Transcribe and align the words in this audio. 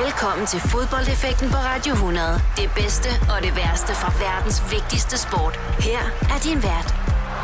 Velkommen 0.00 0.46
til 0.46 0.60
fodboldeffekten 0.60 1.48
på 1.50 1.56
Radio 1.56 1.92
100. 1.92 2.40
Det 2.56 2.70
bedste 2.80 3.08
og 3.32 3.42
det 3.42 3.56
værste 3.56 3.92
fra 4.00 4.10
verdens 4.24 4.58
vigtigste 4.74 5.18
sport. 5.18 5.54
Her 5.88 6.02
er 6.34 6.38
din 6.46 6.60
vært, 6.68 6.88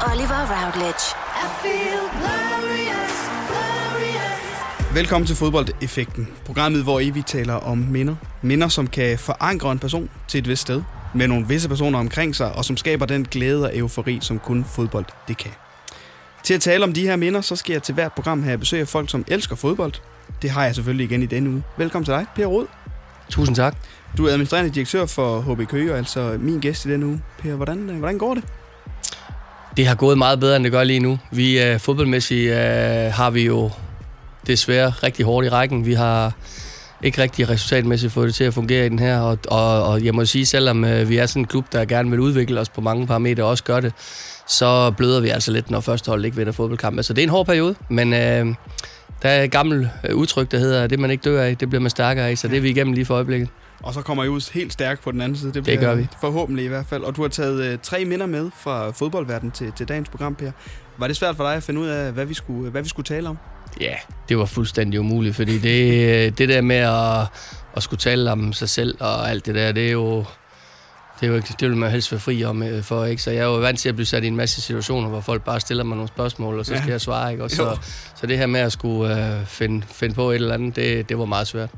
Oliver 0.08 0.42
Routledge. 0.54 1.04
I 1.44 1.46
feel 1.62 2.02
glorious, 2.18 3.16
glorious. 3.50 4.94
Velkommen 4.94 5.26
til 5.26 5.36
fodboldeffekten. 5.36 6.28
Programmet, 6.46 6.82
hvor 6.82 7.12
vi 7.12 7.22
taler 7.22 7.54
om 7.54 7.78
minder. 7.78 8.16
Minder, 8.42 8.68
som 8.68 8.86
kan 8.86 9.18
forankre 9.18 9.72
en 9.72 9.78
person 9.78 10.10
til 10.28 10.38
et 10.38 10.48
vist 10.48 10.62
sted. 10.62 10.82
Med 11.14 11.28
nogle 11.28 11.46
visse 11.48 11.68
personer 11.68 11.98
omkring 11.98 12.36
sig, 12.36 12.52
og 12.52 12.64
som 12.64 12.76
skaber 12.76 13.06
den 13.06 13.24
glæde 13.24 13.64
og 13.64 13.76
eufori, 13.76 14.18
som 14.22 14.38
kun 14.38 14.64
fodbold 14.64 15.04
det 15.28 15.36
kan. 15.36 15.52
Til 16.42 16.54
at 16.54 16.60
tale 16.60 16.84
om 16.84 16.92
de 16.92 17.02
her 17.02 17.16
minder, 17.16 17.40
så 17.40 17.56
skal 17.56 17.72
jeg 17.72 17.82
til 17.82 17.94
hvert 17.94 18.12
program 18.12 18.42
have 18.42 18.58
besøg 18.58 18.80
af 18.80 18.88
folk, 18.88 19.10
som 19.10 19.24
elsker 19.28 19.56
fodbold, 19.56 19.92
det 20.42 20.50
har 20.50 20.64
jeg 20.64 20.74
selvfølgelig 20.74 21.04
igen 21.04 21.22
i 21.22 21.26
denne 21.26 21.50
uge. 21.50 21.62
Velkommen 21.76 22.04
til 22.04 22.14
dig, 22.14 22.26
Per 22.34 22.46
Rod. 22.46 22.66
Tusind 23.30 23.56
tak. 23.56 23.76
Du 24.16 24.26
er 24.26 24.30
administrerende 24.30 24.70
direktør 24.70 25.06
for 25.06 25.40
HB 25.40 25.68
Køge, 25.68 25.94
altså 25.94 26.36
min 26.40 26.60
gæst 26.60 26.86
i 26.86 26.90
denne 26.90 27.06
uge. 27.06 27.20
Per, 27.38 27.54
hvordan, 27.54 27.90
øh, 27.90 27.98
hvordan 27.98 28.18
går 28.18 28.34
det? 28.34 28.44
Det 29.76 29.86
har 29.86 29.94
gået 29.94 30.18
meget 30.18 30.40
bedre, 30.40 30.56
end 30.56 30.64
det 30.64 30.72
gør 30.72 30.84
lige 30.84 31.00
nu. 31.00 31.18
Vi 31.30 31.72
uh, 31.72 31.80
fodboldmæssigt 31.80 32.50
uh, 32.50 32.56
har 33.12 33.30
vi 33.30 33.46
jo 33.46 33.70
desværre 34.46 34.90
rigtig 34.90 35.24
hårdt 35.24 35.46
i 35.46 35.48
rækken. 35.48 35.86
Vi 35.86 35.92
har 35.92 36.32
ikke 37.02 37.22
rigtig 37.22 37.48
resultatmæssigt 37.48 38.12
fået 38.12 38.26
det 38.26 38.34
til 38.34 38.44
at 38.44 38.54
fungere 38.54 38.86
i 38.86 38.88
den 38.88 38.98
her, 38.98 39.20
og, 39.20 39.38
og, 39.48 39.82
og 39.82 40.04
jeg 40.04 40.14
må 40.14 40.24
sige, 40.24 40.46
selvom 40.46 40.84
uh, 40.84 41.08
vi 41.08 41.16
er 41.16 41.26
sådan 41.26 41.42
en 41.42 41.46
klub, 41.46 41.64
der 41.72 41.84
gerne 41.84 42.10
vil 42.10 42.20
udvikle 42.20 42.60
os 42.60 42.68
på 42.68 42.80
mange 42.80 43.06
parametre 43.06 43.42
og 43.42 43.48
også 43.48 43.64
gør 43.64 43.80
det, 43.80 43.92
så 44.46 44.90
bløder 44.90 45.20
vi 45.20 45.28
altså 45.28 45.52
lidt, 45.52 45.70
når 45.70 45.80
første 45.80 46.08
hold 46.08 46.24
ikke 46.24 46.36
vinder 46.36 46.52
fodboldkamp. 46.52 47.02
Så 47.02 47.12
det 47.12 47.22
er 47.22 47.26
en 47.26 47.30
hård 47.30 47.46
periode, 47.46 47.74
men 47.88 48.12
uh, 48.12 48.54
der 49.22 49.28
er 49.28 49.42
et 49.42 49.50
gammelt 49.50 49.88
øh, 50.08 50.16
udtryk, 50.16 50.50
der 50.50 50.58
hedder, 50.58 50.84
at 50.84 50.90
det 50.90 50.98
man 50.98 51.10
ikke 51.10 51.22
dør 51.22 51.42
af, 51.42 51.56
det 51.56 51.68
bliver 51.68 51.82
man 51.82 51.90
stærkere 51.90 52.28
af, 52.28 52.38
så 52.38 52.48
det 52.48 52.56
er 52.56 52.60
vi 52.60 52.70
igennem 52.70 52.92
lige 52.92 53.04
for 53.04 53.14
øjeblikket. 53.14 53.48
Og 53.82 53.94
så 53.94 54.02
kommer 54.02 54.24
I 54.24 54.28
ud 54.28 54.52
helt 54.52 54.72
stærkt 54.72 55.02
på 55.02 55.12
den 55.12 55.20
anden 55.20 55.38
side. 55.38 55.52
Det, 55.52 55.66
det 55.66 55.80
gør 55.80 55.94
vi. 55.94 56.06
Forhåbentlig 56.20 56.64
i 56.64 56.68
hvert 56.68 56.86
fald. 56.86 57.02
Og 57.02 57.16
du 57.16 57.22
har 57.22 57.28
taget 57.28 57.64
øh, 57.64 57.78
tre 57.82 58.04
minder 58.04 58.26
med 58.26 58.50
fra 58.56 58.90
fodboldverdenen 58.90 59.52
til, 59.52 59.72
til 59.72 59.88
dagens 59.88 60.08
program, 60.08 60.34
Per. 60.34 60.50
Var 60.98 61.06
det 61.06 61.16
svært 61.16 61.36
for 61.36 61.44
dig 61.44 61.54
at 61.54 61.62
finde 61.62 61.80
ud 61.80 61.86
af, 61.86 62.12
hvad 62.12 62.24
vi 62.24 62.34
skulle, 62.34 62.70
hvad 62.70 62.82
vi 62.82 62.88
skulle 62.88 63.04
tale 63.04 63.28
om? 63.28 63.38
Ja, 63.80 63.94
det 64.28 64.38
var 64.38 64.44
fuldstændig 64.44 65.00
umuligt, 65.00 65.36
fordi 65.36 65.58
det, 65.58 66.08
øh, 66.08 66.32
det 66.38 66.48
der 66.48 66.60
med 66.60 66.76
at, 66.76 67.26
at 67.76 67.82
skulle 67.82 68.00
tale 68.00 68.32
om 68.32 68.52
sig 68.52 68.68
selv 68.68 68.96
og 69.00 69.30
alt 69.30 69.46
det 69.46 69.54
der, 69.54 69.72
det 69.72 69.86
er 69.88 69.92
jo 69.92 70.24
det, 71.20 71.26
er 71.26 71.30
jo 71.30 71.36
ikke, 71.36 71.54
det 71.60 71.68
vil 71.68 71.76
man 71.76 71.90
helst 71.90 72.12
være 72.12 72.20
fri 72.20 72.44
om 72.44 72.62
øh, 72.62 72.82
for, 72.82 73.04
ikke? 73.04 73.22
Så 73.22 73.30
jeg 73.30 73.40
er 73.40 73.44
jo 73.44 73.54
vant 73.54 73.78
til 73.78 73.88
at 73.88 73.94
blive 73.94 74.06
sat 74.06 74.24
i 74.24 74.26
en 74.26 74.36
masse 74.36 74.60
situationer, 74.60 75.08
hvor 75.08 75.20
folk 75.20 75.44
bare 75.44 75.60
stiller 75.60 75.84
mig 75.84 75.96
nogle 75.96 76.08
spørgsmål, 76.08 76.58
og 76.58 76.66
så 76.66 76.74
skal 76.74 76.86
ja. 76.86 76.92
jeg 76.92 77.00
svare, 77.00 77.32
ikke? 77.32 77.44
Og 77.44 77.50
så, 77.50 77.78
så 78.14 78.26
det 78.26 78.38
her 78.38 78.46
med 78.46 78.60
at 78.60 78.72
skulle 78.72 79.36
øh, 79.38 79.46
finde, 79.46 79.86
finde 79.92 80.14
på 80.14 80.30
et 80.30 80.34
eller 80.34 80.54
andet, 80.54 80.76
det, 80.76 81.08
det 81.08 81.18
var 81.18 81.24
meget 81.24 81.46
svært. 81.46 81.70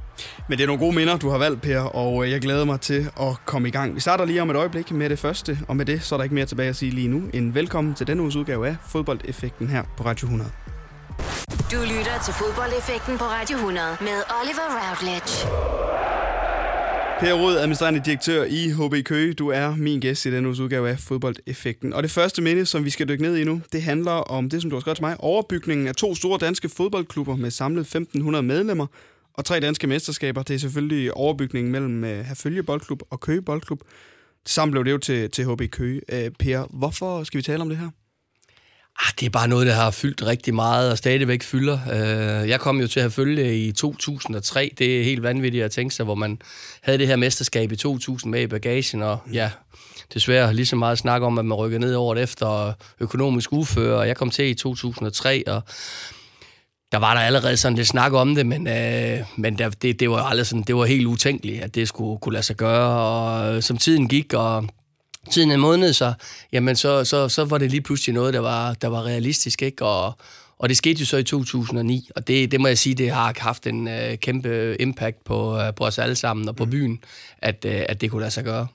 Men 0.48 0.58
det 0.58 0.64
er 0.64 0.66
nogle 0.66 0.80
gode 0.80 0.96
minder, 0.96 1.16
du 1.16 1.30
har 1.30 1.38
valgt, 1.38 1.62
Per, 1.62 1.80
og 1.80 2.24
øh, 2.24 2.30
jeg 2.30 2.40
glæder 2.40 2.64
mig 2.64 2.80
til 2.80 3.10
at 3.20 3.36
komme 3.44 3.68
i 3.68 3.70
gang. 3.70 3.94
Vi 3.94 4.00
starter 4.00 4.24
lige 4.24 4.42
om 4.42 4.50
et 4.50 4.56
øjeblik 4.56 4.90
med 4.90 5.10
det 5.10 5.18
første, 5.18 5.58
og 5.68 5.76
med 5.76 5.86
det 5.86 6.02
så 6.02 6.14
er 6.14 6.16
der 6.16 6.22
ikke 6.24 6.34
mere 6.34 6.46
tilbage 6.46 6.68
at 6.68 6.76
sige 6.76 6.90
lige 6.90 7.08
nu 7.08 7.22
end 7.32 7.52
velkommen 7.52 7.94
til 7.94 8.06
denne 8.06 8.22
uges 8.22 8.36
udgave 8.36 8.68
af 8.68 8.76
Fodboldeffekten 8.88 9.68
her 9.68 9.82
på 9.96 10.04
Radio 10.04 10.26
100. 10.26 10.50
Du 11.72 11.80
lytter 11.80 12.18
til 12.24 12.34
Fodboldeffekten 12.34 13.18
på 13.18 13.24
Radio 13.24 13.56
100 13.56 13.86
med 14.00 14.18
Oliver 14.40 14.68
Routledge. 14.80 16.29
Per 17.20 17.34
Rød, 17.34 17.56
administrerende 17.56 18.00
direktør 18.04 18.44
i 18.44 18.68
HB 18.68 19.04
Køge. 19.04 19.34
Du 19.34 19.48
er 19.48 19.76
min 19.76 20.00
gæst 20.00 20.26
i 20.26 20.30
denne 20.30 20.48
uges 20.48 20.60
udgave 20.60 20.90
af 20.90 20.98
Fodboldeffekten. 20.98 21.92
Og 21.92 22.02
det 22.02 22.10
første 22.10 22.42
minde, 22.42 22.66
som 22.66 22.84
vi 22.84 22.90
skal 22.90 23.08
dykke 23.08 23.22
ned 23.22 23.36
i 23.36 23.44
nu, 23.44 23.60
det 23.72 23.82
handler 23.82 24.12
om 24.12 24.50
det, 24.50 24.62
som 24.62 24.70
du 24.70 24.76
har 24.76 24.80
skrevet 24.80 24.96
til 24.96 25.04
mig. 25.04 25.16
Overbygningen 25.18 25.86
af 25.86 25.94
to 25.94 26.14
store 26.14 26.38
danske 26.38 26.68
fodboldklubber 26.68 27.36
med 27.36 27.50
samlet 27.50 27.80
1500 27.80 28.42
medlemmer 28.42 28.86
og 29.34 29.44
tre 29.44 29.60
danske 29.60 29.86
mesterskaber. 29.86 30.42
Det 30.42 30.54
er 30.54 30.58
selvfølgelig 30.58 31.14
overbygningen 31.14 31.72
mellem 31.72 32.04
øh, 32.04 32.24
Herfølge 32.24 32.62
Boldklub 32.62 33.02
og 33.10 33.20
Køge 33.20 33.42
Boldklub. 33.42 33.80
Sammen 34.46 34.70
blev 34.70 34.84
det 34.84 34.90
jo 34.90 34.98
til, 34.98 35.30
til 35.30 35.44
HB 35.44 35.62
Køge. 35.70 36.00
Øh, 36.12 36.30
per, 36.38 36.66
hvorfor 36.70 37.24
skal 37.24 37.38
vi 37.38 37.42
tale 37.42 37.62
om 37.62 37.68
det 37.68 37.78
her? 37.78 37.90
Ah, 39.02 39.12
det 39.20 39.26
er 39.26 39.30
bare 39.30 39.48
noget, 39.48 39.66
der 39.66 39.72
har 39.72 39.90
fyldt 39.90 40.26
rigtig 40.26 40.54
meget 40.54 40.90
og 40.90 40.98
stadigvæk 40.98 41.42
fylder. 41.42 41.78
Øh, 41.92 42.48
jeg 42.48 42.60
kom 42.60 42.80
jo 42.80 42.86
til 42.86 43.00
at 43.00 43.12
følge 43.12 43.66
i 43.66 43.72
2003. 43.72 44.74
Det 44.78 45.00
er 45.00 45.04
helt 45.04 45.22
vanvittigt 45.22 45.64
at 45.64 45.70
tænke 45.70 45.94
sig, 45.94 46.04
hvor 46.04 46.14
man 46.14 46.38
havde 46.82 46.98
det 46.98 47.06
her 47.06 47.16
mesterskab 47.16 47.72
i 47.72 47.76
2000 47.76 48.30
med 48.30 48.42
i 48.42 48.46
bagagen, 48.46 49.02
og 49.02 49.18
ja, 49.32 49.50
desværre 50.14 50.54
lige 50.54 50.66
så 50.66 50.76
meget 50.76 50.98
snak 50.98 51.22
om, 51.22 51.38
at 51.38 51.44
man 51.44 51.56
rykkede 51.56 51.80
ned 51.80 51.94
året 51.94 52.22
efter 52.22 52.72
økonomisk 53.00 53.52
ufører, 53.52 53.98
og 53.98 54.08
jeg 54.08 54.16
kom 54.16 54.30
til 54.30 54.50
i 54.50 54.54
2003, 54.54 55.44
og 55.46 55.62
der 56.92 56.98
var 56.98 57.14
der 57.14 57.20
allerede 57.20 57.56
sådan 57.56 57.76
lidt 57.76 57.88
snak 57.88 58.12
om 58.12 58.34
det, 58.34 58.46
men, 58.46 58.66
øh, 58.66 59.18
men 59.36 59.58
der, 59.58 59.68
det, 59.68 60.00
det 60.00 60.10
var 60.10 60.22
aldrig 60.22 60.46
sådan, 60.46 60.62
det 60.62 60.76
var 60.76 60.84
helt 60.84 61.06
utænkeligt, 61.06 61.62
at 61.62 61.74
det 61.74 61.88
skulle 61.88 62.20
kunne 62.20 62.32
lade 62.32 62.44
sig 62.44 62.56
gøre, 62.56 63.00
og 63.00 63.54
øh, 63.54 63.62
som 63.62 63.78
tiden 63.78 64.08
gik, 64.08 64.34
og 64.34 64.64
tiden 65.30 65.50
en 65.50 65.60
måned, 65.60 65.92
så, 65.92 66.12
jamen 66.52 66.76
så, 66.76 67.04
så, 67.04 67.28
så 67.28 67.44
var 67.44 67.58
det 67.58 67.70
lige 67.70 67.80
pludselig 67.80 68.14
noget, 68.14 68.34
der 68.34 68.40
var, 68.40 68.74
der 68.74 68.88
var 68.88 69.02
realistisk, 69.06 69.62
ikke? 69.62 69.84
Og, 69.84 70.18
og 70.58 70.68
det 70.68 70.76
skete 70.76 71.00
jo 71.00 71.06
så 71.06 71.16
i 71.16 71.24
2009, 71.24 72.08
og 72.16 72.28
det, 72.28 72.50
det 72.50 72.60
må 72.60 72.68
jeg 72.68 72.78
sige, 72.78 72.94
det 72.94 73.10
har 73.10 73.34
haft 73.38 73.66
en 73.66 73.86
uh, 73.86 74.14
kæmpe 74.22 74.76
impact 74.80 75.24
på, 75.24 75.56
uh, 75.56 75.74
på 75.76 75.84
os 75.84 75.98
alle 75.98 76.16
sammen 76.16 76.48
og 76.48 76.56
på 76.56 76.64
mm. 76.64 76.70
byen, 76.70 77.04
at, 77.38 77.64
uh, 77.68 77.72
at 77.88 78.00
det 78.00 78.10
kunne 78.10 78.20
lade 78.20 78.30
sig 78.30 78.44
gøre. 78.44 78.66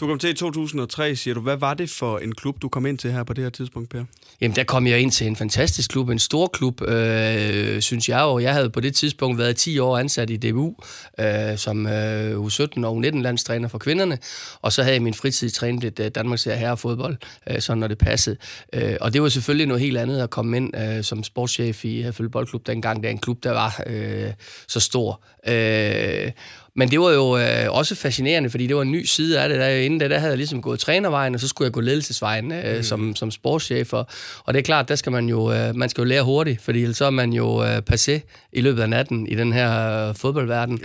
Du 0.00 0.06
kom 0.06 0.18
til 0.18 0.30
i 0.30 0.34
2003, 0.34 1.16
siger 1.16 1.34
du. 1.34 1.40
Hvad 1.40 1.56
var 1.56 1.74
det 1.74 1.90
for 1.90 2.18
en 2.18 2.34
klub, 2.34 2.62
du 2.62 2.68
kom 2.68 2.86
ind 2.86 2.98
til 2.98 3.12
her 3.12 3.24
på 3.24 3.32
det 3.32 3.44
her 3.44 3.50
tidspunkt, 3.50 3.90
Per? 3.90 4.04
Jamen, 4.40 4.56
der 4.56 4.64
kom 4.64 4.86
jeg 4.86 5.00
ind 5.00 5.10
til 5.10 5.26
en 5.26 5.36
fantastisk 5.36 5.90
klub, 5.90 6.08
en 6.08 6.18
stor 6.18 6.46
klub, 6.46 6.82
øh, 6.82 7.80
synes 7.80 8.08
jeg. 8.08 8.22
Og 8.22 8.42
jeg 8.42 8.52
havde 8.52 8.70
på 8.70 8.80
det 8.80 8.94
tidspunkt 8.94 9.38
været 9.38 9.56
10 9.56 9.78
år 9.78 9.98
ansat 9.98 10.30
i 10.30 10.36
DBU 10.36 10.74
øh, 11.20 11.58
som 11.58 11.86
øh, 11.86 12.46
U17 12.46 12.84
og 12.84 12.98
U19-landstræner 12.98 13.68
for 13.68 13.78
kvinderne. 13.78 14.18
Og 14.62 14.72
så 14.72 14.82
havde 14.82 14.94
jeg 14.94 15.02
min 15.02 15.14
fritid 15.14 15.50
trænet 15.50 15.82
lidt 15.82 16.00
øh, 16.00 16.10
Danmarks 16.14 16.44
herrefodbold, 16.44 17.16
øh, 17.50 17.60
sådan 17.60 17.78
når 17.78 17.88
det 17.88 17.98
passede. 17.98 18.36
Øh, 18.72 18.96
og 19.00 19.12
det 19.12 19.22
var 19.22 19.28
selvfølgelig 19.28 19.66
noget 19.66 19.80
helt 19.80 19.98
andet 19.98 20.20
at 20.20 20.30
komme 20.30 20.56
ind 20.56 20.76
øh, 20.76 21.04
som 21.04 21.22
sportschef 21.22 21.84
i 21.84 22.02
Herfølge 22.02 22.30
Boldklub 22.30 22.66
dengang. 22.66 23.02
Det 23.02 23.08
er 23.08 23.12
en 23.12 23.18
klub, 23.18 23.42
der 23.42 23.50
var 23.50 23.82
øh, 23.86 24.32
så 24.68 24.80
stor. 24.80 25.24
Øh, 25.48 26.32
men 26.76 26.90
det 26.90 27.00
var 27.00 27.10
jo 27.10 27.38
øh, 27.38 27.66
også 27.68 27.94
fascinerende, 27.94 28.50
fordi 28.50 28.66
det 28.66 28.76
var 28.76 28.82
en 28.82 28.92
ny 28.92 29.04
side 29.04 29.40
af 29.40 29.48
det. 29.48 29.58
Der, 29.58 29.68
inden 29.68 30.00
da, 30.00 30.08
der 30.08 30.18
havde 30.18 30.30
jeg 30.30 30.36
ligesom 30.36 30.62
gået 30.62 30.80
trænervejen, 30.80 31.34
og 31.34 31.40
så 31.40 31.48
skulle 31.48 31.66
jeg 31.66 31.72
gå 31.72 31.80
ledelsesvejen 31.80 32.52
øh, 32.52 32.76
mm. 32.76 32.82
som, 32.82 33.16
som 33.16 33.30
sportschef. 33.30 33.92
Og, 33.92 34.06
og 34.44 34.54
det 34.54 34.60
er 34.60 34.64
klart, 34.64 34.88
der 34.88 34.94
skal 34.94 35.12
man 35.12 35.28
jo, 35.28 35.52
øh, 35.52 35.76
man 35.76 35.88
skal 35.88 36.02
jo 36.02 36.04
lære 36.04 36.22
hurtigt, 36.22 36.60
fordi 36.62 36.94
så 36.94 37.04
er 37.04 37.10
man 37.10 37.32
jo 37.32 37.64
øh, 37.64 37.82
passé 37.90 38.20
i 38.52 38.60
løbet 38.60 38.82
af 38.82 38.88
natten 38.88 39.26
i 39.26 39.34
den 39.34 39.52
her 39.52 40.08
øh, 40.08 40.14
fodboldverden. 40.14 40.80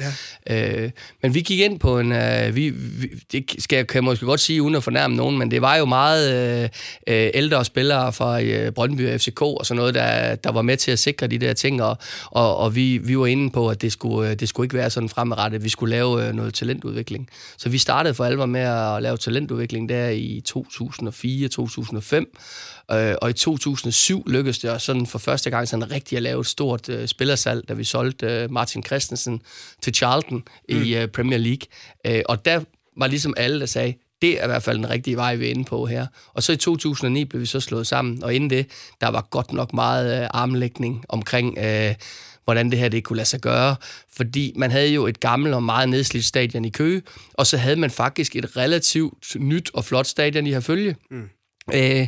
Ja. 0.50 0.84
Øh, 0.84 0.92
men 1.22 1.34
vi 1.34 1.42
gik 1.42 1.60
ind 1.60 1.80
på 1.80 2.00
en... 2.00 2.12
Øh, 2.12 2.56
vi, 2.56 2.70
vi, 2.70 3.08
det 3.32 3.56
skal 3.60 3.76
jeg, 3.76 3.88
kan 3.88 3.96
jeg 3.96 4.04
måske 4.04 4.26
godt 4.26 4.40
sige, 4.40 4.62
uden 4.62 4.76
at 4.76 4.84
fornærme 4.84 5.16
nogen, 5.16 5.38
men 5.38 5.52
det 5.52 5.62
var 5.62 5.76
jo 5.76 5.86
meget 5.86 6.34
øh, 6.34 6.70
øh 7.08 7.30
ældre 7.34 7.66
spillere 7.66 8.14
fra 8.14 8.42
øh, 8.42 8.72
Brøndby 8.72 9.14
og 9.14 9.20
FCK 9.20 9.42
og 9.42 9.66
sådan 9.66 9.80
noget, 9.80 9.94
der, 9.94 10.36
der 10.36 10.52
var 10.52 10.62
med 10.62 10.78
til 10.78 10.92
at 10.92 11.00
sikre 11.00 11.28
de 11.28 11.38
der 11.38 11.54
ting, 11.54 11.84
og, 11.84 11.98
og, 12.26 12.58
og 12.58 12.76
vi, 12.76 12.98
vi 12.98 13.20
var 13.20 13.26
inde 13.26 13.50
på, 13.50 13.70
at 13.70 13.82
det 13.82 13.92
skulle, 13.92 14.30
øh, 14.30 14.40
det 14.40 14.50
skulle 14.50 14.66
ikke 14.66 14.78
være 14.78 14.90
sådan 14.90 15.10
fremadrettet. 15.10 15.64
Vi 15.64 15.70
skulle 15.79 15.95
lave 15.95 16.28
øh, 16.28 16.34
noget 16.34 16.53
talentudvikling. 16.53 17.29
Så 17.57 17.69
vi 17.69 17.78
startede 17.78 18.13
for 18.13 18.25
alvor 18.25 18.45
med 18.45 18.62
at 18.62 19.03
lave 19.03 19.17
talentudvikling 19.17 19.90
der 19.90 20.09
i 20.09 20.44
2004-2005, 20.50 22.95
øh, 22.95 23.16
og 23.22 23.29
i 23.29 23.34
2007 23.34 24.23
lykkedes 24.28 24.59
det 24.59 24.72
os 24.72 24.84
sådan 24.84 25.06
for 25.06 25.19
første 25.19 25.50
gang 25.50 25.67
sådan 25.67 25.91
rigtig 25.91 26.16
at 26.16 26.23
lave 26.23 26.40
et 26.40 26.47
stort 26.47 26.90
øh, 26.90 27.07
spillersalg, 27.07 27.69
da 27.69 27.73
vi 27.73 27.84
solgte 27.84 28.25
øh, 28.25 28.51
Martin 28.51 28.84
Christensen 28.84 29.41
til 29.81 29.94
Charlton 29.94 30.44
mm. 30.69 30.81
i 30.81 30.95
øh, 30.95 31.07
Premier 31.07 31.38
League. 31.38 31.67
Øh, 32.07 32.22
og 32.25 32.46
der 32.46 32.59
var 32.97 33.07
ligesom 33.07 33.34
alle, 33.38 33.59
der 33.59 33.66
sagde, 33.66 33.94
det 34.22 34.40
er 34.40 34.44
i 34.44 34.47
hvert 34.47 34.63
fald 34.63 34.78
den 34.78 34.90
rigtige 34.90 35.17
vej, 35.17 35.35
vi 35.35 35.46
er 35.46 35.50
inde 35.50 35.63
på 35.63 35.85
her. 35.85 36.07
Og 36.34 36.44
så 36.44 36.51
i 36.51 36.57
2009 36.57 37.25
blev 37.25 37.41
vi 37.41 37.46
så 37.46 37.59
slået 37.59 37.88
sammen, 37.88 38.23
og 38.23 38.34
inden 38.34 38.50
det, 38.50 38.67
der 39.01 39.07
var 39.07 39.28
godt 39.29 39.53
nok 39.53 39.73
meget 39.73 40.22
øh, 40.22 40.28
armlægning 40.34 41.06
omkring... 41.09 41.57
Øh, 41.57 41.96
hvordan 42.44 42.72
det 42.72 42.80
her 42.80 42.90
det 42.90 43.04
kunne 43.04 43.18
lade 43.18 43.28
sig 43.28 43.40
gøre. 43.42 43.76
Fordi 44.14 44.54
man 44.56 44.72
havde 44.72 44.94
jo 44.94 45.08
et 45.08 45.20
gammelt 45.20 45.56
og 45.56 45.64
meget 45.64 45.90
nedslidt 45.90 46.26
stadion 46.26 46.66
i 46.66 46.70
Køge, 46.70 47.02
og 47.34 47.47
så 47.47 47.58
havde 47.58 47.76
man 47.76 47.91
faktisk 47.91 48.36
et 48.36 48.58
relativt 48.58 49.36
nyt 49.36 49.72
og 49.74 49.86
flot 49.86 50.08
stadion 50.08 50.47
i 50.47 50.52
Herfølge. 50.52 50.96
Mm. 51.12 51.30
Øh, 51.74 52.08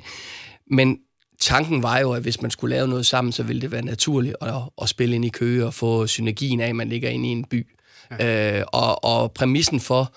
men 0.72 0.98
tanken 1.40 1.84
var 1.84 2.00
jo, 2.00 2.12
at 2.12 2.22
hvis 2.22 2.42
man 2.42 2.52
skulle 2.52 2.76
lave 2.76 2.88
noget 2.88 3.06
sammen, 3.06 3.32
så 3.32 3.44
ville 3.44 3.62
det 3.62 3.72
være 3.72 3.86
naturligt 3.86 4.36
at, 4.42 4.54
at 4.82 4.90
spille 4.90 5.16
ind 5.16 5.26
i 5.26 5.30
Køge 5.30 5.66
og 5.66 5.74
få 5.74 6.08
synergien 6.08 6.60
af, 6.60 6.68
at 6.68 6.76
man 6.76 6.90
ligger 6.90 7.10
inde 7.10 7.30
i 7.30 7.32
en 7.32 7.44
by. 7.44 7.68
Ja. 8.20 8.60
Øh, 8.60 8.66
og, 8.68 9.04
og 9.04 9.32
præmissen 9.32 9.80
for, 9.80 10.14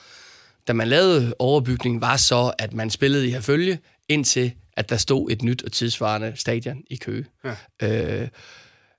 da 0.69 0.73
man 0.73 0.89
lavede 0.89 1.35
overbygningen, 1.39 2.01
var 2.01 2.17
så, 2.17 2.53
at 2.59 2.73
man 2.73 2.91
spillede 2.91 3.27
i 3.27 3.31
Herfølge, 3.31 3.79
indtil 4.09 4.53
at 4.77 4.89
der 4.89 4.97
stod 4.97 5.31
et 5.31 5.43
nyt 5.43 5.63
og 5.63 5.73
tidsvarende 5.73 6.33
stadion 6.37 6.83
i 6.91 6.97
Køge. 6.97 7.25
Ja. 7.45 8.23
Øh, 8.23 8.29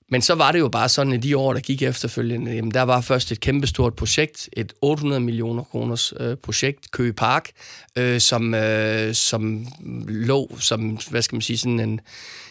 men 0.10 0.22
så 0.22 0.36
var 0.36 0.52
det 0.52 0.60
jo 0.60 0.70
bare 0.70 0.90
sådan, 0.90 1.14
at 1.14 1.24
de 1.24 1.38
år, 1.38 1.54
der 1.54 1.60
gik 1.60 1.82
efterfølgende, 1.82 2.52
jamen, 2.52 2.72
der 2.72 2.82
var 2.82 3.02
først 3.02 3.32
et 3.32 3.40
kæmpestort 3.40 3.94
projekt, 3.96 4.50
et 4.54 4.74
800 4.82 5.22
millioner 5.22 5.64
kroners 5.64 6.14
øh, 6.20 6.38
projekt, 6.38 6.92
Køge 6.92 7.14
Park, 7.14 7.50
øh, 7.96 8.20
som, 8.20 8.54
øh, 8.54 9.14
som 9.14 9.68
lå 10.08 10.58
som, 10.60 10.98
hvad 11.10 11.22
skal 11.22 11.36
man 11.36 11.42
sige, 11.42 11.58
sådan 11.58 11.80
en, 11.80 12.00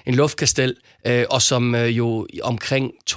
en 0.06 0.14
luftkastel, 0.14 0.76
øh, 1.06 1.24
og 1.30 1.42
som 1.42 1.74
øh, 1.74 1.96
jo 1.96 2.26
omkring 2.42 2.92
2012-2013 3.10 3.16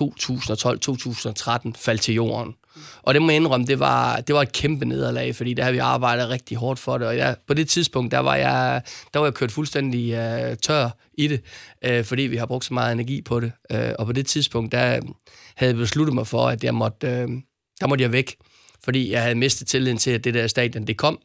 faldt 1.76 2.02
til 2.02 2.14
jorden. 2.14 2.54
Og 3.02 3.14
det 3.14 3.22
må 3.22 3.30
jeg 3.30 3.36
indrømme, 3.36 3.66
det 3.66 3.80
var, 3.80 4.22
det 4.22 4.36
var 4.36 4.42
et 4.42 4.52
kæmpe 4.52 4.86
nederlag, 4.86 5.36
fordi 5.36 5.54
der 5.54 5.64
har 5.64 5.72
vi 5.72 5.78
arbejdet 5.78 6.30
rigtig 6.30 6.58
hårdt 6.58 6.80
for 6.80 6.98
det. 6.98 7.08
Og 7.08 7.18
jeg, 7.18 7.36
på 7.48 7.54
det 7.54 7.70
tidspunkt, 7.70 8.12
der 8.12 8.20
var 8.20 8.36
jeg, 8.36 8.82
der 9.14 9.20
var 9.20 9.26
jeg 9.26 9.34
kørt 9.34 9.52
fuldstændig 9.52 10.14
uh, 10.14 10.58
tør 10.62 10.90
i 11.18 11.28
det, 11.28 11.42
uh, 11.90 12.06
fordi 12.06 12.22
vi 12.22 12.38
har 12.38 12.46
brugt 12.46 12.66
så 12.66 12.74
meget 12.74 12.92
energi 12.92 13.22
på 13.22 13.40
det. 13.40 13.52
Uh, 13.74 13.80
og 14.00 14.06
på 14.06 14.12
det 14.12 14.28
tidspunkt, 14.28 14.72
der 14.72 15.00
havde 15.56 15.72
jeg 15.72 15.76
besluttet 15.76 16.16
mig 16.16 16.28
for, 16.28 16.48
at 16.48 16.64
jeg 16.64 16.74
måtte, 16.74 17.08
uh, 17.08 17.32
der 17.80 17.88
måtte 17.88 18.02
jeg 18.02 18.12
væk, 18.12 18.36
fordi 18.84 19.12
jeg 19.12 19.22
havde 19.22 19.36
mistet 19.36 19.68
tilliden 19.68 19.98
til, 19.98 20.12
at 20.12 20.24
det 20.24 20.34
der 20.34 20.48
stadion, 20.48 20.88
det 20.88 20.98
kom, 20.98 21.20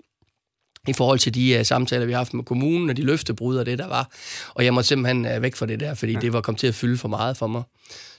i 0.88 0.92
forhold 0.92 1.18
til 1.18 1.34
de 1.34 1.56
uh, 1.58 1.66
samtaler, 1.66 2.06
vi 2.06 2.12
har 2.12 2.18
haft 2.18 2.34
med 2.34 2.44
kommunen, 2.44 2.90
og 2.90 2.96
de 2.96 3.02
løftebrud 3.02 3.56
og 3.56 3.66
det, 3.66 3.78
der 3.78 3.88
var. 3.88 4.10
Og 4.54 4.64
jeg 4.64 4.74
måtte 4.74 4.88
simpelthen 4.88 5.36
uh, 5.36 5.42
væk 5.42 5.56
fra 5.56 5.66
det 5.66 5.80
der, 5.80 5.94
fordi 5.94 6.12
ja. 6.12 6.18
det 6.18 6.32
var 6.32 6.40
kommet 6.40 6.60
til 6.60 6.66
at 6.66 6.74
fylde 6.74 6.98
for 6.98 7.08
meget 7.08 7.36
for 7.36 7.46
mig. 7.46 7.62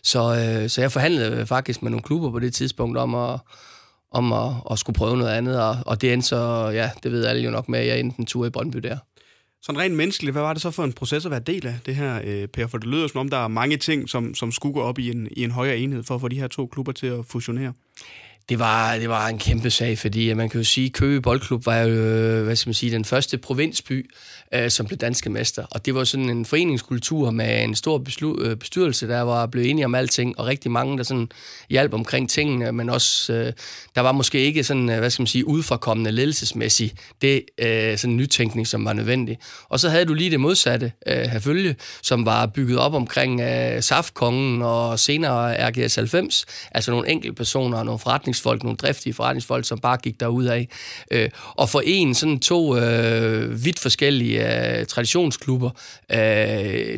Så, 0.04 0.30
uh, 0.64 0.70
så 0.70 0.82
jeg 0.82 0.92
forhandlede 0.92 1.46
faktisk 1.46 1.82
med 1.82 1.92
nogle 1.92 2.04
klubber 2.04 2.32
på 2.32 2.40
det 2.40 2.54
tidspunkt 2.54 2.98
om 2.98 3.16
at, 3.16 3.40
om 4.12 4.34
at, 4.34 4.52
at 4.72 4.80
skulle 4.80 4.98
prøve 4.98 5.18
noget 5.18 5.32
andet, 5.32 5.62
og, 5.62 5.78
og 5.86 6.02
det 6.02 6.14
endte 6.14 6.28
så, 6.28 6.70
ja, 6.74 6.92
det 7.04 7.12
ved 7.12 7.26
alle 7.26 7.42
jo 7.42 7.52
nok 7.52 7.70
med, 7.70 7.80
at 7.80 7.88
jeg 7.88 8.00
endte 8.00 8.20
en 8.20 8.26
tur 8.26 8.46
i 8.46 8.50
Brøndby 8.50 8.78
der. 8.78 8.98
Sådan 9.62 9.82
rent 9.82 9.96
menneskeligt, 9.96 10.34
hvad 10.34 10.42
var 10.42 10.54
det 10.54 10.62
så 10.62 10.72
for 10.72 10.84
en 10.84 10.94
proces 10.94 11.26
at 11.26 11.32
være 11.32 11.40
del 11.40 11.68
af 11.68 11.76
det 11.86 11.96
her, 11.96 12.48
Per? 12.54 12.68
For 12.68 12.78
det 12.78 12.88
lyder 12.88 13.08
som 13.08 13.20
om, 13.20 13.30
der 13.30 13.38
er 13.38 13.48
mange 13.48 13.78
ting, 13.78 14.10
som, 14.10 14.36
som 14.36 14.52
skulle 14.52 14.74
gå 14.74 14.82
op 14.82 15.00
i 15.00 15.10
en, 15.10 15.28
i 15.32 15.44
en 15.44 15.52
højere 15.52 15.78
enhed 15.78 16.04
for 16.04 16.16
at 16.16 16.22
få 16.22 16.28
de 16.28 16.40
her 16.40 16.48
to 16.48 16.68
klubber 16.68 16.92
til 16.92 17.08
at 17.08 17.26
fusionere. 17.30 17.74
Det 18.50 18.60
var, 18.60 18.98
det 18.98 19.10
var 19.10 19.28
en 19.28 19.38
kæmpe 19.38 19.70
sag, 19.70 19.98
fordi 19.98 20.34
man 20.34 20.50
kan 20.50 20.60
jo 20.60 20.64
sige, 20.64 20.86
at 20.86 20.94
Køge 20.94 21.22
Boldklub 21.22 21.66
var 21.66 21.78
jo, 21.78 21.96
hvad 22.44 22.56
skal 22.56 22.70
man 22.70 22.74
sige, 22.74 22.92
den 22.92 23.06
første 23.06 23.38
provinsby, 23.38 24.10
øh, 24.54 24.70
som 24.70 24.86
blev 24.86 24.98
danske 24.98 25.30
mester. 25.30 25.66
Og 25.72 25.86
det 25.86 25.96
var 25.96 26.04
sådan 26.04 26.30
en 26.30 26.46
foreningskultur 26.46 27.32
med 27.32 27.64
en 27.64 27.76
stor 27.76 28.04
beslu- 28.10 28.42
øh, 28.42 28.56
bestyrelse, 28.56 29.08
der 29.08 29.22
var 29.22 29.46
blevet 29.46 29.70
enige 29.70 29.86
om 29.86 29.96
alting, 29.96 30.40
og 30.40 30.46
rigtig 30.46 30.72
mange, 30.72 30.98
der 30.98 31.04
sådan 31.04 31.30
hjalp 31.70 31.94
omkring 31.94 32.30
tingene, 32.30 32.72
men 32.72 32.90
også, 32.90 33.34
øh, 33.34 33.54
der 33.96 34.02
var 34.02 34.12
måske 34.12 34.40
ikke 34.40 34.64
sådan, 34.64 34.90
øh, 34.90 35.00
hvad 35.00 35.10
skal 35.10 35.22
man 35.22 35.28
sige, 35.28 35.48
udforkommende 35.48 36.12
ledelsesmæssigt, 36.12 36.94
det 37.22 37.44
øh, 37.58 37.98
sådan 37.98 38.18
nytænkning, 38.18 38.68
som 38.68 38.86
var 38.86 38.94
nødvendig. 38.94 39.38
Og 39.70 39.80
så 39.80 39.90
havde 39.90 40.06
du 40.06 40.14
lige 40.14 40.32
det 40.32 40.40
modsatte, 40.40 40.92
øh, 41.08 41.18
herfølge, 41.18 41.76
som 42.02 42.26
var 42.26 42.46
bygget 42.46 42.80
op 42.80 42.94
omkring 42.94 43.42
øh, 43.42 43.82
Saftkongen 43.82 44.62
og 44.62 45.00
senere 45.00 45.70
RGS 45.70 45.96
90, 45.96 46.46
altså 46.72 46.92
nogle 46.92 47.10
enkelte 47.10 47.36
personer 47.36 47.78
og 47.78 47.86
nogle 47.86 48.00
forretningsfolk, 48.00 48.64
nogle 48.64 48.78
driftige 48.78 49.14
forretningsfolk, 49.14 49.66
som 49.66 49.80
bare 49.80 49.98
gik 49.98 50.20
derud 50.20 50.46
af. 50.46 50.68
Øh, 51.12 51.30
og 51.56 51.70
for 51.70 51.82
en 51.86 52.14
sådan 52.14 52.40
to 52.40 52.78
øh, 52.78 53.66
vidt 53.66 53.80
forskellige 53.80 54.43
øh, 54.44 54.86
traditionsklubber, 54.86 55.70
øh, 56.12 56.18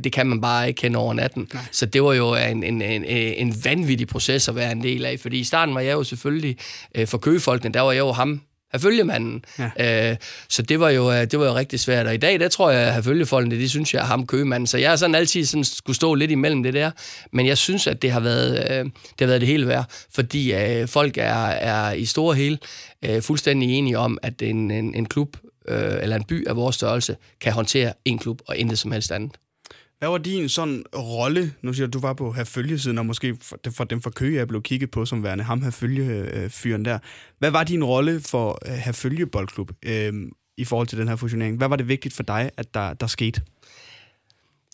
det 0.03 0.11
kan 0.11 0.27
man 0.27 0.41
bare 0.41 0.67
ikke 0.67 0.77
kende 0.77 0.99
over 0.99 1.13
natten. 1.13 1.47
Nej. 1.53 1.63
Så 1.71 1.85
det 1.85 2.03
var 2.03 2.13
jo 2.13 2.35
en, 2.35 2.63
en, 2.63 2.81
en, 2.81 3.05
en 3.05 3.55
vanvittig 3.63 4.07
proces 4.07 4.47
at 4.47 4.55
være 4.55 4.71
en 4.71 4.83
del 4.83 5.05
af, 5.05 5.19
fordi 5.19 5.39
i 5.39 5.43
starten 5.43 5.75
var 5.75 5.81
jeg 5.81 5.93
jo 5.93 6.03
selvfølgelig, 6.03 6.57
øh, 6.95 7.07
for 7.07 7.17
køgefolkene, 7.17 7.73
der 7.73 7.81
var 7.81 7.91
jeg 7.91 7.99
jo 7.99 8.11
ham, 8.11 8.41
følgemanden. 8.79 9.45
Ja. 9.59 10.11
Øh, 10.11 10.17
så 10.49 10.61
det 10.61 10.79
var, 10.79 10.89
jo, 10.89 11.11
øh, 11.11 11.21
det 11.21 11.39
var 11.39 11.45
jo 11.45 11.55
rigtig 11.55 11.79
svært. 11.79 12.07
Og 12.07 12.13
i 12.13 12.17
dag, 12.17 12.39
der 12.39 12.47
tror 12.49 12.71
jeg, 12.71 12.95
at 12.95 13.03
følgefolkene, 13.03 13.55
de 13.55 13.69
synes, 13.69 13.93
jeg 13.93 13.99
er 13.99 14.05
ham 14.05 14.27
købemanden. 14.27 14.67
Så 14.67 14.77
jeg 14.77 14.89
har 14.89 14.95
sådan 14.95 15.15
altid 15.15 15.45
sådan 15.45 15.63
skulle 15.63 15.95
stå 15.95 16.13
lidt 16.13 16.31
imellem 16.31 16.63
det 16.63 16.73
der. 16.73 16.91
Men 17.31 17.47
jeg 17.47 17.57
synes, 17.57 17.87
at 17.87 18.01
det 18.01 18.11
har 18.11 18.19
været, 18.19 18.57
øh, 18.71 18.85
det, 18.85 18.91
har 19.19 19.27
været 19.27 19.41
det 19.41 19.47
hele 19.47 19.67
værd. 19.67 19.85
Fordi 20.13 20.53
øh, 20.53 20.87
folk 20.87 21.17
er, 21.17 21.45
er 21.45 21.93
i 21.93 22.05
store 22.05 22.35
hele 22.35 22.57
øh, 23.05 23.21
fuldstændig 23.21 23.69
enige 23.69 23.97
om, 23.97 24.17
at 24.23 24.41
en, 24.41 24.71
en, 24.71 24.95
en 24.95 25.05
klub 25.05 25.37
øh, 25.67 25.97
eller 26.01 26.15
en 26.15 26.23
by 26.23 26.47
af 26.47 26.55
vores 26.55 26.75
størrelse 26.75 27.15
kan 27.41 27.53
håndtere 27.53 27.93
en 28.05 28.19
klub 28.19 28.41
og 28.47 28.57
intet 28.57 28.79
som 28.79 28.91
helst 28.91 29.11
andet. 29.11 29.31
Hvad 29.99 30.09
var 30.09 30.17
din 30.17 30.49
sådan 30.49 30.83
rolle, 30.95 31.53
nu 31.61 31.73
siger 31.73 31.87
du, 31.87 31.99
du 31.99 32.01
var 32.01 32.13
på 32.13 32.31
her 32.31 32.43
følgesiden, 32.43 32.97
og 32.97 33.05
måske 33.05 33.37
for, 33.41 33.57
for 33.71 33.83
dem 33.83 34.01
fra 34.01 34.09
Køge, 34.09 34.37
jeg 34.37 34.47
blev 34.47 34.61
kigget 34.61 34.91
på 34.91 35.05
som 35.05 35.23
værende 35.23 35.43
ham 35.43 35.61
her 35.61 35.71
følgefyren 35.71 36.85
der. 36.85 36.99
Hvad 37.39 37.51
var 37.51 37.63
din 37.63 37.83
rolle 37.83 38.21
for 38.21 38.59
her 38.67 38.91
følgeboldklub 38.91 39.71
øh, 39.85 40.13
i 40.57 40.65
forhold 40.65 40.87
til 40.87 40.97
den 40.97 41.07
her 41.07 41.15
fusionering? 41.15 41.57
Hvad 41.57 41.67
var 41.67 41.75
det 41.75 41.87
vigtigt 41.87 42.13
for 42.13 42.23
dig, 42.23 42.51
at 42.57 42.73
der, 42.73 42.93
der 42.93 43.07
skete? 43.07 43.41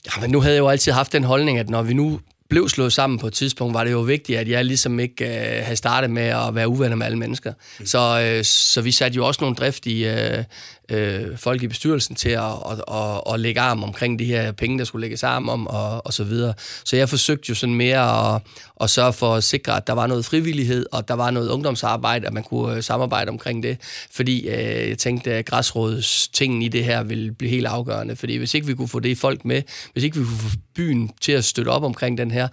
Ja, 0.05 0.21
men 0.21 0.29
nu 0.29 0.41
havde 0.41 0.55
jeg 0.55 0.59
jo 0.59 0.67
altid 0.67 0.91
haft 0.91 1.13
den 1.13 1.23
holdning, 1.23 1.57
at 1.59 1.69
når 1.69 1.81
vi 1.81 1.93
nu 1.93 2.19
blev 2.49 2.69
slået 2.69 2.93
sammen 2.93 3.19
på 3.19 3.27
et 3.27 3.33
tidspunkt, 3.33 3.73
var 3.73 3.83
det 3.83 3.91
jo 3.91 3.99
vigtigt, 4.01 4.39
at 4.39 4.47
jeg 4.47 4.65
ligesom 4.65 4.99
ikke 4.99 5.25
øh, 5.25 5.63
havde 5.63 5.75
startet 5.75 6.09
med 6.09 6.23
at 6.23 6.55
være 6.55 6.67
uvenner 6.67 6.95
med 6.95 7.05
alle 7.05 7.17
mennesker. 7.17 7.53
Mm. 7.79 7.85
Så, 7.85 8.21
øh, 8.21 8.43
så 8.43 8.81
vi 8.81 8.91
satte 8.91 9.15
jo 9.15 9.27
også 9.27 9.41
nogle 9.41 9.55
driftige 9.55 10.37
øh, 10.37 10.43
øh, 10.91 11.37
folk 11.37 11.63
i 11.63 11.67
bestyrelsen 11.67 12.15
til 12.15 12.29
at, 12.29 12.43
at, 12.43 12.83
at, 12.93 13.33
at 13.33 13.39
lægge 13.39 13.61
arm 13.61 13.83
omkring 13.83 14.19
de 14.19 14.25
her 14.25 14.51
penge, 14.51 14.79
der 14.79 14.85
skulle 14.85 15.01
lægges 15.01 15.23
arm 15.23 15.49
om, 15.49 15.67
og, 15.67 16.05
og 16.05 16.13
så 16.13 16.23
videre. 16.23 16.53
Så 16.85 16.95
jeg 16.95 17.09
forsøgte 17.09 17.45
jo 17.49 17.55
sådan 17.55 17.75
mere 17.75 18.33
at, 18.35 18.41
at 18.81 18.89
sørge 18.89 19.13
for 19.13 19.35
at 19.35 19.43
sikre, 19.43 19.77
at 19.77 19.87
der 19.87 19.93
var 19.93 20.07
noget 20.07 20.25
frivillighed, 20.25 20.85
og 20.91 21.07
der 21.07 21.13
var 21.13 21.31
noget 21.31 21.49
ungdomsarbejde, 21.49 22.27
at 22.27 22.33
man 22.33 22.43
kunne 22.43 22.75
øh, 22.75 22.83
samarbejde 22.83 23.29
omkring 23.29 23.63
det. 23.63 23.77
Fordi 24.11 24.47
øh, 24.47 24.89
jeg 24.89 24.97
tænkte, 24.97 25.33
at 25.33 25.45
græsrådets 25.45 26.27
ting 26.27 26.63
i 26.63 26.67
det 26.67 26.83
her 26.83 27.03
ville 27.03 27.31
blive 27.31 27.49
helt 27.49 27.67
afgørende. 27.67 28.15
Fordi 28.15 28.37
hvis 28.37 28.53
ikke 28.53 28.67
vi 28.67 28.73
kunne 28.73 28.87
få 28.87 28.99
det 28.99 29.17
folk 29.17 29.45
med, 29.45 29.61
hvis 29.93 30.03
ikke 30.03 30.19
vi 30.19 30.25
kunne 30.25 30.37
få 30.37 30.57
byen 30.75 31.11
til 31.21 31.31
at 31.31 31.45
støtte 31.45 31.69
op 31.69 31.83
omkring 31.83 32.17
den 32.17 32.31
her 32.31 32.47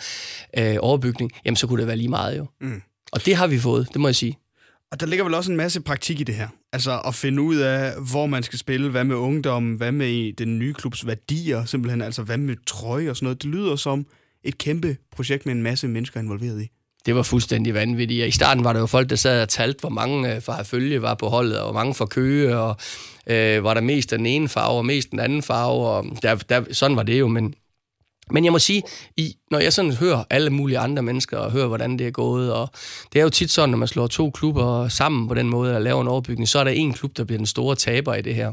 øh, 0.58 0.76
overbygning, 0.80 1.30
jamen 1.44 1.56
så 1.56 1.66
kunne 1.66 1.80
det 1.80 1.86
være 1.86 1.96
lige 1.96 2.08
meget 2.08 2.38
jo. 2.38 2.46
Mm. 2.60 2.82
Og 3.12 3.26
det 3.26 3.36
har 3.36 3.46
vi 3.46 3.58
fået, 3.58 3.88
det 3.92 4.00
må 4.00 4.08
jeg 4.08 4.16
sige. 4.16 4.47
Og 4.92 5.00
der 5.00 5.06
ligger 5.06 5.24
vel 5.24 5.34
også 5.34 5.50
en 5.50 5.56
masse 5.56 5.80
praktik 5.80 6.20
i 6.20 6.24
det 6.24 6.34
her. 6.34 6.48
Altså 6.72 7.00
at 7.06 7.14
finde 7.14 7.42
ud 7.42 7.56
af, 7.56 7.92
hvor 8.10 8.26
man 8.26 8.42
skal 8.42 8.58
spille, 8.58 8.90
hvad 8.90 9.04
med 9.04 9.16
ungdom, 9.16 9.74
hvad 9.74 9.92
med 9.92 10.32
den 10.32 10.58
nye 10.58 10.74
klubs 10.74 11.06
værdier, 11.06 11.64
simpelthen, 11.64 12.02
altså 12.02 12.22
hvad 12.22 12.38
med 12.38 12.56
trøje 12.66 13.10
og 13.10 13.16
sådan 13.16 13.26
noget. 13.26 13.42
Det 13.42 13.50
lyder 13.50 13.76
som 13.76 14.06
et 14.44 14.58
kæmpe 14.58 14.96
projekt 15.16 15.46
med 15.46 15.54
en 15.54 15.62
masse 15.62 15.88
mennesker 15.88 16.20
involveret 16.20 16.62
i. 16.62 16.68
Det 17.06 17.14
var 17.14 17.22
fuldstændig 17.22 17.74
vanvittigt. 17.74 18.26
I 18.26 18.30
starten 18.30 18.64
var 18.64 18.72
der 18.72 18.80
jo 18.80 18.86
folk, 18.86 19.10
der 19.10 19.16
sad 19.16 19.42
og 19.42 19.48
talte, 19.48 19.80
hvor 19.80 19.88
mange 19.88 20.34
øh, 20.34 20.42
fra 20.42 20.62
følge 20.62 21.02
var 21.02 21.14
på 21.14 21.28
holdet, 21.28 21.58
og 21.58 21.64
hvor 21.64 21.80
mange 21.80 21.94
fra 21.94 22.06
Køge, 22.06 22.58
og 22.58 22.76
øh, 23.26 23.64
var 23.64 23.74
der 23.74 23.80
mest 23.80 24.10
den 24.10 24.26
ene 24.26 24.48
farve, 24.48 24.78
og 24.78 24.86
mest 24.86 25.10
den 25.10 25.20
anden 25.20 25.42
farve, 25.42 25.88
og 25.88 26.06
der, 26.22 26.34
der, 26.34 26.64
sådan 26.72 26.96
var 26.96 27.02
det 27.02 27.20
jo, 27.20 27.28
men 27.28 27.54
men 28.30 28.44
jeg 28.44 28.52
må 28.52 28.58
sige, 28.58 28.82
i, 29.16 29.34
når 29.50 29.58
jeg 29.58 29.72
sådan 29.72 29.92
hører 29.92 30.24
alle 30.30 30.50
mulige 30.50 30.78
andre 30.78 31.02
mennesker, 31.02 31.38
og 31.38 31.50
hører, 31.50 31.66
hvordan 31.66 31.98
det 31.98 32.06
er 32.06 32.10
gået, 32.10 32.52
og 32.52 32.68
det 33.12 33.18
er 33.18 33.22
jo 33.22 33.30
tit 33.30 33.50
sådan, 33.50 33.68
når 33.68 33.78
man 33.78 33.88
slår 33.88 34.06
to 34.06 34.30
klubber 34.30 34.88
sammen 34.88 35.28
på 35.28 35.34
den 35.34 35.48
måde, 35.48 35.74
og 35.76 35.82
laver 35.82 36.02
en 36.02 36.08
overbygning, 36.08 36.48
så 36.48 36.58
er 36.58 36.64
der 36.64 36.70
en 36.70 36.92
klub, 36.92 37.16
der 37.16 37.24
bliver 37.24 37.38
den 37.38 37.46
store 37.46 37.76
taber 37.76 38.14
i 38.14 38.22
det 38.22 38.34
her. 38.34 38.52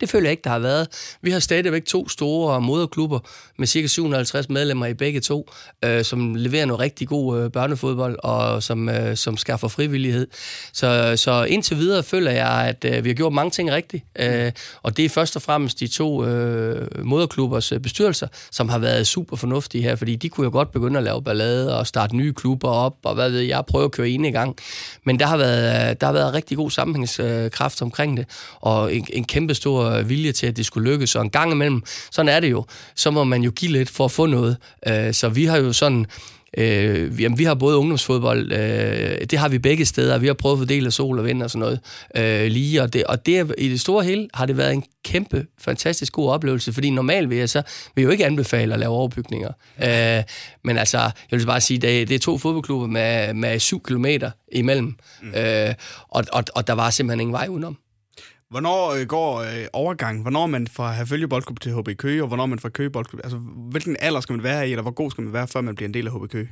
Det 0.00 0.10
føler 0.10 0.26
jeg 0.26 0.30
ikke, 0.30 0.44
der 0.44 0.50
har 0.50 0.58
været. 0.58 0.88
Vi 1.22 1.30
har 1.30 1.40
stadigvæk 1.40 1.84
to 1.84 2.08
store 2.08 2.60
moderklubber 2.60 3.18
med 3.58 3.66
cirka 3.66 3.86
750 3.86 4.48
medlemmer 4.48 4.86
i 4.86 4.94
begge 4.94 5.20
to, 5.20 5.50
øh, 5.84 6.04
som 6.04 6.34
leverer 6.34 6.66
noget 6.66 6.80
rigtig 6.80 7.08
god 7.08 7.40
øh, 7.40 7.50
børnefodbold 7.50 8.18
og 8.22 8.62
som, 8.62 8.88
øh, 8.88 9.16
som 9.16 9.36
skaffer 9.36 9.68
frivillighed. 9.68 10.26
Så, 10.72 11.16
så 11.16 11.44
indtil 11.44 11.76
videre 11.76 12.02
føler 12.02 12.30
jeg, 12.30 12.48
at 12.68 12.84
øh, 12.84 13.04
vi 13.04 13.08
har 13.08 13.14
gjort 13.14 13.32
mange 13.32 13.50
ting 13.50 13.72
rigtigt. 13.72 14.04
Øh, 14.18 14.52
og 14.82 14.96
det 14.96 15.04
er 15.04 15.08
først 15.08 15.36
og 15.36 15.42
fremmest 15.42 15.80
de 15.80 15.86
to 15.86 16.24
øh, 16.24 17.04
moderklubbers 17.04 17.72
øh, 17.72 17.80
bestyrelser, 17.80 18.26
som 18.50 18.68
har 18.68 18.78
været 18.78 19.06
super 19.06 19.36
fornuftige 19.36 19.82
her, 19.82 19.96
fordi 19.96 20.16
de 20.16 20.28
kunne 20.28 20.44
jo 20.44 20.50
godt 20.50 20.72
begynde 20.72 20.98
at 20.98 21.04
lave 21.04 21.22
ballade 21.22 21.78
og 21.78 21.86
starte 21.86 22.16
nye 22.16 22.32
klubber 22.32 22.68
op, 22.68 22.96
og 23.04 23.14
hvad 23.14 23.30
ved 23.30 23.40
jeg, 23.40 23.64
prøve 23.66 23.84
at 23.84 23.90
køre 23.90 24.08
en 24.08 24.24
i 24.24 24.30
gang. 24.30 24.56
Men 25.04 25.18
der 25.18 25.26
har 25.26 25.36
været, 25.36 25.90
øh, 25.90 25.96
der 26.00 26.06
har 26.06 26.12
været 26.12 26.34
rigtig 26.34 26.56
god 26.56 26.70
sammenhængskraft 26.70 27.82
omkring 27.82 28.16
det, 28.16 28.26
og 28.60 28.94
en, 28.94 29.06
en 29.12 29.24
kæmpe 29.24 29.54
stor 29.54 29.83
vilje 30.04 30.32
til, 30.32 30.46
at 30.46 30.56
det 30.56 30.66
skulle 30.66 30.90
lykkes. 30.90 31.16
Og 31.16 31.22
en 31.22 31.30
gang 31.30 31.52
imellem, 31.52 31.82
sådan 32.10 32.28
er 32.28 32.40
det 32.40 32.50
jo, 32.50 32.64
så 32.96 33.10
må 33.10 33.24
man 33.24 33.42
jo 33.42 33.50
give 33.50 33.72
lidt 33.72 33.90
for 33.90 34.04
at 34.04 34.10
få 34.10 34.26
noget. 34.26 34.56
Øh, 34.88 35.14
så 35.14 35.28
vi 35.28 35.44
har 35.44 35.58
jo 35.58 35.72
sådan... 35.72 36.06
Øh, 36.58 37.22
jamen, 37.22 37.38
vi 37.38 37.44
har 37.44 37.54
både 37.54 37.76
ungdomsfodbold, 37.76 38.52
øh, 38.52 39.26
det 39.30 39.38
har 39.38 39.48
vi 39.48 39.58
begge 39.58 39.84
steder, 39.84 40.18
vi 40.18 40.26
har 40.26 40.34
prøvet 40.34 40.54
at 40.54 40.58
fordele 40.58 40.90
sol 40.90 41.18
og 41.18 41.24
vind 41.24 41.42
og 41.42 41.50
sådan 41.50 41.60
noget 41.60 41.80
øh, 42.16 42.50
lige, 42.50 42.82
og, 42.82 42.92
det, 42.92 43.04
og 43.04 43.26
det, 43.26 43.54
i 43.58 43.68
det 43.68 43.80
store 43.80 44.04
hele 44.04 44.28
har 44.34 44.46
det 44.46 44.56
været 44.56 44.72
en 44.72 44.84
kæmpe, 45.04 45.46
fantastisk 45.58 46.12
god 46.12 46.30
oplevelse, 46.30 46.72
fordi 46.72 46.90
normalt 46.90 47.30
vil 47.30 47.38
jeg 47.38 47.48
så 47.48 47.62
vil 47.94 48.02
jeg 48.02 48.06
jo 48.06 48.10
ikke 48.10 48.26
anbefale 48.26 48.74
at 48.74 48.80
lave 48.80 48.92
overbygninger. 48.92 49.50
Øh, 49.82 50.22
men 50.64 50.78
altså, 50.78 50.98
jeg 50.98 51.38
vil 51.38 51.46
bare 51.46 51.60
sige, 51.60 51.78
det, 51.78 52.08
det 52.08 52.14
er 52.14 52.18
to 52.18 52.38
fodboldklubber 52.38 52.86
med, 52.86 53.34
med 53.34 53.58
syv 53.58 53.82
kilometer 53.82 54.30
imellem, 54.52 54.94
mm. 55.22 55.34
øh, 55.34 55.74
og, 56.08 56.24
og, 56.32 56.44
og 56.54 56.66
der 56.66 56.72
var 56.72 56.90
simpelthen 56.90 57.20
ingen 57.20 57.32
vej 57.32 57.46
udenom. 57.48 57.78
Hvornår 58.54 58.92
øh, 58.92 59.06
går 59.06 59.38
øh, 59.40 59.66
overgang? 59.72 60.22
Hvornår 60.22 60.46
man 60.46 60.68
fra 60.68 60.92
Herfølge 60.92 61.28
Boldklub 61.28 61.60
til 61.60 61.72
HB 61.72 61.88
Køge, 61.98 62.22
og 62.22 62.28
hvornår 62.28 62.46
man 62.46 62.58
fra 62.58 62.68
Køge 62.68 62.90
Boldklub? 62.90 63.20
Altså, 63.24 63.38
hvilken 63.70 63.96
alder 64.00 64.20
skal 64.20 64.32
man 64.32 64.42
være 64.42 64.68
i, 64.68 64.70
eller 64.70 64.82
hvor 64.82 64.90
god 64.90 65.10
skal 65.10 65.24
man 65.24 65.32
være, 65.32 65.48
før 65.48 65.60
man 65.60 65.74
bliver 65.74 65.88
en 65.88 65.94
del 65.94 66.06
af 66.06 66.12
HB 66.12 66.30
Køge? 66.30 66.50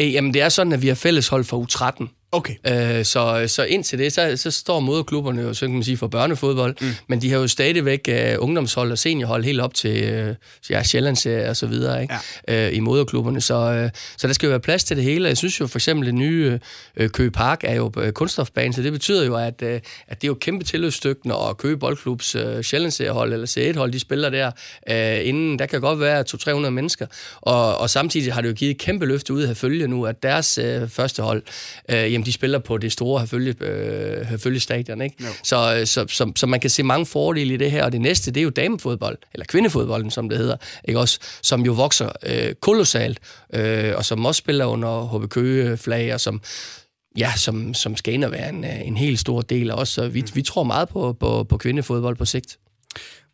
Øh, 0.00 0.12
jamen, 0.12 0.34
det 0.34 0.42
er 0.42 0.48
sådan, 0.48 0.72
at 0.72 0.82
vi 0.82 0.88
har 0.88 0.94
fælleshold 0.94 1.44
for 1.44 1.64
U13. 1.64 2.06
Okay. 2.34 2.54
Øh, 2.66 3.04
så, 3.04 3.44
så 3.46 3.64
indtil 3.64 3.98
det, 3.98 4.12
så, 4.12 4.36
så 4.36 4.50
står 4.50 4.80
moderklubberne 4.80 5.42
jo, 5.42 5.54
så 5.54 5.66
kan 5.66 5.74
man 5.74 5.82
sige, 5.82 5.96
for 5.96 6.06
børnefodbold, 6.06 6.76
mm. 6.80 6.86
men 7.06 7.22
de 7.22 7.30
har 7.30 7.38
jo 7.38 7.48
stadigvæk 7.48 8.08
uh, 8.08 8.44
ungdomshold 8.44 8.92
og 8.92 8.98
seniorhold 8.98 9.44
helt 9.44 9.60
op 9.60 9.74
til 9.74 10.28
uh, 10.28 10.34
ja, 10.70 10.82
Sjællandsserie 10.82 11.50
og 11.50 11.56
så 11.56 11.66
videre 11.66 12.02
ikke? 12.02 12.14
Ja. 12.48 12.68
Uh, 12.68 12.76
i 12.76 12.80
moderklubberne. 12.80 13.40
Så, 13.40 13.82
uh, 13.84 13.90
så 14.16 14.26
der 14.26 14.32
skal 14.32 14.46
jo 14.46 14.50
være 14.50 14.60
plads 14.60 14.84
til 14.84 14.96
det 14.96 15.04
hele. 15.04 15.28
Jeg 15.28 15.36
synes 15.36 15.60
jo 15.60 15.66
for 15.66 15.78
eksempel, 15.78 16.06
det 16.06 16.14
nye 16.14 16.58
uh, 17.00 17.06
Køge 17.06 17.30
Park 17.30 17.60
er 17.64 17.74
jo 17.74 17.92
uh, 17.96 18.10
kunststofbane, 18.10 18.74
så 18.74 18.82
det 18.82 18.92
betyder 18.92 19.24
jo, 19.24 19.36
at, 19.36 19.62
uh, 19.62 19.68
at 19.68 19.82
det 20.08 20.24
er 20.24 20.28
jo 20.28 20.34
kæmpe 20.34 20.64
tilløbsstykke, 20.64 21.28
når 21.28 21.52
Køge 21.52 21.76
Boldklubs 21.76 22.36
uh, 22.36 22.60
Sjællandsseriehold 22.62 23.32
eller 23.32 23.46
C1-hold, 23.46 23.92
de 23.92 24.00
spiller 24.00 24.30
der 24.30 24.46
uh, 24.90 25.28
inden. 25.28 25.58
Der 25.58 25.66
kan 25.66 25.80
godt 25.80 26.00
være 26.00 26.24
200-300 26.66 26.70
mennesker, 26.70 27.06
og, 27.40 27.78
og 27.78 27.90
samtidig 27.90 28.34
har 28.34 28.40
det 28.40 28.48
jo 28.48 28.54
givet 28.54 28.70
et 28.70 28.78
kæmpe 28.78 29.06
løfte 29.06 29.32
ud 29.32 29.42
af 29.42 29.56
følge 29.56 29.88
nu, 29.88 30.06
at 30.06 30.22
deres 30.22 30.58
uh, 30.58 30.88
første 30.88 31.22
hold, 31.22 31.42
uh, 31.88 31.94
jamen 31.94 32.23
de 32.26 32.32
spiller 32.32 32.58
på 32.58 32.78
det 32.78 32.92
store 32.92 33.20
Herfølge, 33.20 33.54
øh, 33.60 34.26
Herfølge 34.26 34.60
stadion, 34.60 35.00
ikke? 35.00 35.16
Så, 35.42 35.82
så, 35.84 36.04
så, 36.08 36.32
så 36.36 36.46
man 36.46 36.60
kan 36.60 36.70
se 36.70 36.82
mange 36.82 37.06
fordele 37.06 37.54
i 37.54 37.56
det 37.56 37.70
her, 37.70 37.84
og 37.84 37.92
det 37.92 38.00
næste, 38.00 38.30
det 38.30 38.40
er 38.40 38.44
jo 38.44 38.50
damefodbold, 38.50 39.18
eller 39.34 39.46
kvindefodbolden, 39.46 40.10
som 40.10 40.28
det 40.28 40.38
hedder, 40.38 40.56
ikke 40.84 41.00
også, 41.00 41.18
som 41.42 41.62
jo 41.62 41.72
vokser 41.72 42.08
øh, 42.22 42.54
kolossalt, 42.54 43.18
øh, 43.54 43.92
og 43.96 44.04
som 44.04 44.26
også 44.26 44.38
spiller 44.38 44.64
under 44.64 45.18
HB 45.18 45.30
Køge-flag, 45.30 46.14
og 46.14 46.20
som, 46.20 46.40
ja, 47.18 47.32
som, 47.36 47.74
som 47.74 47.96
skal 47.96 48.14
ind 48.14 48.24
og 48.24 48.32
være 48.32 48.48
en, 48.48 48.64
en 48.64 48.96
helt 48.96 49.18
stor 49.18 49.40
del 49.40 49.70
af 49.70 49.74
os. 49.74 49.88
Så 49.88 50.08
vi, 50.08 50.20
mm. 50.20 50.28
vi 50.34 50.42
tror 50.42 50.62
meget 50.62 50.88
på, 50.88 51.12
på, 51.12 51.44
på 51.44 51.56
kvindefodbold 51.56 52.16
på 52.16 52.24
sigt. 52.24 52.58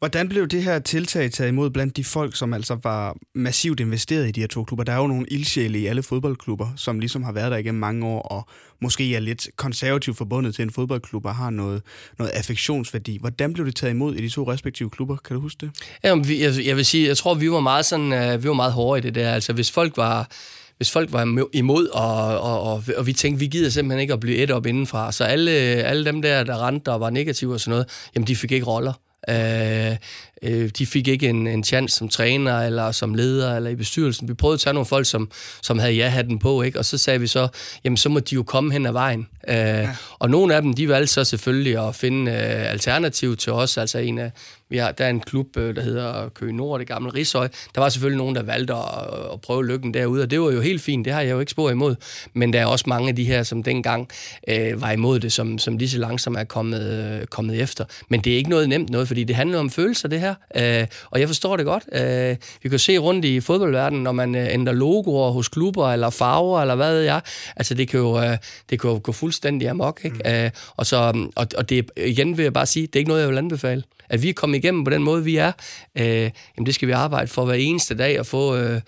Hvordan 0.01 0.29
blev 0.29 0.49
det 0.49 0.63
her 0.63 0.79
tiltag 0.79 1.33
taget 1.33 1.49
imod 1.49 1.71
blandt 1.71 1.97
de 1.97 2.05
folk, 2.05 2.37
som 2.37 2.55
altså 2.55 2.79
var 2.83 3.17
massivt 3.35 3.81
investeret 3.81 4.29
i 4.29 4.31
de 4.31 4.41
her 4.41 4.47
to 4.47 4.65
klubber? 4.65 4.85
Der 4.85 4.93
er 4.93 4.97
jo 4.97 5.07
nogle 5.07 5.27
ildsjæle 5.29 5.79
i 5.79 5.87
alle 5.87 6.03
fodboldklubber, 6.03 6.69
som 6.77 7.01
ligesom 7.01 7.23
har 7.23 7.33
været 7.33 7.51
der 7.51 7.57
igennem 7.57 7.81
mange 7.81 8.07
år, 8.07 8.23
og 8.23 8.49
måske 8.83 9.17
er 9.17 9.21
lidt 9.21 9.49
konservativt 9.57 10.17
forbundet 10.17 10.55
til 10.55 10.63
en 10.63 10.71
fodboldklub 10.71 11.25
og 11.25 11.35
har 11.35 11.51
noget, 11.51 11.83
noget 12.19 12.31
affektionsværdi. 12.31 13.19
Hvordan 13.21 13.53
blev 13.53 13.67
det 13.67 13.77
taget 13.77 13.91
imod 13.91 14.15
i 14.15 14.23
de 14.23 14.29
to 14.29 14.53
respektive 14.53 14.91
klubber? 14.91 15.17
Kan 15.17 15.35
du 15.35 15.41
huske 15.41 15.67
det? 15.67 15.71
Jamen, 16.05 16.29
vi, 16.29 16.43
jeg, 16.43 16.55
jeg 16.65 16.77
vil 16.77 16.85
sige, 16.85 17.09
jeg 17.09 17.17
tror, 17.17 17.35
vi 17.35 17.51
var 17.51 17.61
meget, 17.61 17.87
sådan, 17.87 18.13
øh, 18.13 18.43
vi 18.43 18.49
var 18.49 18.55
meget 18.55 18.73
hårde 18.73 18.99
i 18.99 19.03
det 19.03 19.15
der. 19.15 19.33
Altså, 19.35 19.53
hvis 19.53 19.71
folk 19.71 19.97
var 19.97 20.31
hvis 20.77 20.91
folk 20.91 21.13
var 21.13 21.47
imod, 21.53 21.89
og, 21.89 22.41
og, 22.41 22.63
og, 22.63 22.85
og 22.97 23.07
vi 23.07 23.13
tænkte, 23.13 23.41
vi 23.41 23.47
gider 23.47 23.71
simpelthen 23.71 24.01
ikke 24.01 24.13
at 24.13 24.21
blive 24.21 24.37
et 24.37 24.51
op 24.51 24.67
indenfra. 24.67 25.13
Så 25.13 25.25
alle, 25.25 25.51
alle 25.51 26.05
dem 26.05 26.23
der, 26.23 26.45
der 26.45 26.67
rendte 26.67 26.93
og 26.93 27.01
var 27.01 27.11
negative 27.11 27.55
og 27.55 27.61
sådan 27.61 27.71
noget, 27.71 27.87
jamen 28.15 28.27
de 28.27 28.37
fik 28.37 28.53
ikke 28.53 28.67
roller. 28.67 28.93
Øh, 29.29 29.97
øh, 30.43 30.71
de 30.79 30.87
fik 30.87 31.09
ikke 31.09 31.29
en, 31.29 31.47
en 31.47 31.65
chance 31.65 31.97
som 31.97 32.09
træner, 32.09 32.61
eller 32.61 32.93
som 32.93 33.15
leder, 33.15 33.57
eller 33.57 33.71
i 33.71 33.75
bestyrelsen. 33.75 34.29
Vi 34.29 34.35
prøvede 34.35 34.55
at 34.55 34.61
tage 34.61 34.75
nogle 34.75 34.87
folk, 34.87 35.07
som, 35.07 35.31
som 35.63 35.79
havde 35.79 35.93
ja-hatten 35.93 36.39
på, 36.39 36.63
ikke? 36.63 36.79
og 36.79 36.85
så 36.85 36.99
sagde 36.99 37.21
vi 37.21 37.27
så, 37.27 37.49
jamen 37.85 37.97
så 37.97 38.09
må 38.09 38.21
de 38.21 38.35
jo 38.35 38.43
komme 38.43 38.73
hen 38.73 38.87
ad 38.87 38.93
vejen. 38.93 39.29
Øh, 39.49 39.57
ja. 39.57 39.97
Og 40.19 40.31
nogle 40.31 40.55
af 40.55 40.63
dem, 40.63 40.73
de 40.73 40.89
valgte 40.89 41.13
så 41.13 41.25
selvfølgelig 41.25 41.89
at 41.89 41.95
finde 41.95 42.33
øh, 42.33 42.71
alternativ 42.71 43.37
til 43.37 43.53
os, 43.53 43.79
altså 43.79 43.99
en 43.99 44.19
af, 44.19 44.33
vi 44.71 44.77
har, 44.77 44.93
der 44.93 45.05
er 45.05 45.11
en 45.11 45.21
klub, 45.21 45.57
øh, 45.57 45.77
der 45.77 45.83
hedder 45.83 46.29
Køge 46.29 46.53
Nord, 46.53 46.79
det 46.79 46.89
gamle 46.89 47.15
Rishøj. 47.15 47.49
Der 47.75 47.81
var 47.81 47.89
selvfølgelig 47.89 48.19
nogen, 48.19 48.35
der 48.35 48.43
valgte 48.43 48.75
at, 48.75 49.33
at 49.33 49.41
prøve 49.41 49.67
lykken 49.67 49.95
derude, 49.95 50.23
og 50.23 50.31
det 50.31 50.41
var 50.41 50.51
jo 50.51 50.61
helt 50.61 50.83
fint, 50.83 51.05
det 51.05 51.13
har 51.13 51.21
jeg 51.21 51.31
jo 51.31 51.41
ikke 51.41 51.53
spor 51.53 51.71
imod. 51.71 51.97
Men 52.33 52.53
der 52.53 52.61
er 52.61 52.67
også 52.67 52.85
mange 52.89 53.09
af 53.09 53.17
de 53.17 53.25
her, 53.25 53.43
som 53.43 53.63
dengang 53.63 54.09
øh, 54.49 54.81
var 54.81 54.91
imod 54.91 55.21
det, 55.21 55.33
som, 55.33 55.59
som 55.59 55.77
lige 55.77 55.89
så 55.89 55.99
langsomt 55.99 56.37
er 56.37 56.45
kommet, 56.45 57.21
øh, 57.21 57.27
kommet 57.27 57.61
efter. 57.61 57.85
Men 58.09 58.21
det 58.21 58.33
er 58.33 58.37
ikke 58.37 58.51
noget 58.51 58.69
nemt 58.69 58.91
noget, 58.91 59.09
fordi 59.09 59.25
det 59.25 59.37
handler 59.37 59.59
om 59.59 59.71
følelser, 59.71 60.09
det 60.09 60.21
her. 60.21 60.35
Øh, 60.57 60.87
og 61.11 61.21
jeg 61.21 61.29
forstår 61.29 61.57
det 61.57 61.67
godt. 61.67 61.85
Øh, 61.93 62.37
vi 62.63 62.69
kan 62.69 62.79
se 62.79 62.99
rundt 62.99 63.25
i 63.25 63.41
fodboldverdenen, 63.41 64.03
når 64.03 64.13
man 64.13 64.35
øh, 64.35 64.55
ændrer 64.55 64.73
logoer 64.73 65.31
hos 65.31 65.49
klubber, 65.49 65.93
eller 65.93 66.11
farver, 66.11 66.61
eller 66.61 66.75
hvad 66.75 66.93
ved 66.93 67.03
jeg. 67.03 67.21
Altså, 67.57 67.75
det 67.75 67.89
kan 67.89 68.01
jo, 68.01 68.23
øh, 68.23 68.37
det 68.71 68.81
kan 68.81 68.91
jo 68.91 69.01
gå 69.03 69.13
fuldstændig 69.13 69.69
amok, 69.69 70.01
ikke? 70.05 70.21
Mm. 70.25 70.31
Øh, 70.31 70.51
og, 70.77 70.87
så, 70.87 71.29
og, 71.37 71.47
og 71.57 71.69
det, 71.69 71.91
igen 71.97 72.37
vil 72.37 72.43
jeg 72.43 72.53
bare 72.53 72.67
sige, 72.67 72.87
det 72.87 72.97
er 72.97 72.99
ikke 73.01 73.09
noget, 73.09 73.23
jeg 73.23 73.31
vil 73.31 73.39
anbefale 73.39 73.83
at 74.11 74.23
vi 74.23 74.29
er 74.29 74.33
kommet 74.33 74.59
igennem 74.59 74.85
på 74.85 74.91
den 74.91 75.03
måde, 75.03 75.25
vi 75.25 75.37
er, 75.37 75.53
øh, 75.99 76.05
jamen 76.07 76.67
det 76.67 76.75
skal 76.75 76.89
vi 76.89 76.93
arbejde 76.93 77.29
for 77.29 77.45
hver 77.45 77.55
eneste 77.55 77.95
dag 77.95 78.21
og 78.21 78.27
få... 78.27 78.57
Øh, 78.57 78.81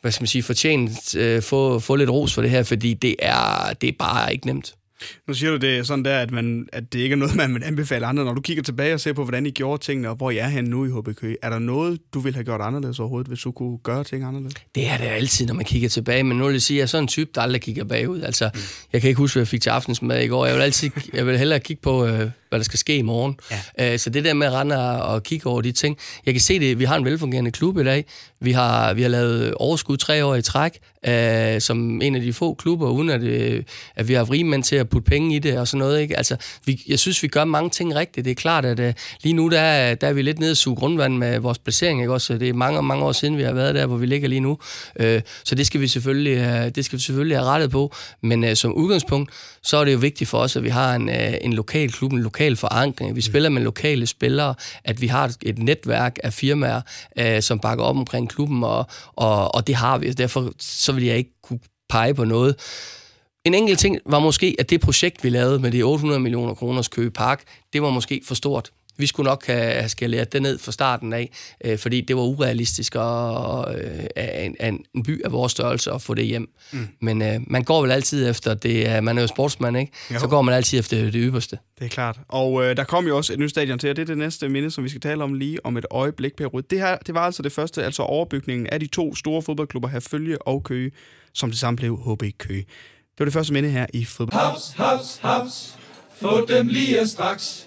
hvad 0.00 0.12
skal 0.12 0.22
man 0.22 0.28
sige, 0.28 0.42
fortjent, 0.42 1.16
øh, 1.16 1.42
få, 1.42 1.78
få 1.78 1.96
lidt 1.96 2.10
ros 2.10 2.34
for 2.34 2.42
det 2.42 2.50
her, 2.50 2.62
fordi 2.62 2.94
det 2.94 3.16
er, 3.18 3.72
det 3.80 3.88
er 3.88 3.92
bare 3.98 4.32
ikke 4.32 4.46
nemt. 4.46 4.74
Nu 5.28 5.34
siger 5.34 5.50
du 5.50 5.56
det 5.56 5.86
sådan 5.86 6.04
der, 6.04 6.18
at, 6.18 6.30
man, 6.30 6.68
at 6.72 6.92
det 6.92 6.98
ikke 6.98 7.12
er 7.12 7.16
noget, 7.16 7.36
man 7.42 7.54
vil 7.54 7.64
anbefale 7.64 8.06
andre. 8.06 8.24
Når 8.24 8.34
du 8.34 8.40
kigger 8.40 8.62
tilbage 8.62 8.94
og 8.94 9.00
ser 9.00 9.12
på, 9.12 9.24
hvordan 9.24 9.46
I 9.46 9.50
gjorde 9.50 9.82
tingene, 9.82 10.10
og 10.10 10.16
hvor 10.16 10.30
I 10.30 10.36
er 10.36 10.48
henne 10.48 10.70
nu 10.70 10.84
i 10.84 10.88
HBK, 10.88 11.24
er 11.42 11.50
der 11.50 11.58
noget, 11.58 12.00
du 12.14 12.20
ville 12.20 12.34
have 12.34 12.44
gjort 12.44 12.60
anderledes 12.60 12.98
overhovedet, 12.98 13.28
hvis 13.28 13.40
du 13.40 13.50
kunne 13.50 13.78
gøre 13.78 14.04
ting 14.04 14.24
anderledes? 14.24 14.54
Det 14.74 14.88
er 14.88 14.96
det 14.96 15.04
altid, 15.04 15.46
når 15.46 15.54
man 15.54 15.64
kigger 15.64 15.88
tilbage, 15.88 16.22
men 16.22 16.38
nu 16.38 16.44
vil 16.44 16.52
jeg 16.52 16.62
sige, 16.62 16.76
at 16.76 16.78
jeg 16.78 16.82
er 16.82 16.86
sådan 16.86 17.04
en 17.04 17.08
type, 17.08 17.30
der 17.34 17.40
aldrig 17.40 17.62
kigger 17.62 17.84
bagud. 17.84 18.20
Altså, 18.20 18.50
mm. 18.54 18.60
jeg 18.92 19.00
kan 19.00 19.08
ikke 19.08 19.18
huske, 19.18 19.34
hvad 19.34 19.40
jeg 19.40 19.48
fik 19.48 19.60
til 19.60 19.70
aftensmad 19.70 20.22
i 20.22 20.26
går. 20.26 20.46
Jeg 20.46 20.54
vil, 20.54 20.62
altid, 20.62 20.90
jeg 21.12 21.26
vil 21.26 21.38
hellere 21.38 21.60
kigge 21.60 21.82
på, 21.82 22.06
øh, 22.06 22.30
hvad 22.48 22.58
der 22.58 22.64
skal 22.64 22.78
ske 22.78 22.96
i 22.96 23.02
morgen. 23.02 23.36
Ja. 23.78 23.92
Øh, 23.92 23.98
så 23.98 24.10
det 24.10 24.24
der 24.24 24.34
med 24.34 24.46
at 24.46 24.52
rende 24.52 25.02
og 25.02 25.22
kigge 25.22 25.50
over 25.50 25.60
de 25.60 25.72
ting. 25.72 25.98
Jeg 26.26 26.34
kan 26.34 26.40
se 26.40 26.60
det, 26.60 26.78
vi 26.78 26.84
har 26.84 26.96
en 26.96 27.04
velfungerende 27.04 27.50
klub 27.50 27.78
i 27.78 27.84
dag. 27.84 28.04
Vi 28.40 28.52
har, 28.52 28.94
vi 28.94 29.02
har 29.02 29.08
lavet 29.08 29.54
overskud 29.54 29.96
tre 29.96 30.24
år 30.24 30.34
i 30.34 30.42
træk, 30.42 30.78
øh, 31.06 31.60
som 31.60 32.02
en 32.02 32.14
af 32.14 32.20
de 32.20 32.32
få 32.32 32.54
klubber, 32.54 32.90
uden 32.90 33.10
at, 33.10 33.22
øh, 33.22 33.62
at 33.96 34.08
vi 34.08 34.14
har 34.14 34.30
rigmænd 34.30 34.62
til 34.62 34.76
at 34.76 34.88
putte 34.88 35.10
penge 35.10 35.36
i 35.36 35.38
det 35.38 35.58
og 35.58 35.68
sådan 35.68 35.78
noget. 35.78 36.00
Ikke? 36.00 36.16
Altså, 36.16 36.36
vi, 36.64 36.82
jeg 36.88 36.98
synes, 36.98 37.22
vi 37.22 37.28
gør 37.28 37.44
mange 37.44 37.70
ting 37.70 37.94
rigtigt. 37.94 38.24
Det 38.24 38.30
er 38.30 38.34
klart, 38.34 38.64
at 38.64 38.80
øh, 38.80 38.94
lige 39.22 39.32
nu 39.32 39.48
der, 39.48 39.60
er, 39.60 39.94
der 39.94 40.06
er 40.06 40.12
vi 40.12 40.22
lidt 40.22 40.38
nede 40.38 40.50
og 40.50 40.56
suge 40.56 40.76
grundvand 40.76 41.16
med 41.16 41.38
vores 41.38 41.58
placering. 41.58 42.00
Ikke? 42.00 42.12
Også, 42.12 42.38
det 42.38 42.48
er 42.48 42.52
mange, 42.52 42.82
mange 42.82 43.04
år 43.04 43.12
siden, 43.12 43.36
vi 43.36 43.42
har 43.42 43.52
været 43.52 43.74
der, 43.74 43.86
hvor 43.86 43.96
vi 43.96 44.06
ligger 44.06 44.28
lige 44.28 44.40
nu. 44.40 44.58
Øh, 45.00 45.20
så 45.44 45.54
det 45.54 45.66
skal 45.66 45.80
vi 45.80 45.88
selvfølgelig, 45.88 46.36
øh, 46.38 46.70
det 46.74 46.84
skal 46.84 46.98
vi 46.98 47.02
selvfølgelig 47.02 47.36
have 47.36 47.46
rettet 47.46 47.70
på. 47.70 47.94
Men 48.22 48.44
øh, 48.44 48.56
som 48.56 48.72
udgangspunkt, 48.72 49.30
så 49.62 49.76
er 49.76 49.84
det 49.84 49.92
jo 49.92 49.98
vigtigt 49.98 50.30
for 50.30 50.38
os, 50.38 50.56
at 50.56 50.64
vi 50.64 50.68
har 50.68 50.94
en, 50.94 51.08
øh, 51.08 51.34
en 51.40 51.52
lokal 51.52 51.92
klub, 51.92 52.12
en 52.12 52.22
lokal 52.22 52.35
forankring. 52.56 53.16
Vi 53.16 53.20
spiller 53.20 53.48
med 53.48 53.62
lokale 53.62 54.06
spillere, 54.06 54.54
at 54.84 55.00
vi 55.00 55.06
har 55.06 55.36
et 55.42 55.58
netværk 55.58 56.18
af 56.24 56.32
firmaer, 56.32 56.80
øh, 57.18 57.42
som 57.42 57.58
bakker 57.58 57.84
op 57.84 57.96
omkring 57.96 58.30
klubben, 58.30 58.64
og, 58.64 58.86
og, 59.12 59.54
og 59.54 59.66
det 59.66 59.74
har 59.74 59.98
vi. 59.98 60.12
Derfor 60.12 60.52
så 60.58 60.92
vil 60.92 61.04
jeg 61.04 61.16
ikke 61.16 61.42
kunne 61.42 61.60
pege 61.88 62.14
på 62.14 62.24
noget. 62.24 62.56
En 63.44 63.54
enkelt 63.54 63.78
ting 63.78 63.98
var 64.06 64.18
måske, 64.18 64.56
at 64.58 64.70
det 64.70 64.80
projekt, 64.80 65.24
vi 65.24 65.28
lavede 65.28 65.58
med 65.58 65.70
de 65.70 65.82
800 65.82 66.20
millioner 66.20 66.54
kroners 66.54 66.88
Køge 66.88 67.10
Park, 67.10 67.42
det 67.72 67.82
var 67.82 67.90
måske 67.90 68.22
for 68.24 68.34
stort. 68.34 68.70
Vi 68.98 69.06
skulle 69.06 69.28
nok 69.28 69.46
have 69.46 69.88
skaleret 69.88 70.32
det 70.32 70.42
ned 70.42 70.58
fra 70.58 70.72
starten 70.72 71.12
af, 71.12 71.30
øh, 71.64 71.78
fordi 71.78 72.00
det 72.00 72.16
var 72.16 72.22
urealistisk 72.22 72.94
at, 72.94 73.02
øh, 73.78 74.44
en, 74.44 74.56
en, 74.60 74.84
en 74.94 75.02
by 75.02 75.22
af 75.24 75.32
vores 75.32 75.52
størrelse 75.52 75.92
at 75.92 76.02
få 76.02 76.14
det 76.14 76.26
hjem. 76.26 76.48
Mm. 76.72 76.88
Men 77.00 77.22
øh, 77.22 77.40
man 77.46 77.64
går 77.64 77.82
vel 77.82 77.90
altid 77.90 78.30
efter 78.30 78.54
det. 78.54 79.04
Man 79.04 79.18
er 79.18 79.22
jo 79.22 79.28
sportsmand, 79.28 79.76
ikke? 79.76 79.92
Jo. 80.14 80.18
Så 80.18 80.26
går 80.26 80.42
man 80.42 80.54
altid 80.54 80.78
efter 80.78 80.96
det 80.96 81.14
ypperste. 81.14 81.58
Det 81.78 81.84
er 81.84 81.88
klart. 81.88 82.18
Og 82.28 82.64
øh, 82.64 82.76
der 82.76 82.84
kom 82.84 83.06
jo 83.06 83.16
også 83.16 83.32
et 83.32 83.38
nyt 83.38 83.50
stadion 83.50 83.78
til, 83.78 83.90
og 83.90 83.96
det 83.96 84.02
er 84.02 84.06
det 84.06 84.18
næste 84.18 84.48
minde, 84.48 84.70
som 84.70 84.84
vi 84.84 84.88
skal 84.88 85.00
tale 85.00 85.24
om 85.24 85.34
lige 85.34 85.66
om 85.66 85.76
et 85.76 85.86
øjeblik, 85.90 86.36
Per 86.36 86.46
Rud. 86.46 86.62
Det 86.62 86.78
her, 86.80 86.96
det 87.06 87.14
var 87.14 87.20
altså 87.20 87.42
det 87.42 87.52
første, 87.52 87.84
altså 87.84 88.02
overbygningen 88.02 88.66
af 88.66 88.80
de 88.80 88.86
to 88.86 89.14
store 89.14 89.42
fodboldklubber, 89.42 89.88
Herfølge 89.88 90.42
og 90.42 90.62
Køge, 90.62 90.90
som 91.34 91.50
det 91.50 91.58
samme 91.58 91.76
blev 91.76 91.96
HB 91.96 92.22
Køge. 92.38 92.62
Det 92.62 93.18
var 93.18 93.24
det 93.24 93.32
første 93.32 93.52
minde 93.52 93.68
her 93.68 93.86
i 93.94 94.04
fodbold. 94.04 94.42
Haps, 94.42 94.72
haps, 94.76 95.18
haps. 95.22 95.78
Få 96.20 96.46
dem 96.46 96.66
lige 96.66 97.06
straks. 97.06 97.66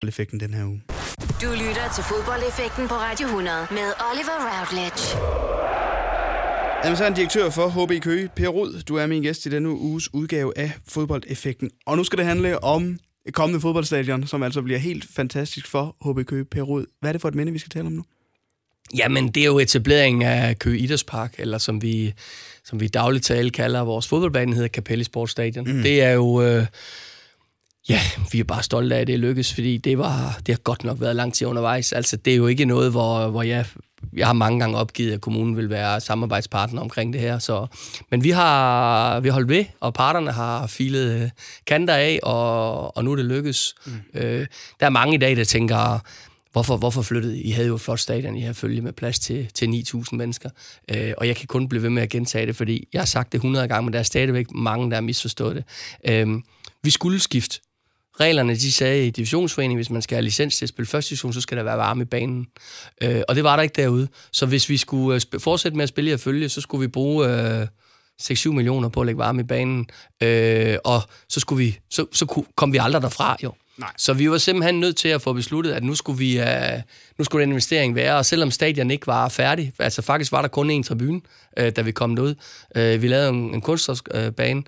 fodboldeffekten 0.00 0.40
den 0.40 0.54
her 0.54 0.64
uge. 0.64 0.82
Du 1.42 1.50
lytter 1.50 1.86
til 1.94 2.04
fodboldeffekten 2.04 2.88
på 2.88 2.94
Radio 2.94 3.26
100 3.26 3.66
med 3.70 3.88
Oliver 4.10 4.38
Routledge. 4.50 5.02
Administrerende 6.82 7.16
direktør 7.16 7.50
for 7.50 7.68
HB 7.68 8.02
Køge, 8.02 8.28
Per 8.36 8.48
Rud, 8.48 8.82
du 8.88 8.96
er 8.96 9.06
min 9.06 9.22
gæst 9.22 9.46
i 9.46 9.48
denne 9.48 9.68
uges 9.68 10.14
udgave 10.14 10.58
af 10.58 10.72
fodboldeffekten. 10.88 11.70
Og 11.86 11.96
nu 11.96 12.04
skal 12.04 12.18
det 12.18 12.26
handle 12.26 12.64
om 12.64 12.98
et 13.26 13.34
kommende 13.34 13.60
fodboldstadion, 13.60 14.26
som 14.26 14.42
altså 14.42 14.62
bliver 14.62 14.78
helt 14.78 15.04
fantastisk 15.16 15.66
for 15.66 15.96
HB 16.04 16.26
Køge. 16.26 16.44
Per 16.44 16.62
Rud, 16.62 16.86
hvad 17.00 17.10
er 17.10 17.12
det 17.12 17.20
for 17.20 17.28
et 17.28 17.34
minde, 17.34 17.52
vi 17.52 17.58
skal 17.58 17.70
tale 17.70 17.86
om 17.86 17.92
nu? 17.92 18.04
Jamen, 18.96 19.28
det 19.28 19.40
er 19.40 19.46
jo 19.46 19.58
etableringen 19.58 20.22
af 20.22 20.58
Køge 20.58 20.78
Idrætspark, 20.78 21.34
eller 21.38 21.58
som 21.58 21.82
vi, 21.82 22.12
som 22.64 22.80
vi 22.80 22.88
dagligt 22.88 23.24
tale 23.24 23.50
kalder 23.50 23.80
vores 23.80 24.08
fodboldbane, 24.08 24.54
hedder 24.54 24.68
Capelli 24.68 25.04
Sportsstadion. 25.04 25.72
Mm. 25.76 25.82
Det 25.82 26.02
er 26.02 26.10
jo... 26.10 26.42
Øh, 26.42 26.66
Ja, 27.90 28.00
vi 28.32 28.40
er 28.40 28.44
bare 28.44 28.62
stolte 28.62 28.96
af, 28.96 29.00
at 29.00 29.06
det 29.06 29.18
lykkes, 29.18 29.54
fordi 29.54 29.76
det, 29.76 29.98
var, 29.98 30.40
det 30.46 30.54
har 30.54 30.60
godt 30.60 30.84
nok 30.84 31.00
været 31.00 31.16
lang 31.16 31.34
tid 31.34 31.46
undervejs. 31.46 31.92
Altså, 31.92 32.16
det 32.16 32.32
er 32.32 32.36
jo 32.36 32.46
ikke 32.46 32.64
noget, 32.64 32.90
hvor, 32.90 33.28
hvor 33.28 33.42
jeg, 33.42 33.66
jeg 34.12 34.26
har 34.26 34.32
mange 34.32 34.60
gange 34.60 34.76
opgivet, 34.76 35.12
at 35.12 35.20
kommunen 35.20 35.56
vil 35.56 35.70
være 35.70 36.00
samarbejdspartner 36.00 36.80
omkring 36.80 37.12
det 37.12 37.20
her. 37.20 37.38
Så, 37.38 37.66
men 38.10 38.24
vi 38.24 38.30
har, 38.30 39.20
vi 39.20 39.28
har 39.28 39.32
holdt 39.32 39.48
ved, 39.48 39.64
og 39.80 39.94
parterne 39.94 40.32
har 40.32 40.66
filet 40.66 41.22
øh, 41.22 41.30
kanter 41.66 41.94
af, 41.94 42.20
og, 42.22 42.96
og 42.96 43.04
nu 43.04 43.12
er 43.12 43.16
det 43.16 43.24
lykkes. 43.24 43.74
Mm. 43.86 43.92
Øh, 44.14 44.46
der 44.80 44.86
er 44.86 44.90
mange 44.90 45.14
i 45.14 45.18
dag, 45.18 45.36
der 45.36 45.44
tænker, 45.44 45.98
hvorfor, 46.52 46.76
hvorfor 46.76 47.02
flyttede 47.02 47.38
I? 47.38 47.42
I 47.42 47.50
havde 47.50 47.68
jo 47.68 47.74
et 47.74 47.80
flot 47.80 48.00
stadion, 48.00 48.36
I 48.36 48.40
havde 48.40 48.54
følge 48.54 48.80
med 48.80 48.92
plads 48.92 49.18
til, 49.18 49.48
til 49.54 49.66
9.000 49.66 50.02
mennesker. 50.12 50.50
Øh, 50.94 51.12
og 51.18 51.26
jeg 51.26 51.36
kan 51.36 51.46
kun 51.46 51.68
blive 51.68 51.82
ved 51.82 51.90
med 51.90 52.02
at 52.02 52.08
gentage 52.08 52.46
det, 52.46 52.56
fordi 52.56 52.88
jeg 52.92 53.00
har 53.00 53.06
sagt 53.06 53.32
det 53.32 53.38
100 53.38 53.68
gange, 53.68 53.84
men 53.84 53.92
der 53.92 53.98
er 53.98 54.02
stadigvæk 54.02 54.46
mange, 54.54 54.90
der 54.90 54.96
har 54.96 55.02
misforstået 55.02 55.56
det. 55.56 55.64
Øh, 56.08 56.28
vi 56.82 56.90
skulle 56.90 57.20
skifte 57.20 57.60
reglerne, 58.20 58.54
de 58.54 58.72
sagde 58.72 59.06
i 59.06 59.10
divisionsforeningen, 59.10 59.78
hvis 59.78 59.90
man 59.90 60.02
skal 60.02 60.16
have 60.16 60.24
licens 60.24 60.56
til 60.56 60.64
at 60.64 60.68
spille 60.68 60.86
første 60.86 61.10
division, 61.10 61.32
så 61.32 61.40
skal 61.40 61.56
der 61.56 61.62
være 61.62 61.78
varme 61.78 62.02
i 62.02 62.04
banen. 62.04 62.46
Øh, 63.02 63.22
og 63.28 63.36
det 63.36 63.44
var 63.44 63.56
der 63.56 63.62
ikke 63.62 63.82
derude. 63.82 64.08
Så 64.32 64.46
hvis 64.46 64.68
vi 64.68 64.76
skulle 64.76 65.20
øh, 65.34 65.40
fortsætte 65.40 65.76
med 65.76 65.82
at 65.82 65.88
spille 65.88 66.10
i 66.10 66.12
at 66.12 66.20
følge, 66.20 66.48
så 66.48 66.60
skulle 66.60 66.80
vi 66.80 66.88
bruge 66.88 67.28
øh, 67.28 67.66
6-7 68.22 68.48
millioner 68.48 68.88
på 68.88 69.00
at 69.00 69.06
lægge 69.06 69.18
varme 69.18 69.40
i 69.40 69.44
banen. 69.44 69.86
Øh, 70.22 70.76
og 70.84 71.02
så, 71.28 71.40
skulle 71.40 71.64
vi, 71.64 71.78
så, 71.90 72.06
så 72.12 72.44
kom 72.56 72.72
vi 72.72 72.78
aldrig 72.78 73.02
derfra, 73.02 73.36
jo. 73.42 73.52
Nej. 73.80 73.90
Så 73.96 74.12
vi 74.12 74.30
var 74.30 74.38
simpelthen 74.38 74.80
nødt 74.80 74.96
til 74.96 75.08
at 75.08 75.22
få 75.22 75.32
besluttet, 75.32 75.72
at 75.72 75.84
nu 75.84 75.94
skulle, 75.94 76.18
vi, 76.18 76.38
uh, 76.38 76.46
nu 77.18 77.24
skulle 77.24 77.42
den 77.42 77.50
investering 77.50 77.94
være, 77.94 78.16
og 78.16 78.26
selvom 78.26 78.50
stadion 78.50 78.90
ikke 78.90 79.06
var 79.06 79.28
færdig, 79.28 79.72
altså 79.78 80.02
faktisk 80.02 80.32
var 80.32 80.40
der 80.40 80.48
kun 80.48 80.80
én 80.80 80.82
tribune, 80.82 81.20
uh, 81.60 81.68
da 81.68 81.82
vi 81.82 81.92
kom 81.92 82.16
derud. 82.16 82.34
Uh, 82.78 83.02
vi 83.02 83.08
lavede 83.08 83.28
en, 83.28 83.54
en 83.54 83.60
kunstnersbane, 83.60 84.62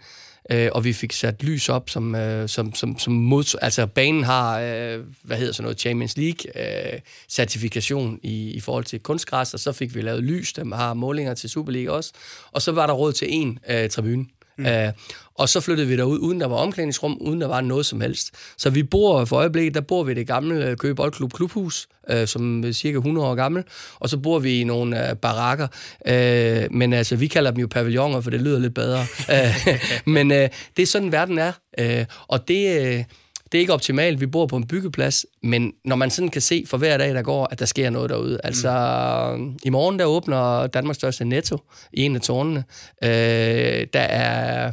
øh, 0.50 0.68
og 0.72 0.84
vi 0.84 0.92
fik 0.92 1.12
sat 1.12 1.42
lys 1.42 1.68
op, 1.68 1.90
som, 1.90 2.14
øh, 2.14 2.48
som, 2.48 2.74
som, 2.74 2.98
som 2.98 3.12
mod, 3.12 3.58
altså 3.62 3.86
banen 3.86 4.24
har, 4.24 4.60
øh, 4.60 5.00
hvad 5.22 5.36
hedder 5.36 5.52
sådan 5.52 5.62
noget, 5.64 5.80
Champions 5.80 6.16
League-certifikation 6.16 8.12
øh, 8.12 8.18
i, 8.22 8.50
i 8.50 8.60
forhold 8.60 8.84
til 8.84 9.00
kunstgræs, 9.00 9.54
og 9.54 9.60
så 9.60 9.72
fik 9.72 9.94
vi 9.94 10.00
lavet 10.00 10.22
lys, 10.22 10.52
der 10.52 10.76
har 10.76 10.94
målinger 10.94 11.34
til 11.34 11.50
Superliga 11.50 11.90
også, 11.90 12.12
og 12.52 12.62
så 12.62 12.72
var 12.72 12.86
der 12.86 12.94
råd 12.94 13.12
til 13.12 13.28
en 13.30 13.58
øh, 13.68 13.90
tribune. 13.90 14.26
Mm. 14.58 14.64
Uh, 14.64 14.92
og 15.34 15.48
så 15.48 15.60
flyttede 15.60 15.88
vi 15.88 15.96
derud, 15.96 16.18
uden 16.18 16.40
der 16.40 16.46
var 16.46 16.56
omklædningsrum, 16.56 17.18
uden 17.20 17.40
der 17.40 17.46
var 17.46 17.60
noget 17.60 17.86
som 17.86 18.00
helst. 18.00 18.30
Så 18.58 18.70
vi 18.70 18.82
bor 18.82 19.24
for 19.24 19.36
øjeblikket, 19.36 19.74
der 19.74 19.80
bor 19.80 20.02
vi 20.02 20.12
i 20.12 20.14
det 20.14 20.26
gamle 20.26 20.66
øh, 20.66 20.76
Køge 20.76 20.94
Boldklub 20.94 21.32
Klubhus, 21.32 21.88
øh, 22.10 22.26
som 22.26 22.64
er 22.64 22.72
cirka 22.72 22.96
100 22.96 23.26
år 23.26 23.34
gammel, 23.34 23.64
og 24.00 24.08
så 24.08 24.18
bor 24.18 24.38
vi 24.38 24.60
i 24.60 24.64
nogle 24.64 25.10
øh, 25.10 25.16
barakker. 25.16 25.68
Uh, 26.00 26.76
men 26.76 26.92
altså, 26.92 27.16
vi 27.16 27.26
kalder 27.26 27.50
dem 27.50 27.60
jo 27.60 27.66
pavilloner, 27.66 28.20
for 28.20 28.30
det 28.30 28.40
lyder 28.40 28.58
lidt 28.58 28.74
bedre. 28.74 29.00
uh, 29.28 29.78
men 30.14 30.32
øh, 30.32 30.48
det 30.76 30.82
er 30.82 30.86
sådan, 30.86 31.12
verden 31.12 31.38
er. 31.38 31.52
Uh, 31.80 32.04
og 32.28 32.48
det... 32.48 32.80
Øh, 32.80 33.04
det 33.52 33.58
er 33.58 33.60
ikke 33.60 33.72
optimalt, 33.72 34.20
vi 34.20 34.26
bor 34.26 34.46
på 34.46 34.56
en 34.56 34.66
byggeplads, 34.66 35.26
men 35.42 35.72
når 35.84 35.96
man 35.96 36.10
sådan 36.10 36.28
kan 36.28 36.42
se 36.42 36.64
for 36.66 36.76
hver 36.76 36.98
dag, 36.98 37.14
der 37.14 37.22
går, 37.22 37.48
at 37.50 37.58
der 37.58 37.64
sker 37.64 37.90
noget 37.90 38.10
derude. 38.10 38.40
Altså, 38.44 39.34
mm. 39.38 39.58
i 39.64 39.70
morgen, 39.70 39.98
der 39.98 40.04
åbner 40.04 40.66
Danmarks 40.66 40.96
største 40.96 41.24
netto 41.24 41.58
i 41.92 42.02
en 42.02 42.16
af 42.16 42.22
tårnene. 42.22 42.64
Øh, 43.04 43.86
der 43.92 44.00
er 44.00 44.72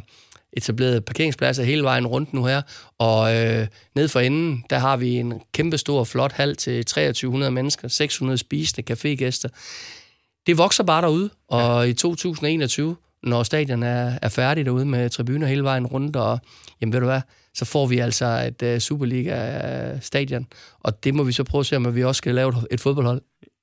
etableret 0.52 1.04
parkeringspladser 1.04 1.62
hele 1.62 1.82
vejen 1.82 2.06
rundt 2.06 2.32
nu 2.34 2.44
her, 2.44 2.62
og 2.98 3.36
øh, 3.36 3.66
ned 3.94 4.08
for 4.08 4.20
enden, 4.20 4.64
der 4.70 4.78
har 4.78 4.96
vi 4.96 5.16
en 5.16 5.40
kæmpe 5.52 5.78
stor, 5.78 6.04
flot 6.04 6.32
hal 6.32 6.56
til 6.56 6.84
2300 6.84 7.52
mennesker, 7.52 7.88
600 7.88 8.38
spisende 8.38 8.92
cafégæster. 8.92 9.48
Det 10.46 10.58
vokser 10.58 10.84
bare 10.84 11.02
derude, 11.02 11.30
og 11.48 11.84
ja. 11.84 11.90
i 11.90 11.94
2021, 11.94 12.96
når 13.22 13.42
stadion 13.42 13.82
er, 13.82 14.12
er 14.22 14.28
færdig 14.28 14.64
derude 14.66 14.84
med 14.84 15.10
tribuner 15.10 15.46
hele 15.46 15.64
vejen 15.64 15.86
rundt, 15.86 16.16
og 16.16 16.38
jamen 16.80 16.92
ved 16.92 17.00
du 17.00 17.06
hvad, 17.06 17.20
så 17.54 17.64
får 17.64 17.86
vi 17.86 17.98
altså 17.98 18.26
et 18.26 18.74
uh, 18.74 18.78
Superliga-stadion. 18.78 20.46
Og 20.80 21.04
det 21.04 21.14
må 21.14 21.22
vi 21.22 21.32
så 21.32 21.44
prøve 21.44 21.60
at 21.60 21.66
se, 21.66 21.76
om 21.76 21.94
vi 21.94 22.04
også 22.04 22.18
skal 22.18 22.34
lave 22.34 22.48
et, 22.48 22.66
et 22.70 22.80
fodboldhold. 22.80 23.22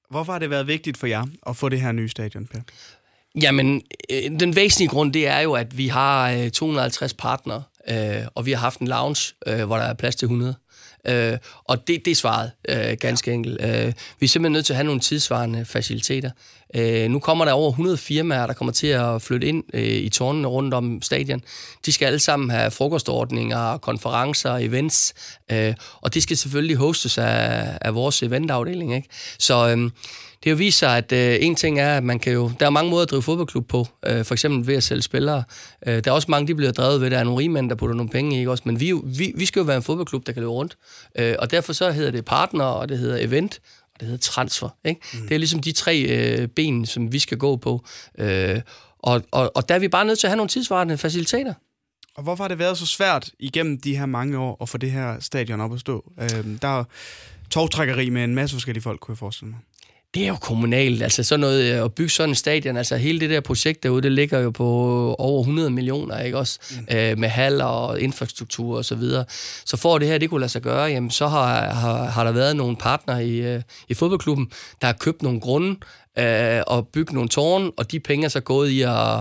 Hvorfor 0.10 0.32
har 0.32 0.40
det 0.40 0.50
været 0.50 0.68
vigtigt 0.68 0.98
for 0.98 1.08
jer 1.08 1.26
at 1.48 1.56
få 1.56 1.70
det 1.70 1.82
her 1.82 1.92
nye 1.92 2.10
stadion, 2.10 2.46
Per? 2.46 2.60
Jamen, 3.42 3.82
øh, 4.12 4.40
den 4.40 4.56
væsentlige 4.56 4.90
grund, 4.90 5.14
det 5.14 5.28
er 5.28 5.40
jo, 5.40 5.54
at 5.54 5.78
vi 5.78 5.88
har 5.88 6.32
øh, 6.32 6.50
250 6.52 7.14
partnere, 7.14 7.64
øh, 7.90 8.28
og 8.36 8.46
vi 8.46 8.52
har 8.52 8.60
haft 8.60 8.80
en 8.80 8.88
lounge, 8.88 9.34
øh, 9.48 9.66
hvor 9.66 9.78
der 9.78 9.84
er 9.84 9.94
plads 9.94 10.16
til 10.16 10.26
100. 10.26 10.56
Øh, 11.08 11.38
og 11.64 11.88
det, 11.88 12.06
det 12.06 12.12
er 12.12 12.16
svaret, 12.16 12.52
øh, 12.70 12.98
ganske 13.00 13.32
enkelt. 13.32 13.62
Øh, 13.62 13.94
vi 14.20 14.26
er 14.26 14.28
simpelthen 14.28 14.52
nødt 14.52 14.66
til 14.66 14.74
at 14.74 14.78
have 14.78 14.86
nogle 14.86 15.02
tidsvarende 15.02 15.66
faciliteter. 15.66 16.32
Øh, 16.76 17.10
nu 17.10 17.20
kommer 17.20 17.46
der 17.46 17.52
over 17.52 17.70
100 17.70 17.98
firmaer, 17.98 18.48
der 18.48 18.54
kommer 18.54 18.72
til 18.72 18.88
at 18.88 19.22
flytte 19.22 19.48
ind 19.48 19.64
øh, 19.74 19.84
i 19.84 20.10
tårnene 20.10 20.48
rundt 20.48 20.74
om 20.74 21.02
stadion. 21.02 21.42
De 21.86 21.94
skal 21.94 22.06
alle 22.06 22.20
sammen 22.20 22.50
have 22.50 22.72
frokostordninger, 22.72 23.78
konferencer, 23.78 24.56
events, 24.56 25.14
øh, 25.52 25.74
og 26.02 26.14
det 26.14 26.24
skal 26.24 26.38
selvfølgelig 26.38 26.76
hostes 26.76 27.18
af, 27.18 27.78
af 27.82 27.96
vores 27.96 28.24
eventafdeling. 28.24 28.96
Ikke? 28.96 29.08
Så 29.40 29.68
øh, 29.68 29.92
det 30.44 30.46
har 30.46 30.52
jo 30.52 30.56
vist 30.58 30.80
sig, 30.80 30.98
at 30.98 31.12
øh, 31.12 31.38
en 31.42 31.56
ting 31.56 31.80
er, 31.80 31.98
at 31.98 32.04
man 32.04 32.20
kan 32.20 32.34
jo... 32.34 32.52
Der 32.60 32.66
er 32.66 32.70
mange 32.70 32.92
måder 32.92 33.04
at 33.04 33.12
drive 33.12 33.22
fodboldklub 33.22 33.68
på. 33.68 33.88
Øh, 34.06 34.26
for 34.26 34.34
eksempel 34.34 34.68
ved 34.68 34.76
at 34.76 34.84
sælge 34.84 35.02
spillere. 35.02 35.44
Øh, 35.88 36.04
der 36.04 36.12
er 36.12 36.16
også 36.16 36.32
mange, 36.32 36.48
de 36.48 36.56
bliver 36.56 36.72
drevet 36.72 37.02
ved, 37.02 37.10
der 37.10 37.18
er 37.18 37.24
nogle 37.24 37.40
rigmænd, 37.40 37.70
der 37.70 37.76
putter 37.76 37.96
nogle 37.96 38.10
penge 38.10 38.36
i. 38.36 38.40
Ikke? 38.40 38.52
Også, 38.52 38.64
men 38.66 38.80
vi, 38.80 38.94
vi, 39.06 39.34
vi 39.36 39.46
skal 39.46 39.60
jo 39.60 39.64
være 39.64 39.78
en 39.78 39.84
fodboldklub, 39.84 40.28
der 40.28 40.32
kan 40.32 40.42
løbe 40.42 40.52
rundt. 40.52 40.78
Øh, 41.20 41.36
og 41.40 41.52
derfor 41.52 41.74
så 41.74 41.92
hedder 41.92 42.12
det 42.12 42.26
partner, 42.26 42.64
og 42.64 42.90
det 42.90 42.98
hedder 42.98 43.18
event, 43.18 43.60
det 44.00 44.08
hedder 44.08 44.22
transfer. 44.22 44.70
Ikke? 44.86 45.02
Mm. 45.14 45.22
Det 45.22 45.36
er 45.36 45.38
ligesom 45.38 45.60
de 45.60 45.72
tre 45.72 46.02
øh, 46.02 46.48
ben, 46.48 46.86
som 46.86 47.12
vi 47.12 47.20
skal 47.20 47.38
gå 47.38 47.56
på. 47.56 47.86
Øh, 48.18 48.62
og, 49.00 49.24
og, 49.32 49.52
og 49.56 49.70
der 49.70 49.76
er 49.76 49.80
vi 49.80 49.88
bare 49.88 50.06
nødt 50.06 50.20
til 50.20 50.28
at 50.28 50.32
have 50.32 50.38
nogle 50.38 50.50
tidsvarende 50.50 50.98
faciliteter. 50.98 51.54
Og 52.16 52.24
hvorfor 52.24 52.44
har 52.44 52.48
det 52.48 52.60
været 52.60 52.78
så 52.78 52.86
svært 52.86 53.30
igennem 53.40 53.82
de 53.82 53.98
her 53.98 54.06
mange 54.06 54.38
år 54.38 54.58
at 54.62 54.70
få 54.70 54.78
det 54.78 54.92
her 54.92 55.20
stadion 55.20 55.62
op 55.62 55.74
at 55.74 55.80
stå? 55.80 56.12
Øh, 56.22 56.46
der 56.62 56.68
er 56.68 56.84
med 58.12 58.24
en 58.24 58.36
masse 58.36 58.56
forskellige 58.56 58.84
folk, 58.84 59.00
kunne 59.00 59.14
jeg 59.14 59.18
forestille 59.18 59.50
mig 59.50 59.60
det 60.14 60.24
er 60.24 60.28
jo 60.28 60.36
kommunalt. 60.36 61.04
Altså 61.04 61.24
sådan 61.24 61.40
noget, 61.40 61.74
øh, 61.74 61.84
at 61.84 61.94
bygge 61.94 62.10
sådan 62.10 62.30
en 62.30 62.36
stadion, 62.36 62.78
altså 62.78 62.98
hele 62.98 63.20
det 63.20 63.30
der 63.30 63.42
projekt 63.42 63.84
derude, 63.84 64.02
det 64.02 64.12
ligger 64.12 64.40
jo 64.40 64.50
på 64.50 64.66
over 65.20 65.40
100 65.40 65.70
millioner, 65.70 66.20
ikke 66.20 66.38
også? 66.38 66.60
Mm. 66.72 66.96
Øh, 66.96 67.18
med 67.18 67.30
haller 67.30 67.66
og 67.66 68.02
infrastruktur 68.02 68.78
og 68.78 68.86
så 68.86 68.96
videre. 68.96 69.26
Så 69.66 69.78
for 69.78 69.98
det 69.98 70.08
her, 70.08 70.18
det 70.18 70.30
kunne 70.30 70.40
lade 70.40 70.52
sig 70.52 70.62
gøre, 70.62 70.84
jamen 70.84 71.12
så 71.12 71.28
har, 71.28 71.70
har, 71.70 72.06
har 72.06 72.24
der 72.24 72.32
været 72.32 72.56
nogle 72.56 72.76
partnere 72.76 73.26
i, 73.26 73.42
øh, 73.42 73.62
i 73.90 73.94
fodboldklubben, 73.94 74.52
der 74.82 74.88
har 74.88 74.94
købt 74.94 75.22
nogle 75.22 75.40
grunde 75.40 75.76
øh, 76.20 76.62
og 76.68 76.88
bygget 76.88 77.14
nogle 77.14 77.30
tårne, 77.30 77.72
og 77.78 77.92
de 77.92 78.00
penge 78.00 78.26
er 78.26 78.30
så 78.30 78.40
gået 78.40 78.70
i 78.70 78.82
at, 78.82 79.20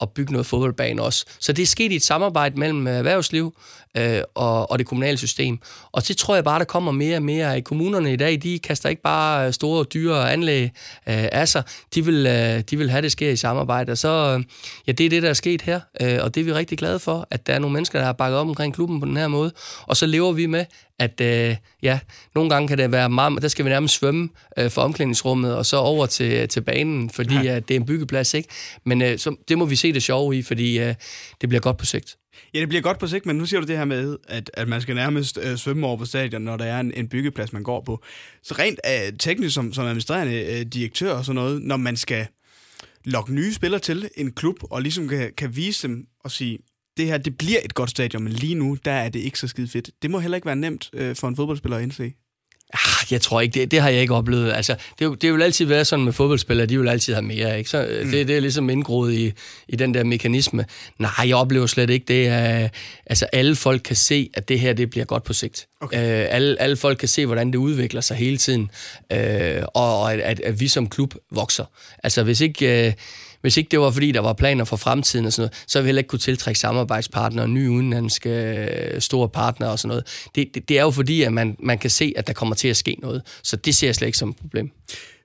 at 0.00 0.10
bygge 0.14 0.32
noget 0.32 0.46
fodboldbane 0.46 1.02
også. 1.02 1.24
Så 1.38 1.52
det 1.52 1.62
er 1.62 1.66
sket 1.66 1.92
i 1.92 1.96
et 1.96 2.02
samarbejde 2.02 2.58
mellem 2.58 2.86
erhvervsliv 2.86 3.54
øh, 3.96 4.20
og, 4.34 4.70
og 4.70 4.78
det 4.78 4.86
kommunale 4.86 5.18
system. 5.18 5.58
Og 5.92 6.08
det 6.08 6.16
tror 6.16 6.34
jeg 6.34 6.44
bare, 6.44 6.58
der 6.58 6.64
kommer 6.64 6.92
mere 6.92 7.16
og 7.16 7.22
mere 7.22 7.58
i 7.58 7.60
kommunerne 7.60 8.12
i 8.12 8.16
dag. 8.16 8.42
De 8.42 8.58
kaster 8.58 8.88
ikke 8.88 9.02
bare 9.02 9.52
store, 9.52 9.84
dyre 9.84 10.32
anlæg 10.32 10.62
øh, 10.62 10.70
af 11.06 11.48
sig. 11.48 11.62
De 11.94 12.04
vil, 12.04 12.26
øh, 12.26 12.62
de 12.70 12.76
vil 12.76 12.90
have, 12.90 13.02
det 13.02 13.12
sker 13.12 13.30
i 13.30 13.36
samarbejde. 13.36 13.92
Og 13.92 13.98
så, 13.98 14.36
øh, 14.38 14.44
ja, 14.86 14.92
det 14.92 15.06
er 15.06 15.10
det, 15.10 15.22
der 15.22 15.28
er 15.28 15.34
sket 15.34 15.62
her. 15.62 15.80
Øh, 16.00 16.18
og 16.22 16.34
det 16.34 16.40
er 16.40 16.44
vi 16.44 16.52
rigtig 16.52 16.78
glade 16.78 16.98
for, 16.98 17.28
at 17.30 17.46
der 17.46 17.54
er 17.54 17.58
nogle 17.58 17.72
mennesker, 17.72 17.98
der 17.98 18.06
har 18.06 18.12
bakket 18.12 18.38
op 18.38 18.48
omkring 18.48 18.74
klubben 18.74 19.00
på 19.00 19.06
den 19.06 19.16
her 19.16 19.28
måde. 19.28 19.52
Og 19.82 19.96
så 19.96 20.06
lever 20.06 20.32
vi 20.32 20.46
med, 20.46 20.64
at 20.98 21.20
øh, 21.20 21.56
ja, 21.82 21.98
nogle 22.34 22.50
gange 22.50 22.68
kan 22.68 22.78
det 22.78 22.92
være 22.92 23.10
meget, 23.10 23.42
der 23.42 23.48
skal 23.48 23.64
vi 23.64 23.70
nærmest 23.70 23.94
svømme 23.94 24.28
øh, 24.58 24.70
fra 24.70 24.82
omklædningsrummet 24.82 25.56
og 25.56 25.66
så 25.66 25.76
over 25.76 26.06
til, 26.06 26.48
til 26.48 26.60
banen, 26.60 27.10
fordi 27.10 27.34
ja. 27.34 27.56
øh, 27.56 27.62
det 27.68 27.70
er 27.70 27.80
en 27.80 27.86
byggeplads, 27.86 28.34
ikke? 28.34 28.48
Men 28.84 29.02
øh, 29.02 29.18
så, 29.18 29.36
det 29.48 29.58
må 29.58 29.64
vi 29.64 29.76
se 29.76 29.92
det 29.92 30.02
sjove 30.02 30.36
i, 30.36 30.42
fordi 30.42 30.78
øh, 30.78 30.94
det 31.40 31.48
bliver 31.48 31.60
godt 31.60 31.76
på 31.76 31.84
sigt. 31.84 32.17
Ja, 32.54 32.60
det 32.60 32.68
bliver 32.68 32.82
godt 32.82 32.98
på 32.98 33.06
sigt, 33.06 33.26
men 33.26 33.36
nu 33.36 33.46
siger 33.46 33.60
du 33.60 33.66
det 33.66 33.76
her 33.76 33.84
med, 33.84 34.16
at, 34.28 34.50
at 34.54 34.68
man 34.68 34.80
skal 34.80 34.94
nærmest 34.94 35.38
øh, 35.42 35.56
svømme 35.56 35.86
over 35.86 35.96
på 35.96 36.04
stadion, 36.04 36.42
når 36.42 36.56
der 36.56 36.64
er 36.64 36.80
en, 36.80 36.92
en 36.94 37.08
byggeplads, 37.08 37.52
man 37.52 37.62
går 37.62 37.80
på. 37.80 38.02
Så 38.42 38.54
rent 38.58 38.80
øh, 38.86 39.18
teknisk 39.18 39.54
som, 39.54 39.72
som 39.72 39.84
administrerende 39.86 40.58
øh, 40.58 40.66
direktør 40.66 41.12
og 41.12 41.24
sådan 41.24 41.34
noget, 41.34 41.62
når 41.62 41.76
man 41.76 41.96
skal 41.96 42.26
lokke 43.04 43.34
nye 43.34 43.52
spillere 43.52 43.80
til 43.80 44.08
en 44.16 44.32
klub, 44.32 44.56
og 44.70 44.82
ligesom 44.82 45.08
kan, 45.08 45.32
kan 45.36 45.56
vise 45.56 45.88
dem 45.88 46.06
og 46.24 46.30
sige, 46.30 46.58
det 46.96 47.06
her, 47.06 47.18
det 47.18 47.38
bliver 47.38 47.58
et 47.64 47.74
godt 47.74 47.90
stadion, 47.90 48.24
men 48.24 48.32
lige 48.32 48.54
nu, 48.54 48.76
der 48.84 48.92
er 48.92 49.08
det 49.08 49.20
ikke 49.20 49.38
så 49.38 49.48
skide 49.48 49.68
fedt. 49.68 49.90
Det 50.02 50.10
må 50.10 50.18
heller 50.18 50.36
ikke 50.36 50.46
være 50.46 50.56
nemt 50.56 50.90
øh, 50.92 51.16
for 51.16 51.28
en 51.28 51.36
fodboldspiller 51.36 51.76
at 51.76 51.82
indse. 51.82 52.12
Ah, 52.74 53.12
jeg 53.12 53.20
tror 53.20 53.40
ikke, 53.40 53.60
det, 53.60 53.70
det 53.70 53.80
har 53.80 53.88
jeg 53.88 54.00
ikke 54.00 54.14
oplevet. 54.14 54.52
Altså, 54.52 54.74
det, 54.98 55.22
det 55.22 55.32
vil 55.32 55.42
altid 55.42 55.66
være 55.66 55.84
sådan 55.84 56.04
med 56.04 56.12
fodboldspillere, 56.12 56.66
de 56.66 56.78
vil 56.78 56.88
altid 56.88 57.14
have 57.14 57.22
mere. 57.24 57.58
Ikke? 57.58 57.70
Så, 57.70 57.84
øh, 57.84 58.04
mm. 58.04 58.10
det, 58.10 58.28
det 58.28 58.36
er 58.36 58.40
ligesom 58.40 58.70
indgroet 58.70 59.14
i, 59.14 59.32
i 59.68 59.76
den 59.76 59.94
der 59.94 60.04
mekanisme. 60.04 60.64
Nej, 60.98 61.10
jeg 61.24 61.36
oplever 61.36 61.66
slet 61.66 61.90
ikke 61.90 62.04
det. 62.08 62.26
Er, 62.26 62.68
altså, 63.06 63.26
alle 63.32 63.56
folk 63.56 63.82
kan 63.84 63.96
se, 63.96 64.30
at 64.34 64.48
det 64.48 64.60
her 64.60 64.72
det 64.72 64.90
bliver 64.90 65.04
godt 65.04 65.24
på 65.24 65.32
sigt. 65.32 65.66
Okay. 65.80 66.22
Øh, 66.22 66.26
alle, 66.30 66.60
alle 66.60 66.76
folk 66.76 66.98
kan 66.98 67.08
se, 67.08 67.26
hvordan 67.26 67.46
det 67.46 67.58
udvikler 67.58 68.00
sig 68.00 68.16
hele 68.16 68.36
tiden. 68.36 68.70
Øh, 69.12 69.62
og 69.74 70.12
at, 70.12 70.20
at, 70.20 70.40
at 70.40 70.60
vi 70.60 70.68
som 70.68 70.88
klub 70.88 71.14
vokser. 71.30 71.64
Altså, 72.02 72.22
hvis 72.22 72.40
ikke... 72.40 72.86
Øh, 72.86 72.92
hvis 73.40 73.56
ikke 73.56 73.68
det 73.70 73.80
var, 73.80 73.90
fordi 73.90 74.12
der 74.12 74.20
var 74.20 74.32
planer 74.32 74.64
for 74.64 74.76
fremtiden 74.76 75.26
og 75.26 75.32
sådan 75.32 75.42
noget, 75.42 75.64
så 75.66 75.78
ville 75.78 75.84
vi 75.84 75.88
heller 75.88 76.00
ikke 76.00 76.08
kunne 76.08 76.18
tiltrække 76.18 76.60
samarbejdspartnere, 76.60 77.48
nye 77.48 77.70
udenlandske 77.70 78.30
øh, 78.30 79.00
store 79.00 79.28
partnere 79.28 79.70
og 79.70 79.78
sådan 79.78 79.88
noget. 79.88 80.28
Det, 80.34 80.54
det, 80.54 80.68
det 80.68 80.78
er 80.78 80.82
jo 80.82 80.90
fordi, 80.90 81.22
at 81.22 81.32
man, 81.32 81.56
man 81.60 81.78
kan 81.78 81.90
se, 81.90 82.12
at 82.16 82.26
der 82.26 82.32
kommer 82.32 82.54
til 82.54 82.68
at 82.68 82.76
ske 82.76 82.96
noget. 83.02 83.22
Så 83.42 83.56
det 83.56 83.74
ser 83.74 83.86
jeg 83.86 83.94
slet 83.94 84.06
ikke 84.06 84.18
som 84.18 84.28
et 84.28 84.36
problem. 84.36 84.70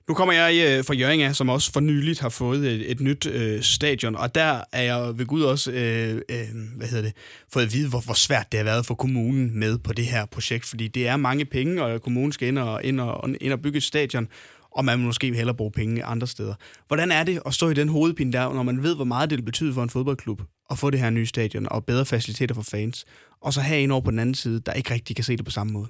Nu 0.08 0.14
kommer 0.14 0.34
jeg 0.34 0.78
øh, 0.78 0.84
fra 0.84 0.94
Jørgen, 0.94 1.34
som 1.34 1.48
også 1.48 1.72
for 1.72 1.80
nyligt 1.80 2.20
har 2.20 2.28
fået 2.28 2.66
et, 2.66 2.90
et 2.90 3.00
nyt 3.00 3.26
øh, 3.26 3.62
stadion, 3.62 4.16
og 4.16 4.34
der 4.34 4.60
er 4.72 4.82
jeg 4.82 5.18
ved 5.18 5.26
Gud 5.26 5.42
også 5.42 5.70
øh, 5.70 6.20
øh, 6.28 6.46
hvad 6.76 6.88
hedder 6.88 7.02
det, 7.02 7.12
fået 7.52 7.62
at 7.62 7.72
vide, 7.72 7.88
hvor, 7.88 8.00
hvor 8.00 8.14
svært 8.14 8.52
det 8.52 8.58
har 8.58 8.64
været 8.64 8.86
for 8.86 8.94
kommunen 8.94 9.58
med 9.58 9.78
på 9.78 9.92
det 9.92 10.06
her 10.06 10.26
projekt, 10.26 10.66
fordi 10.66 10.88
det 10.88 11.08
er 11.08 11.16
mange 11.16 11.44
penge, 11.44 11.82
og 11.82 12.02
kommunen 12.02 12.32
skal 12.32 12.48
ind 12.48 12.58
og, 12.58 12.84
ind 12.84 13.00
og, 13.00 13.28
ind 13.40 13.52
og 13.52 13.62
bygge 13.62 13.76
et 13.76 13.82
stadion, 13.82 14.28
og 14.74 14.84
man 14.84 14.98
vil 14.98 15.06
måske 15.06 15.34
hellere 15.34 15.56
bruge 15.56 15.70
penge 15.70 16.04
andre 16.04 16.26
steder. 16.26 16.54
Hvordan 16.86 17.12
er 17.12 17.24
det 17.24 17.42
at 17.46 17.54
stå 17.54 17.70
i 17.70 17.74
den 17.74 17.88
hovedpine 17.88 18.32
der, 18.32 18.54
når 18.54 18.62
man 18.62 18.82
ved, 18.82 18.94
hvor 18.94 19.04
meget 19.04 19.30
det 19.30 19.38
vil 19.38 19.44
betyde 19.44 19.74
for 19.74 19.82
en 19.82 19.90
fodboldklub 19.90 20.42
at 20.70 20.78
få 20.78 20.90
det 20.90 21.00
her 21.00 21.10
nye 21.10 21.26
stadion 21.26 21.66
og 21.70 21.84
bedre 21.84 22.04
faciliteter 22.04 22.54
for 22.54 22.62
fans, 22.62 23.04
og 23.42 23.52
så 23.52 23.60
have 23.60 23.80
en 23.80 23.90
over 23.90 24.00
på 24.00 24.10
den 24.10 24.18
anden 24.18 24.34
side, 24.34 24.60
der 24.60 24.72
ikke 24.72 24.94
rigtig 24.94 25.16
kan 25.16 25.24
se 25.24 25.36
det 25.36 25.44
på 25.44 25.50
samme 25.50 25.72
måde? 25.72 25.86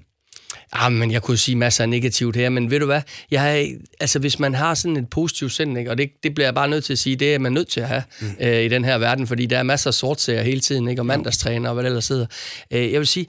Ah, 0.73 0.93
men 0.93 1.11
jeg 1.11 1.23
kunne 1.23 1.37
sige 1.37 1.57
masser 1.57 1.85
af 1.85 1.89
negativt 1.89 2.37
her, 2.37 2.51
men 2.51 2.71
ved 2.71 2.81
du 2.81 2.87
hvad? 2.87 3.03
Jeg, 3.31 3.75
altså, 4.01 4.19
hvis 4.19 4.39
man 4.39 4.55
har 4.55 4.75
sådan 4.75 4.97
et 4.97 5.11
positivt 5.11 5.53
sind, 5.53 5.79
ikke, 5.79 5.91
og 5.91 5.99
det, 5.99 6.11
det 6.23 6.35
bliver 6.35 6.47
jeg 6.47 6.55
bare 6.55 6.69
nødt 6.69 6.85
til 6.85 6.93
at 6.93 6.99
sige, 6.99 7.17
det 7.17 7.35
er 7.35 7.39
man 7.39 7.53
nødt 7.53 7.69
til 7.69 7.81
at 7.81 7.89
have 7.89 8.03
mm. 8.21 8.27
øh, 8.41 8.63
i 8.63 8.69
den 8.69 8.85
her 8.85 8.99
verden, 8.99 9.27
fordi 9.27 9.47
der 9.47 9.59
er 9.59 9.63
masser 9.63 9.91
af 9.91 9.95
sortsager 9.95 10.43
hele 10.43 10.61
tiden, 10.61 10.89
ikke, 10.89 11.03
og 11.03 11.07
mandagstræner 11.07 11.69
og 11.69 11.75
hvad 11.75 11.85
der 11.85 11.91
ellers 11.91 12.05
sidder. 12.05 12.27
Øh, 12.71 12.93
jeg 12.93 13.01
vil 13.01 13.07
sige, 13.07 13.27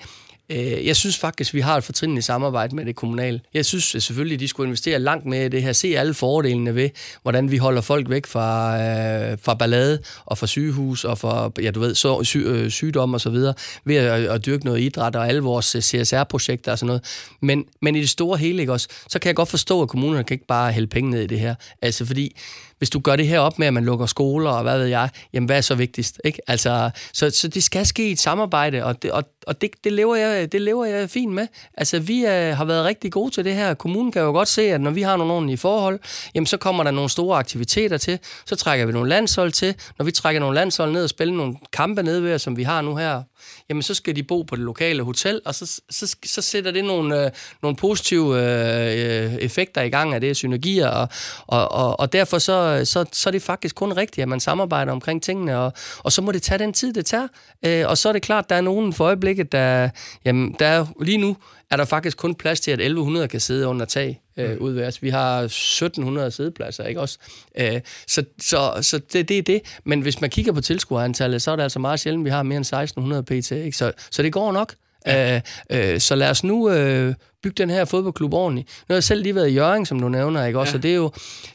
Øh, 0.49 0.85
jeg 0.85 0.95
synes 0.95 1.17
faktisk, 1.17 1.53
vi 1.53 1.59
har 1.59 1.77
et 1.77 1.83
fortrinligt 1.83 2.25
samarbejde 2.25 2.75
med 2.75 2.85
det 2.85 2.95
kommunale. 2.95 3.41
Jeg 3.53 3.65
synes 3.65 3.83
selvfølgelig, 3.83 4.39
de 4.39 4.47
skulle 4.47 4.67
investere 4.67 4.99
langt 4.99 5.25
med 5.25 5.45
i 5.45 5.49
det 5.49 5.63
her. 5.63 5.73
Se 5.73 5.87
alle 5.97 6.13
fordelene 6.13 6.75
ved, 6.75 6.89
hvordan 7.21 7.51
vi 7.51 7.57
holder 7.57 7.81
folk 7.81 8.09
væk 8.09 8.25
fra, 8.25 8.77
øh, 8.81 9.37
fra 9.41 9.53
ballade 9.53 9.99
og 10.25 10.37
fra 10.37 10.47
sygehus 10.47 11.05
og 11.05 11.17
fra 11.17 11.51
ja, 11.61 11.71
du 11.71 11.79
ved, 11.79 11.95
så, 11.95 12.23
sy, 12.23 12.37
øh, 12.37 12.71
sygdom 12.71 13.13
og 13.13 13.21
så 13.21 13.29
videre, 13.29 13.53
ved 13.85 13.95
at, 13.95 14.25
at 14.25 14.45
dyrke 14.45 14.65
noget 14.65 14.81
idræt 14.81 15.15
og 15.15 15.27
alle 15.27 15.41
vores 15.41 15.75
øh, 15.75 15.81
CSR-projekter 15.81 16.71
og 16.71 16.79
sådan 16.79 16.87
noget. 16.87 17.03
Men, 17.41 17.65
men 17.81 17.95
i 17.95 18.01
det 18.01 18.09
store 18.09 18.37
hele, 18.37 18.59
ikke 18.59 18.73
også, 18.73 18.87
så 19.09 19.19
kan 19.19 19.27
jeg 19.27 19.35
godt 19.35 19.49
forstå, 19.49 19.81
at 19.81 19.89
kommunerne 19.89 20.23
kan 20.23 20.35
ikke 20.35 20.47
bare 20.47 20.71
hælde 20.71 20.87
penge 20.87 21.11
ned 21.11 21.21
i 21.21 21.27
det 21.27 21.39
her. 21.39 21.55
Altså 21.81 22.05
fordi 22.05 22.35
hvis 22.77 22.89
du 22.89 22.99
gør 22.99 23.15
det 23.15 23.27
her 23.27 23.39
op 23.39 23.59
med, 23.59 23.67
at 23.67 23.73
man 23.73 23.85
lukker 23.85 24.05
skoler, 24.05 24.49
og 24.49 24.63
hvad 24.63 24.77
ved 24.77 24.85
jeg, 24.85 25.09
jamen 25.33 25.45
hvad 25.45 25.57
er 25.57 25.61
så 25.61 25.75
vigtigst? 25.75 26.21
Ikke? 26.23 26.39
Altså, 26.47 26.89
så, 27.13 27.29
så 27.29 27.47
det 27.47 27.63
skal 27.63 27.85
ske 27.85 28.09
i 28.09 28.11
et 28.11 28.19
samarbejde, 28.19 28.83
og 28.83 29.03
det, 29.03 29.11
og, 29.11 29.23
og 29.47 29.61
det, 29.61 29.69
det, 29.83 29.93
lever 29.93 30.15
jeg, 30.15 30.51
det 30.51 30.61
lever 30.61 30.85
jeg 30.85 31.09
fint 31.09 31.33
med. 31.33 31.47
Altså, 31.73 31.99
vi 31.99 32.25
øh, 32.25 32.57
har 32.57 32.65
været 32.65 32.85
rigtig 32.85 33.11
gode 33.11 33.31
til 33.31 33.45
det 33.45 33.55
her. 33.55 33.73
Kommunen 33.73 34.11
kan 34.11 34.21
jo 34.21 34.31
godt 34.31 34.47
se, 34.47 34.61
at 34.61 34.81
når 34.81 34.91
vi 34.91 35.01
har 35.01 35.17
nogle 35.17 35.33
ordentlige 35.33 35.57
forhold, 35.57 35.99
jamen 36.35 36.47
så 36.47 36.57
kommer 36.57 36.83
der 36.83 36.91
nogle 36.91 37.09
store 37.09 37.37
aktiviteter 37.37 37.97
til, 37.97 38.19
så 38.45 38.55
trækker 38.55 38.85
vi 38.85 38.91
nogle 38.91 39.09
landshold 39.09 39.51
til. 39.51 39.75
Når 39.97 40.05
vi 40.05 40.11
trækker 40.11 40.39
nogle 40.39 40.55
landshold 40.55 40.91
ned 40.91 41.03
og 41.03 41.09
spiller 41.09 41.33
nogle 41.33 41.55
kampe 41.73 42.03
ned 42.03 42.19
ved, 42.19 42.39
som 42.39 42.57
vi 42.57 42.63
har 42.63 42.81
nu 42.81 42.95
her 42.95 43.21
jamen 43.69 43.83
så 43.83 43.93
skal 43.93 44.15
de 44.15 44.23
bo 44.23 44.41
på 44.41 44.55
det 44.55 44.63
lokale 44.63 45.03
hotel, 45.03 45.41
og 45.45 45.55
så, 45.55 45.81
så, 45.89 46.15
så 46.25 46.41
sætter 46.41 46.71
det 46.71 46.85
nogle, 46.85 47.25
øh, 47.25 47.31
nogle 47.61 47.75
positive 47.75 48.39
øh, 48.39 49.25
øh 49.25 49.35
effekter 49.35 49.81
i 49.81 49.89
gang 49.89 50.13
af 50.13 50.21
det, 50.21 50.37
synergier, 50.37 50.87
og, 50.87 51.07
og, 51.47 51.71
og, 51.71 51.99
og 51.99 52.13
derfor 52.13 52.39
så, 52.39 52.53
så, 52.85 53.05
så 53.11 53.29
er 53.29 53.31
det 53.31 53.41
faktisk 53.41 53.75
kun 53.75 53.93
rigtigt, 53.93 54.23
at 54.23 54.29
man 54.29 54.39
samarbejder 54.39 54.91
omkring 54.91 55.23
tingene, 55.23 55.57
og, 55.57 55.73
og 55.99 56.11
så 56.11 56.21
må 56.21 56.31
det 56.31 56.41
tage 56.41 56.59
den 56.59 56.73
tid, 56.73 56.93
det 56.93 57.05
tager. 57.05 57.27
Øh, 57.65 57.87
og 57.87 57.97
så 57.97 58.09
er 58.09 58.13
det 58.13 58.21
klart, 58.21 58.49
der 58.49 58.55
er 58.55 58.61
nogen 58.61 58.93
for 58.93 59.05
øjeblikket, 59.05 59.51
der, 59.51 59.89
jamen, 60.25 60.55
der 60.59 60.67
er 60.67 60.85
lige 61.01 61.17
nu 61.17 61.37
er 61.71 61.77
der 61.77 61.85
faktisk 61.85 62.17
kun 62.17 62.35
plads 62.35 62.59
til, 62.59 62.71
at 62.71 62.79
1100 62.79 63.27
kan 63.27 63.39
sidde 63.39 63.67
under 63.67 63.85
tag 63.85 64.21
øh, 64.37 64.51
mm. 64.51 64.57
udværs. 64.57 65.01
Vi 65.01 65.09
har 65.09 65.41
1700 65.41 66.31
sædepladser, 66.31 66.83
ikke 66.83 67.01
også? 67.01 67.17
Øh, 67.57 67.81
så 68.07 68.23
så, 68.41 68.79
så 68.81 68.97
det, 69.13 69.29
det 69.29 69.37
er 69.37 69.41
det. 69.41 69.61
Men 69.83 70.01
hvis 70.01 70.21
man 70.21 70.29
kigger 70.29 70.51
på 70.51 70.61
tilskuerantallet, 70.61 71.41
så 71.41 71.51
er 71.51 71.55
det 71.55 71.63
altså 71.63 71.79
meget 71.79 71.99
sjældent, 71.99 72.25
vi 72.25 72.29
har 72.29 72.43
mere 72.43 72.57
end 72.57 72.65
1600 72.65 73.23
pt. 73.23 73.51
Ikke? 73.51 73.77
Så, 73.77 73.91
så 74.11 74.23
det 74.23 74.33
går 74.33 74.51
nok. 74.51 74.73
Ja. 75.05 75.35
Øh, 75.69 75.93
øh, 75.93 75.99
så 75.99 76.15
lad 76.15 76.29
os 76.29 76.43
nu 76.43 76.69
øh, 76.69 77.13
bygge 77.45 77.63
den 77.63 77.69
her 77.69 77.85
fodboldklub 77.85 78.33
ordentligt. 78.33 78.67
Nu 78.67 78.93
har 78.93 78.95
jeg 78.95 79.03
selv 79.03 79.23
lige 79.23 79.35
været 79.35 79.49
i 79.49 79.53
Jørgen, 79.53 79.85
som 79.85 79.99
du 79.99 80.09
nævner, 80.09 80.45
ikke 80.45 80.59
også? 80.59 80.71
Ja. 80.71 80.71
Så 80.71 80.77
det 80.77 80.91
er 80.91 80.95
jo, 80.95 81.11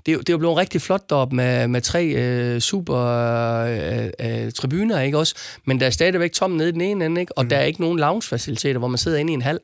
det 0.06 0.12
er 0.12 0.12
jo, 0.12 0.18
det 0.18 0.28
er 0.28 0.32
jo 0.32 0.38
blevet 0.38 0.56
rigtig 0.56 0.82
flot 0.82 1.10
deroppe 1.10 1.36
med, 1.36 1.68
med 1.68 1.80
tre 1.80 2.06
øh, 2.06 2.60
super 2.60 2.98
øh, 3.00 4.44
øh, 4.44 4.52
tribuner, 4.52 5.00
ikke 5.00 5.18
også? 5.18 5.34
Men 5.64 5.80
der 5.80 5.86
er 5.86 5.90
stadigvæk 5.90 6.32
tom 6.32 6.50
nede 6.50 6.68
i 6.68 6.72
den 6.72 6.80
ene 6.80 7.04
ende, 7.04 7.20
ikke? 7.20 7.38
Og 7.38 7.44
mm. 7.44 7.48
der 7.48 7.56
er 7.56 7.64
ikke 7.64 7.80
nogen 7.80 7.98
loungefaciliteter, 7.98 8.78
hvor 8.78 8.88
man 8.88 8.98
sidder 8.98 9.18
inde 9.18 9.32
i 9.32 9.34
en 9.34 9.42
hal. 9.42 9.58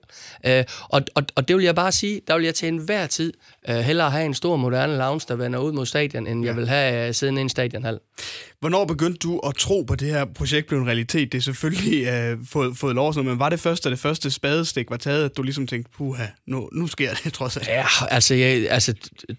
Øh, 0.46 0.64
og, 0.88 1.02
og, 1.14 1.22
og 1.34 1.48
det 1.48 1.56
vil 1.56 1.64
jeg 1.64 1.74
bare 1.74 1.92
sige, 1.92 2.20
der 2.28 2.36
vil 2.36 2.44
jeg 2.44 2.54
til 2.54 2.68
enhver 2.68 3.06
tid 3.06 3.32
øh, 3.68 3.76
hellere 3.76 4.10
have 4.10 4.24
en 4.24 4.34
stor 4.34 4.56
moderne 4.56 4.96
lounge, 4.96 5.24
der 5.28 5.36
vender 5.36 5.58
ud 5.58 5.72
mod 5.72 5.86
stadion, 5.86 6.26
end 6.26 6.42
ja. 6.42 6.46
jeg 6.48 6.56
vil 6.56 6.68
have 6.68 7.08
øh, 7.08 7.14
siddende 7.14 7.40
i 7.40 7.42
en 7.42 7.48
stadionhal. 7.48 7.98
Hvornår 8.60 8.84
begyndte 8.84 9.18
du 9.18 9.38
at 9.38 9.54
tro 9.54 9.82
på, 9.82 9.92
at 9.92 10.00
det 10.00 10.08
her 10.08 10.24
projekt 10.24 10.66
blev 10.66 10.80
en 10.80 10.86
realitet? 10.86 11.32
Det 11.32 11.38
er 11.38 11.42
selvfølgelig 11.42 12.06
øh, 12.06 12.38
fået, 12.48 12.76
fået 12.76 12.94
lov 12.94 13.14
men 13.24 13.38
var 13.38 13.48
det 13.48 13.60
første, 13.60 13.90
det 13.90 13.98
første 13.98 14.30
spadestik 14.30 14.90
var 14.90 14.96
taget, 14.96 15.24
at 15.24 15.36
du 15.36 15.42
ligesom 15.42 15.66
tænkte, 15.66 15.92
puha, 16.16 16.26
nu, 16.46 16.68
nu 16.72 16.86
sker 16.86 17.14
det 17.24 17.32
trods 17.38 17.56
alt? 17.56 17.68
Ja, 17.68 17.86
altså, 18.10 18.34
jeg, 18.34 18.70
altså 18.70 18.94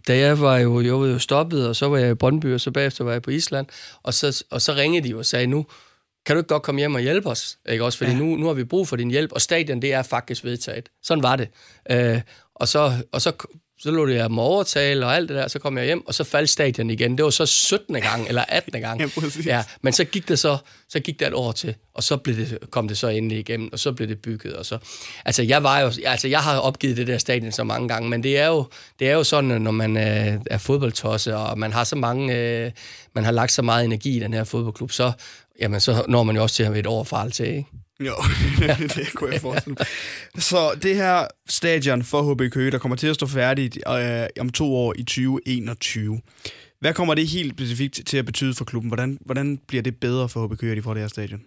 da 0.08 0.18
jeg 0.18 0.40
var 0.42 0.58
jo, 0.58 0.82
jeg 0.82 0.94
var 0.94 1.08
jo 1.08 1.20
stoppet, 1.20 1.68
og 1.68 1.76
så 1.76 1.90
var 1.90 1.98
jeg 1.98 2.12
i 2.12 2.14
Brøndby, 2.14 2.54
og 2.54 2.62
så 2.62 2.72
bagefter 2.72 3.04
var 3.04 3.12
jeg 3.12 3.22
på 3.22 3.30
Island, 3.30 3.68
og 4.04 4.14
så, 4.14 4.44
og 4.52 4.62
så 4.62 4.74
ringede 4.74 5.08
de 5.08 5.16
og 5.16 5.26
sagde, 5.26 5.48
nu 5.48 5.66
kan 6.26 6.36
du 6.36 6.40
ikke 6.40 6.48
godt 6.48 6.64
komme 6.64 6.80
hjem 6.80 6.96
og 6.96 7.02
hjælpe 7.02 7.30
os? 7.30 7.58
Ikke 7.70 7.84
også? 7.84 7.98
Fordi 7.98 8.12
ja. 8.12 8.18
nu, 8.18 8.36
nu 8.36 8.48
har 8.48 8.54
vi 8.54 8.64
brug 8.64 8.88
for 8.88 8.96
din 8.96 9.12
hjælp, 9.12 9.32
og 9.32 9.42
stadion, 9.42 9.82
det 9.82 9.94
er 9.94 10.04
faktisk 10.04 10.44
vedtaget. 10.44 10.90
Sådan 11.04 11.24
var 11.24 11.36
det. 11.36 11.48
Øh, 11.92 12.22
og, 12.56 12.68
så, 12.68 12.94
og 13.12 13.22
så 13.22 13.32
så 13.80 13.92
lå 13.92 14.08
jeg 14.08 14.30
dem 14.30 14.40
overtale 14.40 15.06
og 15.06 15.16
alt 15.16 15.30
det 15.30 15.38
der, 15.38 15.48
så 15.48 15.60
kom 15.60 15.78
jeg 15.78 15.86
hjem, 15.86 16.08
og 16.08 16.14
så 16.14 16.24
faldt 16.24 16.50
stadion 16.50 16.90
igen. 16.90 17.18
Det 17.18 17.24
var 17.24 17.30
så 17.30 17.46
17. 17.46 18.02
gang, 18.02 18.28
eller 18.28 18.44
18. 18.48 18.82
gang. 18.82 19.02
ja, 19.46 19.56
ja, 19.56 19.64
men 19.82 19.94
så 19.94 20.04
gik 20.04 20.28
det 20.28 20.40
så, 20.40 20.58
så 20.90 21.00
gik 21.00 21.20
der 21.20 21.28
et 21.28 21.34
år 21.34 21.52
til, 21.52 21.76
og 21.94 22.04
så 22.04 22.18
blev 22.18 22.36
det, 22.36 22.58
kom 22.72 22.88
det 22.88 22.98
så 22.98 23.08
endelig 23.08 23.40
igennem, 23.40 23.70
og 23.74 23.80
så 23.80 23.92
blev 23.92 24.08
det 24.08 24.22
bygget. 24.22 24.54
Og 24.54 24.66
så, 24.66 24.78
altså, 25.26 25.44
jeg, 25.44 25.64
var 25.64 25.80
jo, 25.80 25.92
altså, 26.06 26.28
jeg 26.28 26.40
har 26.40 26.60
opgivet 26.60 26.98
det 26.98 27.08
der 27.08 27.18
stadion 27.18 27.52
så 27.52 27.64
mange 27.64 27.88
gange, 27.88 28.10
men 28.10 28.24
det 28.24 28.38
er 28.38 28.48
jo, 28.48 28.66
det 29.00 29.10
er 29.10 29.14
jo 29.14 29.24
sådan, 29.24 29.62
når 29.62 29.72
man 29.72 29.98
øh, 29.98 30.42
er 30.46 30.58
fodboldtosse, 30.58 31.36
og 31.36 31.60
man 31.60 31.74
har 31.74 31.84
så 31.84 31.96
mange, 31.96 32.36
øh, 32.36 32.72
man 33.14 33.24
har 33.24 33.32
lagt 33.32 33.52
så 33.52 33.62
meget 33.62 33.86
energi 33.86 34.18
i 34.18 34.20
den 34.20 34.34
her 34.34 34.44
fodboldklub, 34.44 34.92
så, 34.92 35.12
jamen, 35.62 35.80
så 35.80 36.06
når 36.08 36.24
man 36.24 36.36
jo 36.36 36.42
også 36.42 36.56
til 36.56 36.64
at 36.64 36.70
have 36.70 36.80
et 36.80 37.08
fra 37.08 37.30
til, 37.30 37.48
ikke? 37.48 37.66
Jo, 38.00 38.14
det 38.96 39.14
kunne 39.16 39.34
jeg 39.34 39.42
forestille 39.42 39.76
mig. 39.80 39.88
Så 40.38 40.80
det 40.82 40.96
her 40.96 41.28
stadion 41.50 42.04
for 42.04 42.34
HB 42.34 42.52
Køge, 42.52 42.72
der 42.72 42.78
kommer 42.78 42.96
til 42.96 43.08
at 43.08 43.16
stå 43.16 43.28
færdigt 43.28 43.78
øh, 43.88 44.28
om 44.40 44.50
to 44.50 44.76
år 44.76 44.94
i 44.98 45.04
2021. 45.04 46.22
Hvad 46.80 46.94
kommer 46.94 47.14
det 47.14 47.28
helt 47.28 47.54
specifikt 47.54 48.02
til 48.06 48.18
at 48.18 48.26
betyde 48.26 48.54
for 48.54 48.66
klubben? 48.66 48.90
Hvordan, 48.90 49.18
hvordan 49.26 49.60
bliver 49.68 49.84
det 49.84 49.96
bedre 49.96 50.30
for 50.30 50.48
HB 50.48 50.58
Køge, 50.60 50.72
at 50.72 50.78
de 50.78 50.82
får 50.82 50.94
det 50.94 51.04
her 51.04 51.08
stadion? 51.08 51.42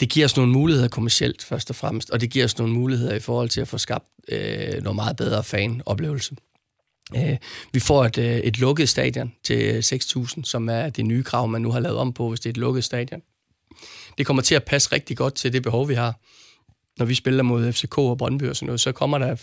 Det 0.00 0.10
giver 0.10 0.26
os 0.26 0.36
nogle 0.36 0.52
muligheder 0.52 0.88
kommercielt 0.88 1.44
først 1.44 1.70
og 1.70 1.76
fremmest, 1.76 2.10
og 2.10 2.20
det 2.20 2.30
giver 2.30 2.44
os 2.44 2.58
nogle 2.58 2.74
muligheder 2.74 3.14
i 3.14 3.20
forhold 3.20 3.48
til 3.48 3.60
at 3.60 3.68
få 3.68 3.78
skabt 3.78 4.08
øh, 4.28 4.82
noget 4.82 4.96
meget 4.96 5.16
bedre 5.16 5.44
fanoplevelse. 5.44 6.36
Øh, 7.16 7.36
vi 7.72 7.80
får 7.80 8.04
et, 8.04 8.18
øh, 8.18 8.36
et 8.36 8.58
lukket 8.58 8.88
stadion 8.88 9.32
til 9.44 9.80
6.000, 9.80 10.44
som 10.44 10.68
er 10.68 10.90
det 10.90 11.06
nye 11.06 11.22
krav, 11.22 11.48
man 11.48 11.62
nu 11.62 11.70
har 11.70 11.80
lavet 11.80 11.98
om 11.98 12.12
på, 12.12 12.28
hvis 12.28 12.40
det 12.40 12.46
er 12.46 12.52
et 12.52 12.56
lukket 12.56 12.84
stadion 12.84 13.22
det 14.20 14.26
kommer 14.26 14.42
til 14.42 14.54
at 14.54 14.64
passe 14.64 14.92
rigtig 14.92 15.16
godt 15.16 15.34
til 15.34 15.52
det 15.52 15.62
behov, 15.62 15.88
vi 15.88 15.94
har. 15.94 16.20
Når 16.98 17.06
vi 17.06 17.14
spiller 17.14 17.42
mod 17.42 17.72
FCK 17.72 17.98
og 17.98 18.18
Brøndby 18.18 18.42
og 18.42 18.56
sådan 18.56 18.66
noget, 18.66 18.80
så 18.80 18.92
kommer 18.92 19.18
der 19.18 19.34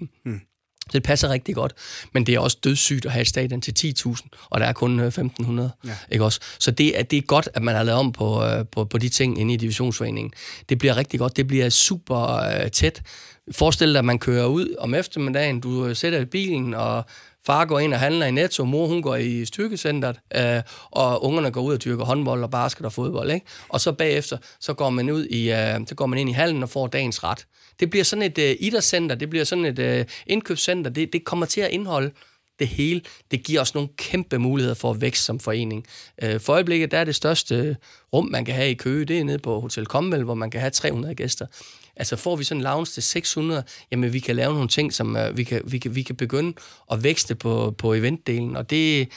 5-6.000. 0.00 0.06
Mm. 0.24 0.40
Så 0.80 0.90
det 0.92 1.02
passer 1.02 1.28
rigtig 1.28 1.54
godt. 1.54 1.74
Men 2.14 2.26
det 2.26 2.34
er 2.34 2.38
også 2.38 2.58
dødssygt 2.64 3.06
at 3.06 3.12
have 3.12 3.20
et 3.20 3.28
stadion 3.28 3.60
til 3.60 3.94
10.000, 3.98 4.28
og 4.50 4.60
der 4.60 4.66
er 4.66 4.72
kun 4.72 5.00
1.500. 5.00 5.02
Øh, 5.02 5.68
ja. 5.86 5.96
Ikke 6.10 6.24
også? 6.24 6.40
Så 6.58 6.70
det 6.70 6.98
er, 6.98 7.02
det 7.02 7.16
er 7.16 7.22
godt, 7.22 7.48
at 7.54 7.62
man 7.62 7.74
har 7.74 7.82
lavet 7.82 8.00
om 8.00 8.12
på, 8.12 8.44
øh, 8.44 8.66
på, 8.72 8.84
på 8.84 8.98
de 8.98 9.08
ting 9.08 9.40
inde 9.40 9.54
i 9.54 9.56
divisionsforeningen. 9.56 10.32
Det 10.68 10.78
bliver 10.78 10.96
rigtig 10.96 11.20
godt. 11.20 11.36
Det 11.36 11.46
bliver 11.46 11.68
super 11.68 12.50
uh, 12.62 12.70
tæt. 12.70 13.02
Forestil 13.52 13.88
dig, 13.88 13.98
at 13.98 14.04
man 14.04 14.18
kører 14.18 14.46
ud 14.46 14.74
om 14.78 14.94
eftermiddagen, 14.94 15.60
du 15.60 15.94
sætter 15.94 16.20
i 16.20 16.24
bilen, 16.24 16.74
og 16.74 17.04
Far 17.46 17.64
går 17.64 17.78
ind 17.78 17.94
og 17.94 18.00
handler 18.00 18.26
i 18.26 18.30
Netto, 18.30 18.64
mor 18.64 18.86
hun 18.86 19.02
går 19.02 19.16
i 19.16 19.44
styrkecentret, 19.44 20.20
øh, 20.36 20.62
og 20.90 21.24
ungerne 21.24 21.50
går 21.50 21.60
ud 21.60 21.74
og 21.74 21.84
dyrker 21.84 22.04
håndbold 22.04 22.42
og 22.42 22.50
basket 22.50 22.86
og 22.86 22.92
fodbold. 22.92 23.30
Ikke? 23.30 23.46
Og 23.68 23.80
så 23.80 23.92
bagefter, 23.92 24.38
så 24.60 24.74
går 24.74 24.90
man 24.90 25.10
ud 25.10 25.24
i, 25.24 25.50
øh, 25.52 25.80
så 25.86 25.94
går 25.94 26.06
man 26.06 26.18
ind 26.18 26.30
i 26.30 26.32
hallen 26.32 26.62
og 26.62 26.68
får 26.68 26.86
dagens 26.86 27.24
ret. 27.24 27.46
Det 27.80 27.90
bliver 27.90 28.04
sådan 28.04 28.22
et 28.22 28.38
øh, 28.38 28.56
idrætscenter, 28.60 29.14
det 29.14 29.30
bliver 29.30 29.44
sådan 29.44 29.64
et 29.64 29.78
øh, 29.78 30.04
indkøbscenter, 30.26 30.90
det, 30.90 31.12
det 31.12 31.24
kommer 31.24 31.46
til 31.46 31.60
at 31.60 31.70
indeholde 31.70 32.10
det 32.58 32.68
hele. 32.68 33.00
Det 33.30 33.44
giver 33.44 33.60
os 33.60 33.74
nogle 33.74 33.88
kæmpe 33.96 34.38
muligheder 34.38 34.74
for 34.74 34.90
at 34.90 35.00
vækst 35.00 35.24
som 35.24 35.40
forening. 35.40 35.86
Øh, 36.22 36.40
for 36.40 36.52
øjeblikket, 36.52 36.90
der 36.90 36.98
er 36.98 37.04
det 37.04 37.14
største 37.14 37.76
rum, 38.12 38.26
man 38.26 38.44
kan 38.44 38.54
have 38.54 38.70
i 38.70 38.74
Køge, 38.74 39.04
det 39.04 39.18
er 39.18 39.24
nede 39.24 39.38
på 39.38 39.60
Hotel 39.60 39.86
Comwell, 39.86 40.24
hvor 40.24 40.34
man 40.34 40.50
kan 40.50 40.60
have 40.60 40.70
300 40.70 41.14
gæster. 41.14 41.46
Altså 41.96 42.16
får 42.16 42.36
vi 42.36 42.44
sådan 42.44 42.58
en 42.58 42.64
lounge 42.64 42.86
til 42.86 43.02
600, 43.02 43.64
jamen 43.90 44.12
vi 44.12 44.18
kan 44.18 44.36
lave 44.36 44.54
nogle 44.54 44.68
ting, 44.68 44.92
som 44.92 45.16
uh, 45.16 45.36
vi, 45.36 45.44
kan, 45.44 45.62
vi, 45.64 45.78
kan, 45.78 45.94
vi 45.94 46.02
kan 46.02 46.16
begynde 46.16 46.52
at 46.92 47.04
vækste 47.04 47.34
på, 47.34 47.74
på 47.78 47.94
eventdelen, 47.94 48.56
og 48.56 48.70
det, 48.70 49.08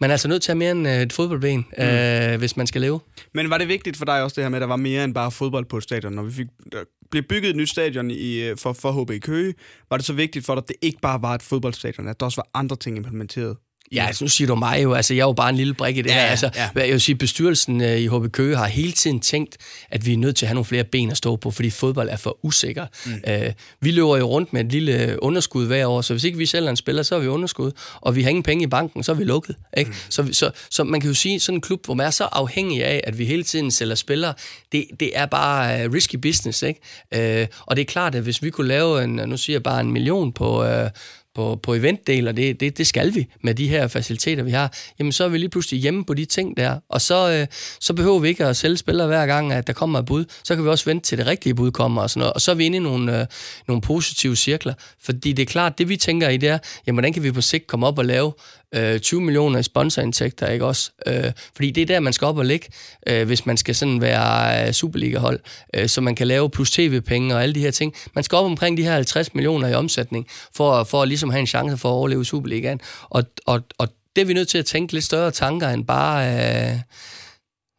man 0.00 0.10
er 0.10 0.14
altså 0.14 0.28
nødt 0.28 0.42
til 0.42 0.52
at 0.52 0.58
have 0.58 0.58
mere 0.58 0.70
end 0.70 0.88
øh, 0.88 1.02
et 1.02 1.12
fodboldben, 1.12 1.66
mm. 1.78 1.84
øh, 1.84 2.38
hvis 2.38 2.56
man 2.56 2.66
skal 2.66 2.80
leve. 2.80 3.00
Men 3.34 3.50
var 3.50 3.58
det 3.58 3.68
vigtigt 3.68 3.96
for 3.96 4.04
dig 4.04 4.22
også 4.22 4.34
det 4.34 4.44
her 4.44 4.48
med, 4.48 4.58
at 4.58 4.60
der 4.60 4.66
var 4.66 4.76
mere 4.76 5.04
end 5.04 5.14
bare 5.14 5.30
fodbold 5.30 5.64
på 5.64 5.76
et 5.76 5.82
stadion? 5.82 6.12
Når 6.12 6.22
vi 6.22 6.32
fik, 6.32 6.46
der 6.72 6.84
blev 7.10 7.22
bygget 7.22 7.50
et 7.50 7.56
nyt 7.56 7.68
stadion 7.68 8.10
i, 8.10 8.40
øh, 8.40 8.56
for, 8.56 8.72
for 8.72 9.04
HB 9.04 9.22
Køge, 9.22 9.54
var 9.90 9.96
det 9.96 10.06
så 10.06 10.12
vigtigt 10.12 10.46
for 10.46 10.54
dig, 10.54 10.62
at 10.62 10.68
det 10.68 10.76
ikke 10.82 10.98
bare 11.02 11.22
var 11.22 11.34
et 11.34 11.42
fodboldstadion, 11.42 12.08
at 12.08 12.20
der 12.20 12.26
også 12.26 12.40
var 12.40 12.60
andre 12.60 12.76
ting 12.76 12.96
implementeret? 12.96 13.56
Ja, 13.92 14.06
altså, 14.06 14.24
nu 14.24 14.28
siger 14.28 14.48
du 14.48 14.54
mig 14.54 14.82
jo, 14.82 14.94
altså 14.94 15.14
jeg 15.14 15.20
er 15.20 15.26
jo 15.26 15.32
bare 15.32 15.50
en 15.50 15.56
lille 15.56 15.74
brik 15.74 15.96
i 15.96 16.02
det 16.02 16.10
Ja, 16.10 16.14
her. 16.14 16.20
Altså, 16.20 16.50
ja. 16.54 16.68
Jeg 16.74 16.92
vil 16.92 17.00
sige, 17.00 17.16
bestyrelsen 17.16 17.80
øh, 17.80 17.98
i 17.98 18.06
HB 18.06 18.32
Køge 18.32 18.56
har 18.56 18.66
hele 18.66 18.92
tiden 18.92 19.20
tænkt, 19.20 19.56
at 19.90 20.06
vi 20.06 20.12
er 20.12 20.16
nødt 20.16 20.36
til 20.36 20.46
at 20.46 20.48
have 20.48 20.54
nogle 20.54 20.64
flere 20.64 20.84
ben 20.84 21.10
at 21.10 21.16
stå 21.16 21.36
på, 21.36 21.50
fordi 21.50 21.70
fodbold 21.70 22.08
er 22.08 22.16
for 22.16 22.38
usikker. 22.42 22.86
Mm. 23.06 23.12
Øh, 23.28 23.52
vi 23.80 23.90
løber 23.90 24.16
jo 24.16 24.26
rundt 24.26 24.52
med 24.52 24.64
et 24.64 24.72
lille 24.72 25.18
underskud 25.22 25.66
hver 25.66 25.86
år, 25.86 26.00
så 26.00 26.14
hvis 26.14 26.24
ikke 26.24 26.38
vi 26.38 26.46
sælger 26.46 26.70
en 26.70 26.76
spiller, 26.76 27.02
så 27.02 27.14
er 27.14 27.18
vi 27.18 27.26
underskud, 27.26 27.70
og 28.00 28.16
vi 28.16 28.22
har 28.22 28.30
ingen 28.30 28.42
penge 28.42 28.64
i 28.64 28.66
banken, 28.66 29.02
så 29.02 29.12
er 29.12 29.16
vi 29.16 29.24
lukket. 29.24 29.56
Ikke? 29.76 29.90
Mm. 29.90 29.96
Så, 30.08 30.28
så, 30.32 30.50
så 30.70 30.84
man 30.84 31.00
kan 31.00 31.08
jo 31.10 31.14
sige, 31.14 31.40
sådan 31.40 31.56
en 31.56 31.60
klub, 31.60 31.84
hvor 31.84 31.94
man 31.94 32.06
er 32.06 32.10
så 32.10 32.24
afhængig 32.24 32.84
af, 32.84 33.00
at 33.04 33.18
vi 33.18 33.24
hele 33.24 33.42
tiden 33.42 33.70
sælger 33.70 33.94
spillere, 33.94 34.34
det, 34.72 34.86
det 35.00 35.10
er 35.14 35.26
bare 35.26 35.86
uh, 35.86 35.92
risky 35.94 36.16
business. 36.16 36.62
Ikke? 36.62 37.40
Øh, 37.40 37.46
og 37.60 37.76
det 37.76 37.82
er 37.82 37.86
klart, 37.86 38.14
at 38.14 38.22
hvis 38.22 38.42
vi 38.42 38.50
kunne 38.50 38.68
lave 38.68 39.04
en, 39.04 39.10
nu 39.10 39.36
siger 39.36 39.54
jeg 39.54 39.62
bare 39.62 39.80
en 39.80 39.92
million 39.92 40.32
på... 40.32 40.64
Uh, 40.82 40.88
på, 41.34 41.60
på 41.62 41.74
eventdel, 41.74 42.28
og 42.28 42.36
det, 42.36 42.60
det, 42.60 42.78
det 42.78 42.86
skal 42.86 43.14
vi 43.14 43.26
med 43.42 43.54
de 43.54 43.68
her 43.68 43.88
faciliteter, 43.88 44.42
vi 44.42 44.50
har, 44.50 44.74
jamen 44.98 45.12
så 45.12 45.24
er 45.24 45.28
vi 45.28 45.38
lige 45.38 45.48
pludselig 45.48 45.80
hjemme 45.80 46.04
på 46.04 46.14
de 46.14 46.24
ting 46.24 46.56
der. 46.56 46.78
Og 46.88 47.00
så, 47.00 47.30
øh, 47.32 47.46
så 47.80 47.94
behøver 47.94 48.18
vi 48.18 48.28
ikke 48.28 48.46
at 48.46 48.56
sælge 48.56 48.76
spillere 48.76 49.06
hver 49.06 49.26
gang, 49.26 49.52
at 49.52 49.66
der 49.66 49.72
kommer 49.72 49.98
et 49.98 50.06
bud. 50.06 50.24
Så 50.44 50.54
kan 50.54 50.64
vi 50.64 50.68
også 50.68 50.84
vente 50.84 51.06
til 51.06 51.18
det 51.18 51.26
rigtige 51.26 51.54
bud 51.54 51.70
kommer 51.70 52.02
og 52.02 52.10
sådan 52.10 52.20
noget. 52.20 52.32
Og 52.32 52.40
så 52.40 52.50
er 52.50 52.54
vi 52.54 52.64
inde 52.64 52.76
i 52.76 52.80
nogle, 52.80 53.20
øh, 53.20 53.26
nogle 53.68 53.80
positive 53.80 54.36
cirkler. 54.36 54.74
Fordi 55.02 55.32
det 55.32 55.42
er 55.42 55.46
klart, 55.46 55.78
det 55.78 55.88
vi 55.88 55.96
tænker 55.96 56.28
i 56.28 56.36
det 56.36 56.48
er, 56.48 56.58
jamen 56.86 56.96
hvordan 56.96 57.12
kan 57.12 57.22
vi 57.22 57.32
på 57.32 57.40
sigt 57.40 57.66
komme 57.66 57.86
op 57.86 57.98
og 57.98 58.04
lave 58.04 58.32
øh, 58.74 59.00
20 59.00 59.20
millioner 59.20 59.58
i 59.58 59.62
sponsorindtægter, 59.62 60.46
ikke 60.46 60.64
også? 60.64 60.90
Øh, 61.06 61.32
fordi 61.56 61.70
det 61.70 61.82
er 61.82 61.86
der, 61.86 62.00
man 62.00 62.12
skal 62.12 62.26
op 62.26 62.38
og 62.38 62.44
ligge, 62.44 62.68
øh, 63.06 63.26
hvis 63.26 63.46
man 63.46 63.56
skal 63.56 63.74
sådan 63.74 64.00
være 64.00 64.66
øh, 64.66 64.72
Superliga-hold, 64.72 65.40
øh, 65.74 65.88
så 65.88 66.00
man 66.00 66.14
kan 66.14 66.26
lave 66.26 66.50
plus 66.50 66.70
tv-penge 66.70 67.34
og 67.34 67.42
alle 67.42 67.54
de 67.54 67.60
her 67.60 67.70
ting. 67.70 67.94
Man 68.14 68.24
skal 68.24 68.36
op 68.36 68.44
omkring 68.44 68.76
de 68.76 68.82
her 68.82 68.92
50 68.92 69.34
millioner 69.34 69.68
i 69.68 69.74
omsætning, 69.74 70.26
for, 70.56 70.84
for 70.84 71.02
at 71.02 71.08
ligesom 71.08 71.30
have 71.30 71.40
en 71.40 71.46
chance 71.46 71.76
for 71.76 71.88
at 71.88 71.92
overleve 71.92 72.24
Superligaen. 72.24 72.80
Og, 73.02 73.24
og, 73.46 73.60
og 73.78 73.88
det 74.16 74.22
er 74.22 74.26
vi 74.26 74.34
nødt 74.34 74.48
til 74.48 74.58
at 74.58 74.66
tænke 74.66 74.92
lidt 74.92 75.04
større 75.04 75.30
tanker 75.30 75.68
end 75.68 75.84
bare... 75.86 76.26
Øh, 76.72 76.78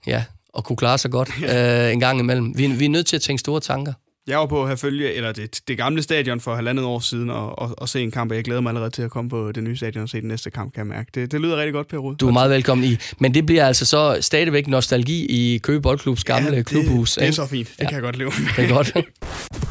ja, 0.08 0.24
at 0.58 0.64
kunne 0.64 0.78
klare 0.78 0.98
sig 0.98 1.12
godt 1.12 1.30
øh, 1.44 1.94
en 1.94 2.00
gang 2.00 2.20
imellem. 2.20 2.58
Vi, 2.58 2.68
vi 2.68 2.86
er 2.86 2.90
nødt 2.90 3.08
til 3.08 3.16
at 3.16 3.22
tænke 3.22 3.40
store 3.40 3.60
tanker. 3.60 3.94
Jeg 4.28 4.40
var 4.40 4.46
på 4.46 4.62
at 4.62 4.68
have 4.68 4.78
følge, 4.78 5.14
eller 5.14 5.32
det, 5.32 5.60
det 5.68 5.78
gamle 5.78 6.04
stadion 6.04 6.40
for 6.40 6.56
halvandet 6.56 6.86
år 6.86 7.00
siden, 7.00 7.30
og, 7.30 7.60
og, 7.60 7.76
og 7.78 7.90
se 7.90 8.02
en 8.02 8.12
kamp, 8.12 8.32
og 8.32 8.36
jeg 8.36 8.44
glæder 8.44 8.62
mig 8.62 8.70
allerede 8.70 8.90
til 8.90 9.02
at 9.02 9.12
komme 9.12 9.30
på 9.30 9.52
det 9.52 9.64
nye 9.64 9.78
stadion 9.78 10.04
og 10.04 10.10
se 10.10 10.22
den 10.22 10.28
næste 10.28 10.52
kamp, 10.52 10.74
kan 10.74 10.80
jeg 10.80 10.88
mærke. 10.88 11.12
Det, 11.16 11.32
det 11.32 11.42
lyder 11.42 11.58
rigtig 11.58 11.74
godt, 11.74 11.88
Per 11.88 11.98
Rud. 11.98 12.16
Du 12.16 12.28
er 12.28 12.32
meget 12.32 12.50
velkommen 12.50 12.88
i. 12.88 12.98
Men 13.20 13.34
det 13.34 13.46
bliver 13.46 13.66
altså 13.68 13.86
så 13.86 14.18
stadigvæk 14.22 14.68
nostalgi 14.68 15.26
i 15.26 15.58
Køge 15.58 15.82
Boldklubs 15.82 16.24
gamle 16.24 16.50
ja, 16.50 16.56
ja, 16.56 16.62
klubhus. 16.64 17.10
Det, 17.12 17.16
det 17.16 17.22
er 17.22 17.26
ikke? 17.26 17.36
så 17.36 17.48
fint. 17.48 17.68
Det 17.68 17.76
Ja. 17.80 17.86
kan 17.86 17.94
jeg 17.94 18.02
godt 18.02 18.18
leve 18.18 18.32
med. 18.40 18.48
Det 18.66 18.72
er 18.72 18.76
godt. 18.76 18.94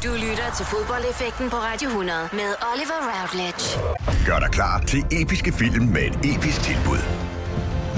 Du 0.05 0.13
lytter 0.15 0.49
til 0.57 0.67
fodboldeffekten 0.67 1.51
på 1.51 1.57
Radio 1.57 1.89
100 1.89 2.19
med 2.33 2.41
Oliver 2.73 3.01
Routledge. 3.15 3.65
Gør 4.27 4.39
dig 4.39 4.49
klar 4.53 4.85
til 4.87 5.03
episke 5.13 5.53
film 5.53 5.85
med 5.85 6.03
et 6.03 6.37
episk 6.37 6.63
tilbud. 6.63 6.99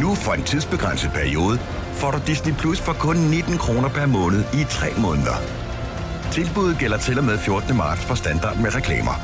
Nu 0.01 0.15
for 0.15 0.33
en 0.33 0.43
tidsbegrænset 0.43 1.11
periode 1.15 1.59
får 1.93 2.11
du 2.11 2.19
Disney 2.27 2.55
Plus 2.55 2.81
for 2.81 2.93
kun 2.93 3.17
19 3.17 3.59
kroner 3.59 3.89
per 3.89 4.07
måned 4.07 4.41
i 4.55 4.65
3 4.71 4.87
måneder. 4.99 5.66
Tilbuddet 6.33 6.79
gælder 6.79 6.99
til 6.99 7.19
og 7.19 7.25
med 7.25 7.39
14. 7.39 7.77
marts 7.77 8.05
for 8.05 8.15
standard 8.15 8.57
med 8.57 8.75
reklamer. 8.75 9.15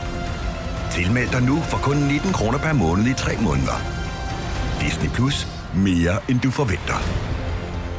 Tilmeld 0.90 1.30
dig 1.30 1.42
nu 1.42 1.60
for 1.60 1.78
kun 1.78 1.96
19 1.96 2.32
kroner 2.32 2.58
per 2.58 2.72
måned 2.72 3.06
i 3.06 3.14
3 3.14 3.36
måneder. 3.36 3.76
Disney 4.80 5.10
Plus. 5.10 5.46
Mere 5.74 6.30
end 6.30 6.40
du 6.40 6.50
forventer. 6.50 6.98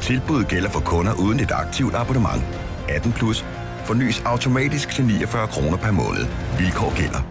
Tilbuddet 0.00 0.48
gælder 0.48 0.70
for 0.70 0.80
kunder 0.80 1.14
uden 1.14 1.40
et 1.40 1.50
aktivt 1.50 1.94
abonnement. 1.94 2.42
18 2.88 3.12
plus. 3.12 3.44
Fornyes 3.84 4.22
automatisk 4.24 4.88
til 4.90 5.04
49 5.04 5.48
kroner 5.48 5.76
per 5.76 5.90
måned. 5.90 6.26
Vilkår 6.58 6.96
gælder. 6.96 7.22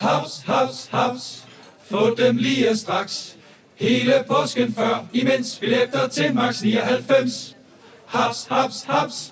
Haps, 0.00 0.42
haps, 0.46 0.88
haps. 0.92 1.44
Få 1.90 2.14
dem 2.14 2.36
lige 2.36 2.76
straks. 2.76 3.36
Hele 3.76 4.14
påsken 4.28 4.74
før, 4.74 5.04
imens 5.12 5.58
billetter 5.60 6.08
til 6.08 6.34
max 6.34 6.62
99. 6.62 7.56
Haps, 8.06 8.46
haps, 8.50 8.84
haps. 8.88 9.31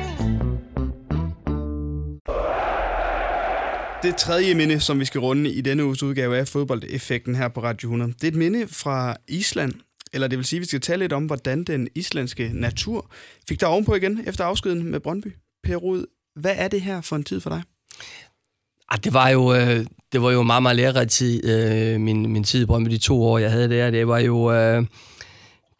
Det 4.03 4.15
tredje 4.15 4.53
minde, 4.53 4.79
som 4.79 4.99
vi 4.99 5.05
skal 5.05 5.21
runde 5.21 5.49
i 5.49 5.61
denne 5.61 5.85
uges 5.85 6.03
udgave 6.03 6.37
af 6.37 6.47
fodboldeffekten 6.47 7.35
her 7.35 7.47
på 7.47 7.63
Radio 7.63 7.87
100, 7.87 8.13
det 8.13 8.23
er 8.23 8.27
et 8.27 8.35
minde 8.35 8.67
fra 8.67 9.15
Island. 9.27 9.73
Eller 10.13 10.27
det 10.27 10.37
vil 10.37 10.45
sige, 10.45 10.57
at 10.57 10.61
vi 10.61 10.65
skal 10.65 10.81
tale 10.81 11.03
lidt 11.03 11.13
om, 11.13 11.25
hvordan 11.25 11.63
den 11.63 11.87
islandske 11.95 12.51
natur 12.53 13.11
fik 13.49 13.59
dig 13.59 13.67
ovenpå 13.67 13.95
igen 13.95 14.23
efter 14.27 14.45
afskeden 14.45 14.91
med 14.91 14.99
Brøndby. 14.99 15.35
Per 15.63 15.75
Rud, 15.75 16.05
hvad 16.35 16.53
er 16.55 16.67
det 16.67 16.81
her 16.81 17.01
for 17.01 17.15
en 17.15 17.23
tid 17.23 17.39
for 17.39 17.49
dig? 17.49 17.61
Ah, 18.89 18.99
det 19.03 19.13
var 19.13 19.29
jo 19.29 19.53
øh, 19.53 19.85
det 20.11 20.21
var 20.21 20.31
jo 20.31 20.43
meget, 20.43 20.63
meget 20.63 20.75
lærerig 20.75 21.09
tid, 21.09 21.49
øh, 21.49 22.01
min, 22.01 22.33
min 22.33 22.43
tid 22.43 22.63
i 22.63 22.65
Brøndby, 22.65 22.91
de 22.91 22.97
to 22.97 23.23
år, 23.23 23.37
jeg 23.37 23.51
havde 23.51 23.69
der. 23.69 23.91
Det 23.91 24.07
var 24.07 24.19
jo, 24.19 24.53
øh, 24.53 24.85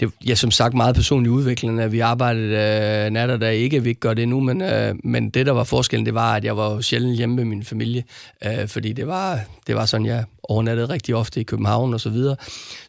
det, 0.01 0.11
ja, 0.27 0.35
som 0.35 0.51
sagt, 0.51 0.73
meget 0.73 0.95
personlig 0.95 1.31
udvikling, 1.31 1.79
at 1.79 1.91
vi 1.91 1.99
arbejdede 1.99 3.05
øh, 3.05 3.11
nat 3.11 3.29
og 3.29 3.41
dag. 3.41 3.55
Ikke, 3.55 3.77
at 3.77 3.83
vi 3.83 3.89
ikke 3.89 4.01
gør 4.01 4.13
det 4.13 4.27
nu, 4.27 4.39
men, 4.39 4.61
øh, 4.61 4.95
men 5.03 5.29
det, 5.29 5.45
der 5.45 5.51
var 5.51 5.63
forskellen, 5.63 6.05
det 6.05 6.13
var, 6.13 6.35
at 6.35 6.43
jeg 6.43 6.57
var 6.57 6.71
jo 6.71 6.81
sjældent 6.81 7.17
hjemme 7.17 7.35
med 7.35 7.45
min 7.45 7.63
familie, 7.63 8.03
øh, 8.45 8.67
fordi 8.67 8.93
det 8.93 9.07
var, 9.07 9.39
det 9.67 9.75
var 9.75 9.85
sådan, 9.85 10.05
jeg 10.05 10.23
overnattede 10.43 10.89
rigtig 10.89 11.15
ofte 11.15 11.39
i 11.39 11.43
København 11.43 11.93
og 11.93 11.99
så 11.99 12.09
videre. 12.09 12.35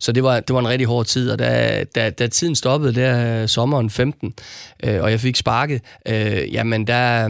Så 0.01 0.13
det 0.13 0.23
var, 0.23 0.41
det 0.41 0.55
var 0.55 0.61
en 0.61 0.69
rigtig 0.69 0.87
hård 0.87 1.07
tid, 1.07 1.31
og 1.31 1.39
da, 1.39 1.85
da, 1.95 2.11
da 2.11 2.27
tiden 2.27 2.55
stoppede 2.55 2.95
der 2.95 3.43
øh, 3.43 3.49
sommeren 3.49 3.91
15, 3.91 4.35
øh, 4.85 5.03
og 5.03 5.11
jeg 5.11 5.21
fik 5.21 5.37
sparket, 5.37 5.81
øh, 6.09 6.53
jamen 6.55 6.87
der 6.87 7.29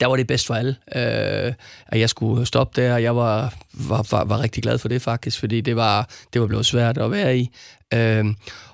der 0.00 0.06
var 0.06 0.16
det 0.16 0.26
bedst 0.26 0.46
for 0.46 0.54
alle, 0.54 0.76
øh, 0.94 1.52
at 1.86 2.00
jeg 2.00 2.10
skulle 2.10 2.46
stoppe 2.46 2.82
der, 2.82 2.94
og 2.94 3.02
jeg 3.02 3.16
var, 3.16 3.54
var, 3.72 4.06
var, 4.10 4.24
var 4.24 4.42
rigtig 4.42 4.62
glad 4.62 4.78
for 4.78 4.88
det 4.88 5.02
faktisk, 5.02 5.40
fordi 5.40 5.60
det 5.60 5.76
var, 5.76 6.08
det 6.32 6.40
var 6.40 6.46
blevet 6.46 6.66
svært 6.66 6.98
at 6.98 7.10
være 7.10 7.38
i. 7.38 7.50
Øh, 7.94 8.24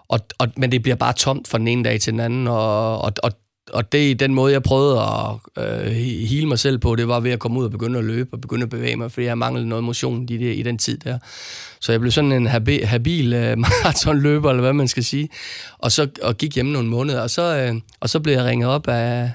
og, 0.08 0.20
og, 0.38 0.48
men 0.56 0.72
det 0.72 0.82
bliver 0.82 0.96
bare 0.96 1.12
tomt 1.12 1.48
fra 1.48 1.58
den 1.58 1.68
ene 1.68 1.84
dag 1.84 2.00
til 2.00 2.12
den 2.12 2.20
anden, 2.20 2.46
og, 2.46 2.98
og, 2.98 3.12
og, 3.22 3.32
og 3.72 3.92
det 3.92 4.20
den 4.20 4.34
måde, 4.34 4.52
jeg 4.52 4.62
prøvede 4.62 5.00
at 5.00 5.36
øh, 5.58 5.92
hele 6.26 6.46
mig 6.46 6.58
selv 6.58 6.78
på, 6.78 6.96
det 6.96 7.08
var 7.08 7.20
ved 7.20 7.30
at 7.30 7.38
komme 7.38 7.60
ud 7.60 7.64
og 7.64 7.70
begynde 7.70 7.98
at 7.98 8.04
løbe 8.04 8.30
og 8.32 8.40
begynde 8.40 8.62
at 8.62 8.70
bevæge 8.70 8.96
mig, 8.96 9.12
fordi 9.12 9.26
jeg 9.26 9.38
manglede 9.38 9.68
noget 9.68 9.84
motion 9.84 10.28
i, 10.28 10.36
det, 10.36 10.56
i 10.56 10.62
den 10.62 10.78
tid 10.78 10.98
der. 10.98 11.18
Så 11.80 11.92
jeg 11.92 12.00
blev 12.00 12.12
sådan 12.12 12.32
en 12.32 12.46
habi, 12.46 12.78
habil 12.78 13.32
øh, 13.32 13.58
maratonløber, 13.64 14.50
eller 14.50 14.62
hvad 14.62 14.72
man 14.72 14.88
skal 14.88 15.04
sige, 15.04 15.28
og 15.78 15.92
så 15.92 16.08
og 16.22 16.36
gik 16.36 16.54
hjem 16.54 16.66
nogle 16.66 16.88
måneder, 16.88 17.20
og 17.20 17.30
så, 17.30 17.56
øh, 17.56 17.80
og 18.00 18.10
så 18.10 18.20
blev 18.20 18.34
jeg 18.34 18.44
ringet 18.44 18.68
op 18.68 18.88
af, 18.88 19.30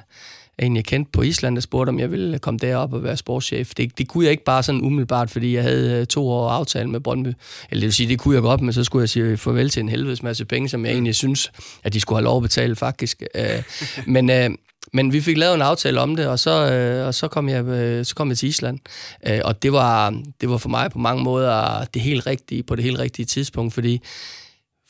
en, 0.59 0.75
jeg 0.75 0.85
kendte 0.85 1.11
på 1.11 1.21
Island, 1.21 1.55
der 1.55 1.61
spurgte, 1.61 1.89
om 1.89 1.99
jeg 1.99 2.11
ville 2.11 2.39
komme 2.39 2.57
derop 2.57 2.93
og 2.93 3.03
være 3.03 3.17
sportschef. 3.17 3.73
Det, 3.77 3.97
det 3.97 4.07
kunne 4.07 4.23
jeg 4.23 4.31
ikke 4.31 4.43
bare 4.43 4.63
sådan 4.63 4.81
umiddelbart, 4.81 5.29
fordi 5.29 5.55
jeg 5.55 5.63
havde 5.63 5.99
øh, 5.99 6.05
to 6.05 6.29
år 6.29 6.49
aftale 6.49 6.89
med 6.89 6.99
Brøndby. 6.99 7.27
Eller 7.27 7.81
det 7.81 7.81
vil 7.81 7.93
sige, 7.93 8.09
det 8.09 8.19
kunne 8.19 8.35
jeg 8.35 8.41
godt, 8.41 8.61
men 8.61 8.73
så 8.73 8.83
skulle 8.83 9.01
jeg 9.01 9.09
sige 9.09 9.37
farvel 9.37 9.69
til 9.69 9.79
en 9.79 9.89
helvedes 9.89 10.23
masse 10.23 10.45
penge, 10.45 10.69
som 10.69 10.85
jeg 10.85 10.93
egentlig 10.93 11.15
synes, 11.15 11.51
at 11.83 11.93
de 11.93 11.99
skulle 11.99 12.17
have 12.17 12.23
lov 12.23 12.37
at 12.37 12.43
betale 12.43 12.75
faktisk. 12.75 13.23
Øh, 13.35 13.63
men, 14.07 14.29
øh, 14.29 14.49
men 14.93 15.13
vi 15.13 15.21
fik 15.21 15.37
lavet 15.37 15.55
en 15.55 15.61
aftale 15.61 16.01
om 16.01 16.15
det, 16.15 16.27
og 16.27 16.39
så, 16.39 16.51
og 17.07 17.13
så, 17.13 17.27
kom, 17.27 17.49
jeg, 17.49 17.65
så 18.05 18.15
kom 18.15 18.29
jeg 18.29 18.37
til 18.37 18.49
Island. 18.49 18.79
Og 19.43 19.63
det 19.63 19.71
var, 19.71 20.21
det 20.41 20.49
var 20.49 20.57
for 20.57 20.69
mig 20.69 20.91
på 20.91 20.99
mange 20.99 21.23
måder 21.23 21.85
det 21.93 22.01
helt 22.01 22.27
rigtige, 22.27 22.63
på 22.63 22.75
det 22.75 22.83
helt 22.83 22.99
rigtige 22.99 23.25
tidspunkt, 23.25 23.73
fordi 23.73 24.01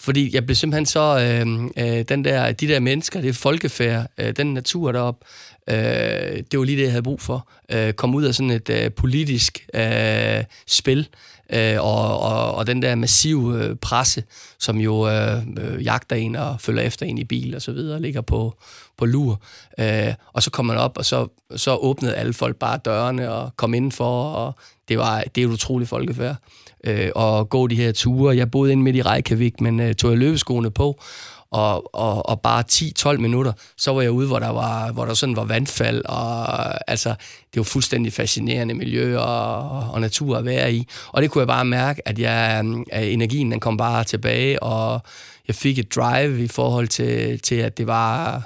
fordi 0.01 0.35
jeg 0.35 0.45
blev 0.45 0.55
simpelthen 0.55 0.85
så, 0.85 1.19
øh, 1.19 1.69
øh, 1.77 2.05
den 2.09 2.25
der, 2.25 2.51
de 2.51 2.67
der 2.67 2.79
mennesker, 2.79 3.21
det 3.21 3.35
folkefærd, 3.35 4.07
øh, 4.17 4.35
den 4.37 4.53
natur 4.53 4.91
deroppe, 4.91 5.25
øh, 5.71 6.43
det 6.51 6.59
var 6.59 6.63
lige 6.63 6.77
det, 6.77 6.83
jeg 6.83 6.91
havde 6.91 7.03
brug 7.03 7.21
for. 7.21 7.49
Øh, 7.71 7.93
kom 7.93 8.15
ud 8.15 8.23
af 8.23 8.35
sådan 8.35 8.51
et 8.51 8.69
øh, 8.69 8.91
politisk 8.91 9.67
øh, 9.73 10.43
spil, 10.67 11.07
øh, 11.53 11.75
og, 11.79 12.19
og, 12.19 12.55
og 12.55 12.67
den 12.67 12.81
der 12.81 12.95
massive 12.95 13.63
øh, 13.63 13.75
presse, 13.75 14.23
som 14.59 14.77
jo 14.77 15.09
øh, 15.09 15.37
øh, 15.57 15.83
jagter 15.83 16.15
en 16.15 16.35
og 16.35 16.61
følger 16.61 16.83
efter 16.83 17.05
en 17.05 17.17
i 17.17 17.23
bil 17.23 17.55
og 17.55 17.61
så 17.61 17.71
videre, 17.71 18.01
ligger 18.01 18.21
på, 18.21 18.57
på 18.97 19.05
lur. 19.05 19.41
Øh, 19.79 20.13
og 20.33 20.43
så 20.43 20.51
kom 20.51 20.65
man 20.65 20.77
op, 20.77 20.97
og 20.97 21.05
så, 21.05 21.27
så 21.55 21.75
åbnede 21.75 22.15
alle 22.15 22.33
folk 22.33 22.55
bare 22.55 22.79
dørene 22.85 23.31
og 23.31 23.51
kom 23.55 23.73
indenfor, 23.73 24.23
og 24.31 24.55
det 24.89 24.97
var 24.97 25.23
det 25.35 25.43
er 25.43 25.47
et 25.47 25.51
utroligt 25.51 25.89
folkefærd. 25.89 26.35
Øh, 26.83 27.09
og 27.15 27.49
gå 27.49 27.67
de 27.67 27.75
her 27.75 27.91
ture. 27.91 28.37
Jeg 28.37 28.51
boede 28.51 28.71
inde 28.71 28.83
midt 28.83 28.95
i 28.95 29.01
Reykjavik, 29.01 29.61
men 29.61 29.79
øh, 29.79 29.95
tog 29.95 30.11
jeg 30.11 30.17
løbeskoene 30.17 30.71
på, 30.71 31.01
og, 31.51 31.95
og, 31.95 32.29
og 32.29 32.41
bare 32.41 32.63
10-12 32.71 33.17
minutter, 33.17 33.53
så 33.77 33.93
var 33.93 34.01
jeg 34.01 34.11
ude, 34.11 34.27
hvor 34.27 34.39
der, 34.39 34.49
var, 34.49 34.91
hvor 34.91 35.05
der 35.05 35.13
sådan 35.13 35.35
var 35.35 35.43
vandfald, 35.43 36.05
og 36.05 36.89
altså, 36.91 37.09
det 37.53 37.59
var 37.59 37.63
fuldstændig 37.63 38.13
fascinerende 38.13 38.73
miljø 38.73 39.17
og, 39.17 39.89
og 39.89 40.01
natur 40.01 40.37
at 40.37 40.45
være 40.45 40.73
i. 40.73 40.87
Og 41.07 41.21
det 41.21 41.31
kunne 41.31 41.39
jeg 41.39 41.47
bare 41.47 41.65
mærke, 41.65 42.07
at, 42.07 42.19
jeg, 42.19 42.65
at 42.91 43.13
energien 43.13 43.51
den 43.51 43.59
kom 43.59 43.77
bare 43.77 44.03
tilbage, 44.03 44.63
og 44.63 45.01
jeg 45.47 45.55
fik 45.55 45.79
et 45.79 45.95
drive 45.95 46.43
i 46.43 46.47
forhold 46.47 46.87
til, 46.87 47.39
til 47.39 47.55
at 47.55 47.77
det 47.77 47.87
var 47.87 48.43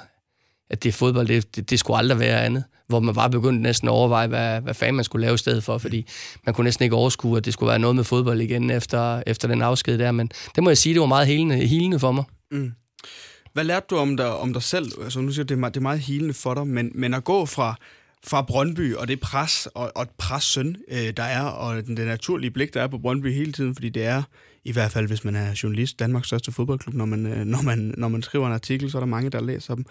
at 0.70 0.84
det 0.84 0.94
fodbold, 0.94 1.28
det, 1.28 1.56
det, 1.56 1.70
det 1.70 1.78
skulle 1.78 1.98
aldrig 1.98 2.18
være 2.18 2.44
andet. 2.44 2.64
Hvor 2.88 3.00
man 3.00 3.14
bare 3.14 3.30
begyndte 3.30 3.62
næsten 3.62 3.88
at 3.88 3.92
overveje, 3.92 4.26
hvad, 4.26 4.60
hvad 4.60 4.74
fanden 4.74 4.94
man 4.94 5.04
skulle 5.04 5.26
lave 5.26 5.34
i 5.34 5.38
stedet 5.38 5.64
for, 5.64 5.78
fordi 5.78 6.06
man 6.46 6.54
kunne 6.54 6.64
næsten 6.64 6.82
ikke 6.82 6.96
overskue, 6.96 7.36
at 7.36 7.44
det 7.44 7.52
skulle 7.52 7.70
være 7.70 7.78
noget 7.78 7.96
med 7.96 8.04
fodbold 8.04 8.40
igen 8.40 8.70
efter, 8.70 9.22
efter 9.26 9.48
den 9.48 9.62
afsked 9.62 9.98
der. 9.98 10.12
Men 10.12 10.30
det 10.54 10.62
må 10.62 10.70
jeg 10.70 10.78
sige, 10.78 10.92
det 10.92 11.00
var 11.00 11.06
meget 11.06 11.26
helende, 11.26 11.56
helende 11.56 11.98
for 11.98 12.12
mig. 12.12 12.24
Mm. 12.50 12.72
Hvad 13.52 13.64
lærte 13.64 13.86
du 13.90 13.96
om 13.96 14.16
dig, 14.16 14.36
om 14.36 14.52
dig 14.52 14.62
selv? 14.62 14.92
Altså, 15.02 15.20
nu 15.20 15.32
siger 15.32 15.44
du, 15.44 15.48
det 15.48 15.54
er, 15.54 15.60
meget, 15.60 15.74
det 15.74 15.80
er 15.80 15.82
meget 15.82 16.00
helende 16.00 16.34
for 16.34 16.54
dig, 16.54 16.66
men, 16.66 16.92
men 16.94 17.14
at 17.14 17.24
gå 17.24 17.46
fra, 17.46 17.74
fra 18.26 18.42
Brøndby 18.42 18.94
og 18.94 19.08
det 19.08 19.20
pres 19.20 19.68
og, 19.74 19.92
og 19.94 20.06
pres 20.18 20.44
søn, 20.44 20.76
øh, 20.88 21.12
der 21.16 21.22
er, 21.22 21.42
og 21.42 21.86
den, 21.86 21.96
den 21.96 22.06
naturlige 22.06 22.50
blik, 22.50 22.74
der 22.74 22.82
er 22.82 22.86
på 22.86 22.98
Brøndby 22.98 23.32
hele 23.32 23.52
tiden, 23.52 23.74
fordi 23.74 23.88
det 23.88 24.04
er, 24.04 24.22
i 24.64 24.72
hvert 24.72 24.92
fald 24.92 25.06
hvis 25.06 25.24
man 25.24 25.36
er 25.36 25.60
journalist, 25.62 25.98
Danmarks 25.98 26.26
største 26.26 26.52
fodboldklub, 26.52 26.94
når 26.94 27.04
man, 27.04 27.26
øh, 27.26 27.44
når 27.44 27.62
man, 27.62 27.94
når 27.98 28.08
man 28.08 28.22
skriver 28.22 28.46
en 28.46 28.52
artikel, 28.52 28.90
så 28.90 28.98
er 28.98 29.00
der 29.00 29.06
mange, 29.06 29.30
der 29.30 29.40
læser 29.40 29.74
dem. 29.74 29.84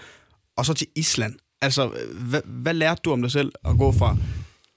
Og 0.58 0.66
så 0.66 0.74
til 0.74 0.88
Island. 0.96 1.36
Altså, 1.62 1.92
hvad, 2.30 2.42
hvad 2.46 2.74
lærte 2.74 3.02
du 3.06 3.12
om 3.12 3.22
dig 3.22 3.32
selv 3.32 3.52
at 3.66 3.78
gå 3.78 3.92
fra 3.92 4.18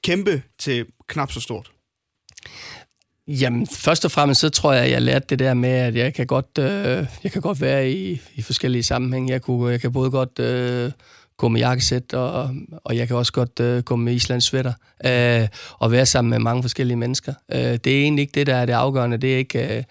kæmpe 0.04 0.42
til 0.58 0.86
knap 1.08 1.32
så 1.32 1.40
stort? 1.40 1.72
Jamen, 3.28 3.66
først 3.66 4.04
og 4.04 4.10
fremmest 4.10 4.40
så 4.40 4.48
tror 4.48 4.72
jeg, 4.72 4.84
at 4.84 4.90
jeg 4.90 5.02
lærte 5.02 5.26
det 5.28 5.38
der 5.38 5.54
med, 5.54 5.70
at 5.70 5.96
jeg 5.96 6.14
kan 6.14 6.26
godt, 6.26 6.58
øh, 6.58 7.06
jeg 7.24 7.32
kan 7.32 7.42
godt 7.42 7.60
være 7.60 7.90
i, 7.90 8.20
i 8.34 8.42
forskellige 8.42 8.82
sammenhænge. 8.82 9.32
Jeg, 9.32 9.42
kunne, 9.42 9.70
jeg 9.70 9.80
kan 9.80 9.92
både 9.92 10.10
godt 10.10 10.38
øh, 10.38 10.92
gå 11.36 11.48
med 11.48 11.60
jakkesæt, 11.60 12.14
og, 12.14 12.50
og 12.84 12.96
jeg 12.96 13.08
kan 13.08 13.16
også 13.16 13.32
godt 13.32 13.60
øh, 13.60 13.82
gå 13.82 13.96
med 13.96 14.14
Islands 14.14 14.44
sweater, 14.44 14.72
øh, 15.06 15.48
og 15.78 15.92
være 15.92 16.06
sammen 16.06 16.30
med 16.30 16.38
mange 16.38 16.62
forskellige 16.62 16.96
mennesker. 16.96 17.34
Øh, 17.52 17.58
det 17.58 17.86
er 17.86 18.02
egentlig 18.02 18.22
ikke 18.22 18.32
det, 18.34 18.46
der 18.46 18.56
er 18.56 18.66
det 18.66 18.72
afgørende. 18.72 19.16
Det 19.16 19.34
er 19.34 19.38
ikke... 19.38 19.76
Øh, 19.76 19.82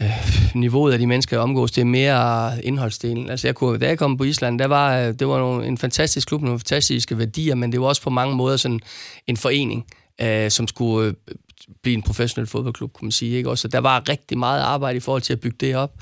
øh, 0.00 0.10
niveauet 0.54 0.92
af 0.92 0.98
de 0.98 1.06
mennesker, 1.06 1.36
jeg 1.36 1.42
omgås, 1.42 1.72
det 1.72 1.80
er 1.80 1.84
mere 1.84 2.64
indholdsdelen. 2.64 3.30
Altså, 3.30 3.48
jeg 3.48 3.54
kunne, 3.54 3.78
da 3.78 3.86
jeg 3.86 3.98
kom 3.98 4.16
på 4.16 4.24
Island, 4.24 4.58
der 4.58 4.66
var, 4.66 4.98
øh, 4.98 5.14
det 5.18 5.28
var 5.28 5.38
nogle, 5.38 5.66
en 5.66 5.78
fantastisk 5.78 6.28
klub, 6.28 6.42
nogle 6.42 6.58
fantastiske 6.58 7.18
værdier, 7.18 7.54
men 7.54 7.72
det 7.72 7.80
var 7.80 7.86
også 7.86 8.02
på 8.02 8.10
mange 8.10 8.36
måder 8.36 8.56
sådan 8.56 8.80
en 9.26 9.36
forening, 9.36 9.86
øh, 10.20 10.50
som 10.50 10.68
skulle 10.68 11.08
øh, 11.08 11.34
blive 11.82 11.94
en 11.94 12.02
professionel 12.02 12.46
fodboldklub, 12.46 12.92
kunne 12.92 13.06
man 13.06 13.12
sige. 13.12 13.36
Ikke? 13.36 13.50
Også, 13.50 13.68
der 13.68 13.78
var 13.78 14.08
rigtig 14.08 14.38
meget 14.38 14.60
arbejde 14.60 14.96
i 14.96 15.00
forhold 15.00 15.22
til 15.22 15.32
at 15.32 15.40
bygge 15.40 15.56
det 15.60 15.76
op. 15.76 15.92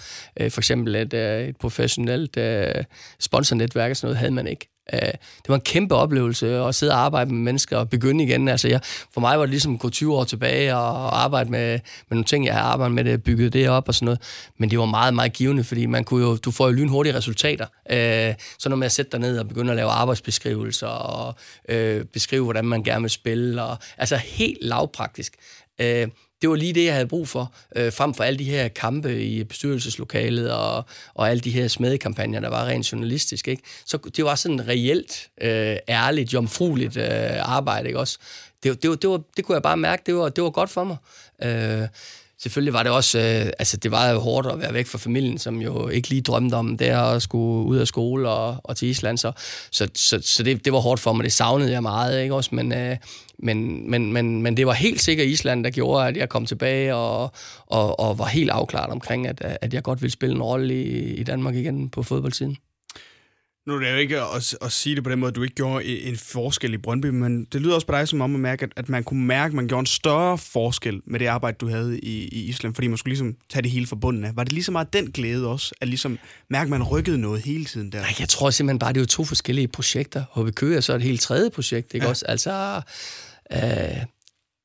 Øh, 0.41 0.51
for 0.51 0.61
eksempel 0.61 0.97
et, 0.97 1.15
øh, 1.15 1.49
et 1.49 1.57
professionelt 1.57 2.37
øh, 2.37 2.85
sponsornetværk 3.21 3.91
og 3.91 3.97
sådan 3.97 4.07
noget 4.07 4.19
havde 4.19 4.33
man 4.33 4.47
ikke. 4.47 4.69
Øh, 4.93 5.01
det 5.01 5.49
var 5.49 5.55
en 5.55 5.61
kæmpe 5.61 5.95
oplevelse 5.95 6.59
at 6.59 6.75
sidde 6.75 6.93
og 6.93 6.99
arbejde 6.99 7.31
med 7.31 7.41
mennesker 7.41 7.77
og 7.77 7.91
begynde 7.91 8.25
igen. 8.25 8.49
Altså 8.49 8.69
jeg, 8.69 8.81
for 9.15 9.21
mig 9.21 9.39
var 9.39 9.45
det 9.45 9.51
ligesom 9.51 9.75
at 9.75 9.81
gå 9.81 9.91
20 9.91 10.15
år 10.15 10.25
tilbage 10.25 10.77
og 10.77 11.23
arbejde 11.23 11.51
med, 11.51 11.71
med 11.71 11.81
nogle 12.11 12.25
ting, 12.25 12.47
jeg 12.47 12.55
har 12.55 12.63
arbejdet 12.63 12.95
med, 12.95 13.05
det, 13.05 13.23
bygget 13.23 13.53
det 13.53 13.69
op 13.69 13.89
og 13.89 13.95
sådan 13.95 14.05
noget. 14.05 14.21
Men 14.59 14.71
det 14.71 14.79
var 14.79 14.85
meget, 14.85 15.15
meget 15.15 15.33
givende, 15.33 15.65
fordi 15.65 15.87
man 15.87 16.05
kunne 16.05 16.25
jo, 16.25 16.37
du 16.37 16.51
får 16.51 16.67
jo 16.67 16.73
lynhurtige 16.73 17.17
resultater. 17.17 17.67
Øh, 17.91 18.35
så 18.59 18.69
når 18.69 18.77
man 18.77 18.91
sætter 18.91 19.19
dig 19.19 19.21
ned 19.21 19.39
og 19.39 19.49
begynder 19.49 19.71
at 19.71 19.77
lave 19.77 19.91
arbejdsbeskrivelser 19.91 20.87
og 20.87 21.35
øh, 21.69 22.05
beskrive, 22.05 22.45
hvordan 22.45 22.65
man 22.65 22.83
gerne 22.83 23.01
vil 23.01 23.11
spille. 23.11 23.63
Og, 23.63 23.79
altså 23.99 24.17
helt 24.17 24.59
lavpraktisk. 24.63 25.33
Øh, 25.81 26.09
det 26.43 26.51
var 26.51 26.57
lige 26.57 26.73
det, 26.73 26.85
jeg 26.85 26.95
havde 26.95 27.07
brug 27.07 27.29
for, 27.29 27.55
øh, 27.77 27.93
frem 27.93 28.15
for 28.15 28.25
alle 28.25 28.39
de 28.39 28.45
her 28.45 28.69
kampe 28.69 29.23
i 29.25 29.45
bestyrelseslokalet 29.45 30.53
og, 30.53 30.85
og 31.15 31.31
alle 31.31 31.41
de 31.41 31.51
her 31.51 31.69
smedekampagner, 31.69 32.41
der 32.41 32.49
var 32.49 32.67
rent 32.67 32.93
journalistisk. 32.93 33.49
Ikke? 33.49 33.63
Så 33.85 33.99
det 34.17 34.25
var 34.25 34.35
sådan 34.35 34.69
reelt, 34.69 35.29
øh, 35.41 35.77
ærligt, 35.89 36.33
jomfrueligt 36.33 36.97
øh, 36.97 37.49
arbejde. 37.57 37.89
Ikke? 37.89 37.99
Også. 37.99 38.19
Det, 38.63 38.83
det, 38.83 39.03
det, 39.03 39.11
var, 39.11 39.21
det 39.37 39.45
kunne 39.45 39.55
jeg 39.55 39.63
bare 39.63 39.77
mærke, 39.77 40.03
det 40.07 40.17
var, 40.17 40.29
det 40.29 40.45
var 40.45 40.51
godt 40.51 40.71
for 40.71 40.85
mig. 40.85 40.97
Øh, 41.43 41.89
selvfølgelig 42.43 42.73
var 42.73 42.83
det 42.83 42.93
også, 42.93 43.19
øh, 43.19 43.53
altså 43.59 43.77
det 43.77 43.91
var 43.91 44.11
jo 44.11 44.19
hårdt 44.19 44.47
at 44.47 44.59
være 44.59 44.75
væk 44.75 44.87
fra 44.87 44.99
familien, 44.99 45.39
som 45.39 45.61
jo 45.61 45.89
ikke 45.89 46.09
lige 46.09 46.23
drømte 46.23 46.55
om 46.55 46.77
det 46.77 46.87
at 46.87 47.23
skulle 47.23 47.67
ud 47.67 47.77
af 47.77 47.87
skole 47.87 48.29
og, 48.29 48.57
og 48.65 48.77
til 48.77 48.89
Island, 48.89 49.19
så, 49.19 49.33
så, 49.71 49.89
så, 49.95 50.19
så 50.23 50.43
det, 50.43 50.65
det 50.65 50.73
var 50.73 50.79
hårdt 50.79 51.01
for 51.01 51.13
mig, 51.13 51.25
det 51.25 51.33
savnede 51.33 51.73
jeg 51.73 51.83
meget, 51.83 52.23
ikke 52.23 52.35
også, 52.35 52.55
men, 52.55 52.73
øh, 52.73 52.97
men, 53.39 53.91
men, 53.91 54.13
men, 54.13 54.43
men 54.43 54.57
det 54.57 54.67
var 54.67 54.73
helt 54.73 55.03
sikkert 55.03 55.27
Island, 55.27 55.65
der 55.65 55.71
gjorde, 55.71 56.07
at 56.07 56.17
jeg 56.17 56.29
kom 56.29 56.47
tilbage 56.47 56.95
og, 56.95 57.33
og, 57.67 58.01
og 58.01 58.19
var 58.19 58.27
helt 58.27 58.51
afklaret 58.51 58.91
omkring, 58.91 59.27
at, 59.27 59.59
at 59.61 59.75
jeg 59.75 59.83
godt 59.83 60.03
ville 60.03 60.13
spille 60.13 60.35
en 60.35 60.43
rolle 60.43 60.75
i, 60.75 61.15
i 61.15 61.23
Danmark 61.23 61.55
igen 61.55 61.89
på 61.91 62.03
fodboldsiden. 62.03 62.57
Nu 63.67 63.75
er 63.75 63.79
det 63.79 63.91
jo 63.91 63.97
ikke 63.97 64.21
at, 64.21 64.55
at 64.63 64.73
sige 64.73 64.97
det 64.97 65.05
på 65.05 65.11
den 65.11 65.19
måde, 65.19 65.29
at 65.29 65.37
du 65.37 65.43
ikke 65.43 65.55
gjorde 65.55 65.85
en 65.85 66.17
forskel 66.17 66.75
i 66.75 66.79
Brøndby, 66.79 67.07
men 67.07 67.45
det 67.45 67.61
lyder 67.61 67.75
også 67.75 67.87
på 67.87 67.93
dig 67.93 68.09
som 68.09 68.21
om 68.21 68.35
at 68.35 68.41
mærke, 68.41 68.69
at, 68.77 68.89
man 68.89 69.05
kunne 69.05 69.27
mærke, 69.27 69.53
at 69.53 69.55
man 69.55 69.69
gjorde 69.69 69.81
en 69.81 69.87
større 69.87 70.39
forskel 70.39 71.01
med 71.05 71.21
det 71.21 71.27
arbejde, 71.27 71.57
du 71.61 71.69
havde 71.69 72.01
i, 72.01 72.29
i 72.29 72.45
Island, 72.45 72.75
fordi 72.75 72.87
man 72.87 72.99
skulle 72.99 73.11
ligesom 73.11 73.37
tage 73.49 73.63
det 73.63 73.71
hele 73.71 73.87
forbundet 73.87 74.25
af. 74.25 74.37
Var 74.37 74.45
det 74.45 74.53
lige 74.53 74.65
så 74.65 74.73
meget 74.73 74.93
den 74.93 75.11
glæde 75.11 75.49
også, 75.49 75.75
at 75.81 75.89
ligesom 75.89 76.19
mærke, 76.51 76.67
at 76.67 76.71
man 76.71 76.83
rykkede 76.83 77.19
noget 77.19 77.43
hele 77.43 77.65
tiden 77.65 77.93
der? 77.93 78.01
Nej, 78.01 78.15
jeg 78.19 78.29
tror 78.29 78.51
simpelthen 78.51 78.79
bare, 78.79 78.93
det 78.93 78.99
er 78.99 79.03
jo 79.03 79.07
to 79.07 79.25
forskellige 79.25 79.69
projekter. 79.69 80.25
HB 80.35 80.55
Køge 80.55 80.77
er 80.77 80.81
så 80.81 80.95
et 80.95 81.03
helt 81.03 81.21
tredje 81.21 81.51
projekt, 81.51 81.95
ikke 81.95 82.07
ja. 82.07 82.11
også? 82.11 82.25
Altså, 82.27 82.83
øh, 83.53 83.59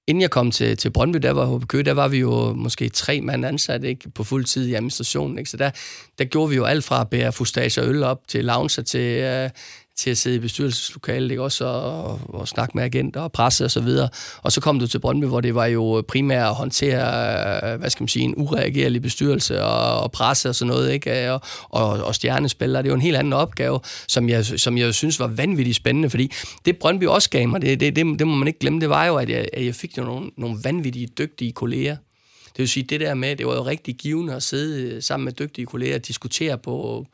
inden 0.08 0.22
jeg 0.22 0.30
kom 0.30 0.52
til, 0.52 0.78
til 0.78 0.89
Brøndby, 0.89 1.17
der 1.17 1.32
var 1.32 1.58
HB 1.58 1.67
Køge, 1.67 1.84
der 1.84 1.93
var 1.93 2.08
vi 2.08 2.17
jo 2.17 2.54
måske 2.54 2.89
tre 2.89 3.22
mand 3.22 3.46
ansat 3.46 3.84
ikke, 3.84 4.10
på 4.10 4.24
fuld 4.24 4.46
tid 4.46 4.67
i 4.67 4.74
administrationen. 4.74 5.38
Ikke? 5.38 5.50
Så 5.50 5.58
der, 5.58 5.72
der 6.17 6.26
gjorde 6.26 6.50
vi 6.50 6.56
jo 6.56 6.63
alt 6.63 6.84
fra 6.84 7.02
at 7.02 7.10
bære 7.10 7.32
fustager 7.32 7.82
og 7.82 7.88
øl 7.88 8.04
op 8.04 8.22
til 8.28 8.46
lounge 8.46 8.84
til, 8.84 9.22
øh, 9.22 9.50
til 9.98 10.10
at 10.10 10.18
sidde 10.18 10.36
i 10.36 10.40
bestyrelseslokalet, 10.40 11.32
ikke? 11.32 11.44
også 11.44 11.66
og, 11.66 12.20
og 12.24 12.48
snakke 12.48 12.72
med 12.78 12.84
agenter 12.84 13.22
og 13.22 13.32
presse 13.32 13.66
og 13.66 13.72
så 13.72 13.80
videre. 13.80 14.10
Og 14.42 14.52
så 14.52 14.62
kom 14.62 14.80
du 14.80 14.88
til 14.88 15.00
Brøndby, 15.00 15.26
hvor 15.26 15.42
det 15.42 15.56
var 15.56 15.66
jo 15.66 16.04
primært 16.08 16.48
at 16.48 16.56
håndtere, 16.56 17.74
øh, 17.74 17.80
hvad 17.80 17.90
skal 17.90 18.04
man 18.04 18.08
sige, 18.08 18.24
en 18.24 18.34
ureagerlig 18.38 19.02
bestyrelse 19.02 19.64
og, 19.64 20.02
og 20.02 20.12
presse 20.12 20.50
og 20.50 20.56
sådan 20.56 20.74
noget, 20.74 20.92
ikke? 20.92 21.32
Og, 21.32 21.42
og, 21.70 21.90
og 21.90 22.16
stjernespillere. 22.16 22.84
Det 22.84 22.88
er 22.88 22.92
jo 22.92 22.96
en 22.96 23.02
helt 23.02 23.18
anden 23.18 23.34
opgave, 23.34 23.80
som 24.08 24.30
jeg, 24.30 24.46
som 24.46 24.78
jeg 24.78 24.94
synes 24.94 25.20
var 25.20 25.28
vanvittigt 25.28 25.76
spændende, 25.76 26.10
fordi 26.10 26.32
det 26.66 26.78
Brøndby 26.78 27.04
også 27.04 27.30
gav 27.30 27.48
mig, 27.48 27.62
det, 27.62 27.80
det, 27.80 27.96
det, 27.96 28.20
det 28.20 28.28
må 28.28 28.36
man 28.36 28.48
ikke 28.48 28.60
glemme, 28.60 28.82
det 28.82 28.90
var 28.90 29.06
jo, 29.06 29.16
at 29.16 29.30
jeg, 29.30 29.48
at 29.54 29.66
jeg 29.66 29.76
fik 29.76 29.98
jo 29.98 30.04
nogle, 30.04 30.30
nogle 30.38 30.58
vanvittige, 30.64 31.08
dygtige 31.08 31.52
kolleger. 31.52 31.96
Det 32.46 32.60
vil 32.64 32.70
sige, 32.70 32.84
det 32.84 33.00
der 33.00 33.14
med, 33.14 33.36
det 33.36 33.48
var 33.48 33.56
jo 33.56 33.66
rigtig 33.66 33.96
givende 33.96 34.36
at 34.36 34.44
sidde 34.44 34.82
øh, 34.82 35.04
sammen 35.04 35.26
med 35.26 35.34
dygtige 35.34 35.66
kolleger 35.66 35.96
og 35.96 36.08
diskutere 36.08 36.58
på, 36.58 37.06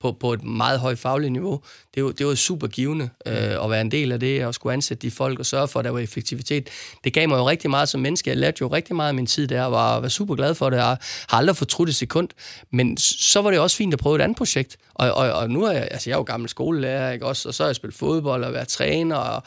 på, 0.00 0.12
på 0.12 0.32
et 0.32 0.44
meget 0.44 0.80
højt 0.80 0.98
fagligt 0.98 1.32
niveau. 1.32 1.62
Det 1.98 2.04
var, 2.04 2.12
det 2.12 2.26
var 2.26 2.34
super 2.34 2.66
givende 2.66 3.08
øh, 3.26 3.64
at 3.64 3.70
være 3.70 3.80
en 3.80 3.90
del 3.90 4.12
af 4.12 4.20
det, 4.20 4.46
og 4.46 4.54
skulle 4.54 4.72
ansætte 4.72 5.02
de 5.06 5.10
folk 5.10 5.38
og 5.38 5.46
sørge 5.46 5.68
for, 5.68 5.78
at 5.78 5.84
der 5.84 5.90
var 5.90 5.98
effektivitet. 5.98 6.68
Det 7.04 7.12
gav 7.12 7.28
mig 7.28 7.38
jo 7.38 7.48
rigtig 7.48 7.70
meget 7.70 7.88
som 7.88 8.00
menneske. 8.00 8.30
Jeg 8.30 8.36
lærte 8.36 8.58
jo 8.60 8.68
rigtig 8.68 8.96
meget 8.96 9.08
af 9.08 9.14
min 9.14 9.26
tid 9.26 9.46
der, 9.48 9.62
og 9.62 9.72
var, 9.72 10.00
var 10.00 10.08
super 10.08 10.34
glad 10.34 10.54
for 10.54 10.70
det, 10.70 10.78
og 10.78 10.84
har 10.84 10.98
aldrig 11.30 11.56
fortrudt 11.56 11.88
et 11.88 11.94
sekund. 11.94 12.28
Men 12.72 12.96
så 12.96 13.42
var 13.42 13.50
det 13.50 13.60
også 13.60 13.76
fint 13.76 13.94
at 13.94 14.00
prøve 14.00 14.16
et 14.16 14.22
andet 14.22 14.36
projekt. 14.36 14.76
Og, 14.94 15.12
og, 15.12 15.32
og 15.32 15.50
nu 15.50 15.64
er 15.64 15.72
jeg, 15.72 15.88
altså 15.90 16.10
jeg 16.10 16.14
er 16.14 16.18
jo 16.18 16.24
gammel 16.24 16.48
skolelærer, 16.48 17.12
ikke 17.12 17.26
også? 17.26 17.48
Og 17.48 17.54
så 17.54 17.62
har 17.62 17.68
jeg 17.68 17.76
spillet 17.76 17.96
fodbold 17.96 18.44
og 18.44 18.52
været 18.52 18.68
træner, 18.68 19.16
og, 19.16 19.42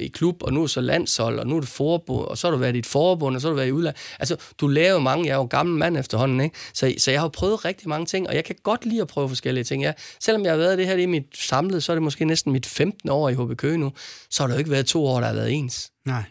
i 0.00 0.08
klub, 0.08 0.42
og 0.42 0.52
nu 0.52 0.62
er 0.62 0.66
så 0.66 0.80
landshold, 0.80 1.38
og 1.38 1.46
nu 1.46 1.56
er 1.56 1.60
det 1.60 1.68
forbund, 1.68 2.26
og 2.26 2.38
så 2.38 2.46
har 2.46 2.52
du 2.52 2.58
været 2.58 2.76
i 2.76 2.78
et 2.78 2.86
forbund, 2.86 3.34
og 3.36 3.40
så 3.40 3.48
har 3.48 3.50
du 3.50 3.56
været 3.56 3.68
i 3.68 3.72
udland. 3.72 3.94
Altså, 4.18 4.36
du 4.60 4.66
lærer 4.66 4.92
jo 4.92 4.98
mange, 4.98 5.26
jeg 5.26 5.32
er 5.32 5.36
jo 5.36 5.44
gammel 5.44 5.78
mand 5.78 5.96
efterhånden, 5.96 6.40
ikke? 6.40 6.56
Så, 6.74 6.94
så 6.98 7.10
jeg 7.10 7.20
har 7.20 7.28
prøvet 7.28 7.64
rigtig 7.64 7.88
mange 7.88 8.06
ting, 8.06 8.28
og 8.28 8.34
jeg 8.34 8.44
kan 8.44 8.56
godt 8.62 8.86
lide 8.86 9.00
at 9.00 9.06
prøve 9.06 9.28
forskellige 9.28 9.64
ting. 9.64 9.82
Ja, 9.82 9.92
selvom 10.20 10.44
jeg 10.44 10.52
har 10.52 10.58
været 10.58 10.78
det 10.78 10.86
her, 10.86 11.02
er 11.02 11.06
mit 11.06 11.26
samlet, 11.34 11.82
så 11.82 11.93
er 11.94 11.96
det 11.96 12.02
måske 12.02 12.24
næsten 12.24 12.52
mit 12.52 12.66
15 12.66 13.10
år 13.10 13.28
i 13.28 13.34
HB 13.34 13.56
Køge 13.56 13.78
nu, 13.78 13.92
så 14.30 14.42
har 14.42 14.46
det 14.46 14.54
jo 14.54 14.58
ikke 14.58 14.70
været 14.70 14.86
to 14.86 15.06
år, 15.06 15.20
der 15.20 15.26
har 15.26 15.34
været 15.34 15.52
ens. 15.52 15.90
Nej, 16.06 16.24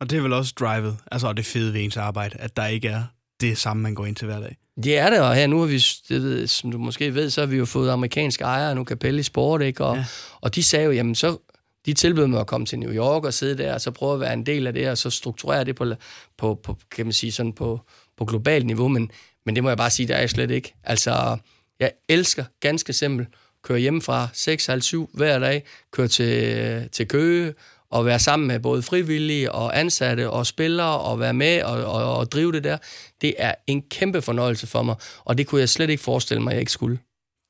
og 0.00 0.10
det 0.10 0.18
er 0.18 0.22
vel 0.22 0.32
også 0.32 0.54
drivet, 0.58 0.96
altså 1.12 1.32
det 1.32 1.46
fede 1.46 1.72
ved 1.72 1.80
ens 1.80 1.96
arbejde, 1.96 2.36
at 2.38 2.56
der 2.56 2.66
ikke 2.66 2.88
er 2.88 3.02
det 3.40 3.58
samme, 3.58 3.82
man 3.82 3.94
går 3.94 4.06
ind 4.06 4.16
til 4.16 4.26
hver 4.26 4.40
dag. 4.40 4.56
Det 4.84 4.98
er 4.98 5.10
det, 5.10 5.20
og 5.20 5.34
her 5.34 5.46
nu 5.46 5.60
har 5.60 5.66
vi, 5.66 5.78
det 6.08 6.22
ved, 6.22 6.46
som 6.46 6.72
du 6.72 6.78
måske 6.78 7.14
ved, 7.14 7.30
så 7.30 7.40
har 7.40 7.46
vi 7.46 7.56
jo 7.56 7.64
fået 7.64 7.90
amerikanske 7.90 8.44
ejere, 8.44 8.74
nu 8.74 8.84
Capelli 8.84 9.22
Sport, 9.22 9.62
ikke? 9.62 9.84
Og, 9.84 9.96
ja. 9.96 10.04
og 10.40 10.54
de 10.54 10.62
sagde 10.62 10.84
jo, 10.84 10.92
jamen 10.92 11.14
så 11.14 11.38
de 11.86 11.92
tilbød 11.92 12.26
mig 12.26 12.40
at 12.40 12.46
komme 12.46 12.66
til 12.66 12.78
New 12.78 12.92
York 12.92 13.24
og 13.24 13.34
sidde 13.34 13.62
der, 13.62 13.74
og 13.74 13.80
så 13.80 13.90
prøve 13.90 14.14
at 14.14 14.20
være 14.20 14.32
en 14.32 14.46
del 14.46 14.66
af 14.66 14.72
det, 14.72 14.90
og 14.90 14.98
så 14.98 15.10
strukturere 15.10 15.64
det 15.64 15.76
på, 15.76 15.94
på, 16.38 16.54
på 16.54 16.76
kan 16.90 17.06
man 17.06 17.12
sige, 17.12 17.32
sådan 17.32 17.52
på, 17.52 17.80
på 18.16 18.24
globalt 18.24 18.66
niveau, 18.66 18.88
men, 18.88 19.10
men 19.46 19.54
det 19.54 19.62
må 19.62 19.70
jeg 19.70 19.76
bare 19.76 19.90
sige, 19.90 20.06
det 20.06 20.16
er 20.16 20.20
jeg 20.20 20.30
slet 20.30 20.50
ikke. 20.50 20.74
Altså, 20.84 21.36
jeg 21.80 21.92
elsker 22.08 22.44
ganske 22.60 22.92
simpelt 22.92 23.28
køre 23.68 23.78
hjem 23.78 24.00
fra 24.00 24.28
6-7 24.34 25.10
hver 25.14 25.38
dag, 25.38 25.64
køre 25.92 26.08
til, 26.08 26.88
til 26.92 27.08
Køge, 27.08 27.54
og 27.90 28.06
være 28.06 28.18
sammen 28.18 28.48
med 28.48 28.60
både 28.60 28.82
frivillige 28.82 29.52
og 29.52 29.78
ansatte 29.80 30.30
og 30.30 30.46
spillere, 30.46 30.98
og 31.00 31.20
være 31.20 31.34
med 31.34 31.62
og, 31.62 31.84
og, 31.84 32.16
og 32.18 32.32
drive 32.32 32.52
det 32.52 32.64
der, 32.64 32.78
det 33.20 33.34
er 33.38 33.54
en 33.66 33.82
kæmpe 33.90 34.22
fornøjelse 34.22 34.66
for 34.66 34.82
mig, 34.82 34.94
og 35.24 35.38
det 35.38 35.46
kunne 35.46 35.60
jeg 35.60 35.68
slet 35.68 35.90
ikke 35.90 36.02
forestille 36.02 36.42
mig, 36.42 36.50
at 36.50 36.54
jeg 36.54 36.60
ikke 36.60 36.72
skulle. 36.72 36.98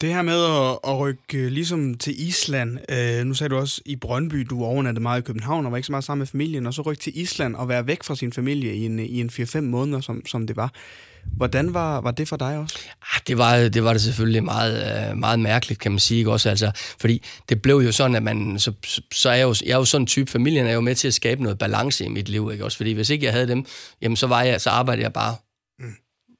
Det 0.00 0.14
her 0.14 0.22
med 0.22 0.44
at, 0.44 0.92
at 0.92 0.98
rykke 0.98 1.38
øh, 1.38 1.46
ligesom 1.46 1.94
til 1.94 2.28
Island, 2.28 2.78
øh, 2.88 3.24
nu 3.24 3.34
sagde 3.34 3.48
du 3.48 3.56
også 3.56 3.80
i 3.86 3.96
Brøndby, 3.96 4.46
du 4.50 4.64
overnattede 4.64 5.02
meget 5.02 5.20
i 5.20 5.24
København 5.24 5.66
og 5.66 5.72
var 5.72 5.76
ikke 5.76 5.86
så 5.86 5.92
meget 5.92 6.04
sammen 6.04 6.20
med 6.20 6.26
familien, 6.26 6.66
og 6.66 6.74
så 6.74 6.82
rykke 6.82 7.02
til 7.02 7.20
Island 7.20 7.56
og 7.56 7.68
være 7.68 7.86
væk 7.86 8.02
fra 8.02 8.16
sin 8.16 8.32
familie 8.32 8.74
i 8.74 8.84
en, 8.86 8.98
øh, 8.98 9.04
i 9.04 9.20
en 9.20 9.30
4-5 9.30 9.60
måneder, 9.60 10.00
som, 10.00 10.26
som 10.26 10.46
det 10.46 10.56
var. 10.56 10.72
Hvordan 11.36 11.74
var, 11.74 12.00
var 12.00 12.10
det 12.10 12.28
for 12.28 12.36
dig 12.36 12.58
også? 12.58 12.78
Ah, 13.14 13.20
det 13.26 13.38
var 13.38 13.68
det, 13.68 13.84
var 13.84 13.92
det 13.92 14.02
selvfølgelig 14.02 14.44
meget, 14.44 15.10
øh, 15.10 15.16
meget 15.16 15.40
mærkeligt, 15.40 15.80
kan 15.80 15.92
man 15.92 15.98
sige. 15.98 16.18
Ikke? 16.18 16.32
Også, 16.32 16.50
altså, 16.50 16.70
fordi 17.00 17.22
det 17.48 17.62
blev 17.62 17.76
jo 17.76 17.92
sådan, 17.92 18.16
at 18.16 18.22
man, 18.22 18.58
så, 18.58 18.72
så 19.12 19.30
er 19.30 19.34
jeg, 19.34 19.44
jo, 19.44 19.54
jeg 19.64 19.72
er 19.72 19.76
jo 19.76 19.84
sådan 19.84 20.02
en 20.02 20.06
type, 20.06 20.30
familien 20.30 20.66
er 20.66 20.72
jo 20.72 20.80
med 20.80 20.94
til 20.94 21.08
at 21.08 21.14
skabe 21.14 21.42
noget 21.42 21.58
balance 21.58 22.04
i 22.04 22.08
mit 22.08 22.28
liv. 22.28 22.50
Ikke? 22.52 22.64
Også 22.64 22.76
fordi 22.76 22.92
hvis 22.92 23.10
ikke 23.10 23.26
jeg 23.26 23.32
havde 23.32 23.48
dem, 23.48 23.64
jamen 24.02 24.16
så, 24.16 24.26
var 24.26 24.42
jeg, 24.42 24.60
så 24.60 24.70
arbejdede 24.70 25.02
jeg 25.02 25.12
bare 25.12 25.34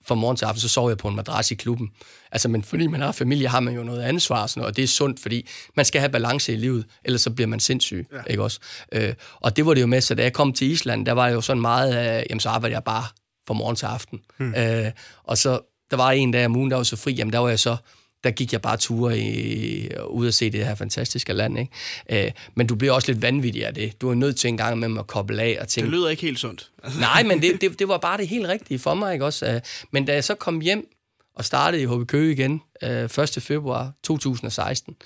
fra 0.09 0.14
morgen 0.14 0.37
til 0.37 0.45
aften, 0.45 0.61
så 0.61 0.69
sov 0.69 0.88
jeg 0.88 0.99
på 0.99 1.09
en 1.09 1.17
madras 1.17 1.51
i 1.51 1.55
klubben. 1.55 1.91
Altså, 2.33 2.49
men 2.49 2.62
fordi 2.62 2.87
man 2.87 3.01
har 3.01 3.12
familie, 3.12 3.49
har 3.49 3.61
man 3.61 3.75
jo 3.75 3.83
noget 3.83 4.03
ansvar, 4.03 4.43
og, 4.43 4.51
sådan 4.51 4.61
noget, 4.61 4.71
og 4.71 4.77
det 4.77 4.83
er 4.83 4.88
sundt, 4.88 5.21
fordi 5.21 5.49
man 5.77 5.85
skal 5.85 6.01
have 6.01 6.11
balance 6.11 6.53
i 6.53 6.57
livet, 6.57 6.85
ellers 7.05 7.21
så 7.21 7.31
bliver 7.31 7.49
man 7.49 7.61
sindssyg, 7.61 8.07
ja. 8.12 8.19
ikke 8.31 8.43
også? 8.43 8.61
Øh, 8.93 9.14
og 9.35 9.57
det 9.57 9.67
var 9.67 9.75
det 9.75 9.81
jo 9.81 9.87
med, 9.87 10.01
så 10.01 10.14
da 10.14 10.23
jeg 10.23 10.33
kom 10.33 10.53
til 10.53 10.71
Island, 10.71 11.07
der 11.07 11.12
var 11.12 11.27
jeg 11.27 11.35
jo 11.35 11.41
sådan 11.41 11.61
meget, 11.61 12.19
øh, 12.19 12.23
jamen 12.31 12.41
så 12.41 12.49
arbejdede 12.49 12.75
jeg 12.75 12.85
bare 12.85 13.05
fra 13.49 13.55
morgen 13.55 13.77
til 13.77 13.87
aften. 13.87 14.21
Hmm. 14.37 14.55
Øh, 14.55 14.91
og 15.25 15.39
så, 15.39 15.61
der 15.91 15.97
var 15.97 16.11
en 16.11 16.31
dag 16.31 16.47
om 16.47 16.57
ugen, 16.57 16.71
der 16.71 16.77
var 16.77 16.83
så 16.83 16.97
fri, 16.97 17.13
jamen 17.13 17.33
der 17.33 17.39
var 17.39 17.49
jeg 17.49 17.59
så 17.59 17.77
der 18.25 18.31
gik 18.31 18.53
jeg 18.53 18.63
bare 18.63 18.77
ture 18.77 19.19
i, 19.19 19.89
ud 20.09 20.27
og 20.27 20.35
se 20.35 20.51
det 20.51 20.66
her 20.66 20.75
fantastiske 20.75 21.33
land. 21.33 21.59
Ikke? 21.59 22.27
Øh, 22.27 22.33
men 22.55 22.66
du 22.66 22.75
bliver 22.75 22.93
også 22.93 23.12
lidt 23.12 23.22
vanvittig 23.22 23.66
af 23.66 23.75
det. 23.75 24.01
Du 24.01 24.11
er 24.11 24.14
nødt 24.14 24.37
til 24.37 24.49
en 24.49 24.57
gang 24.57 24.79
med 24.79 24.99
at 24.99 25.07
koble 25.07 25.43
af 25.43 25.59
og 25.61 25.68
tænke... 25.68 25.87
Det 25.87 25.99
lyder 25.99 26.09
ikke 26.09 26.22
helt 26.22 26.39
sundt. 26.39 26.70
Nej, 27.01 27.22
men 27.22 27.43
det, 27.43 27.61
det, 27.61 27.79
det 27.79 27.89
var 27.89 27.99
bare 27.99 28.18
det 28.18 28.29
helt 28.29 28.49
rigtige 28.49 28.79
for 28.79 28.95
mig. 28.95 29.12
Ikke? 29.12 29.25
Også, 29.25 29.47
øh, 29.47 29.61
men 29.91 30.05
da 30.05 30.12
jeg 30.12 30.25
så 30.25 30.35
kom 30.35 30.61
hjem 30.61 30.89
og 31.35 31.45
startede 31.45 31.83
i 31.83 31.87
HB 31.87 32.07
Køge 32.07 32.33
igen 32.33 32.62
øh, 32.83 33.05
1. 33.05 33.39
februar 33.43 33.93
2016, 34.03 34.97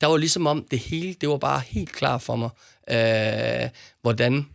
der 0.00 0.06
var 0.06 0.16
ligesom 0.16 0.46
om 0.46 0.66
det 0.70 0.78
hele, 0.78 1.14
det 1.20 1.28
var 1.28 1.36
bare 1.36 1.62
helt 1.66 1.92
klart 1.92 2.22
for 2.22 2.36
mig, 2.36 2.50
øh, 2.90 3.68
hvordan 4.02 4.46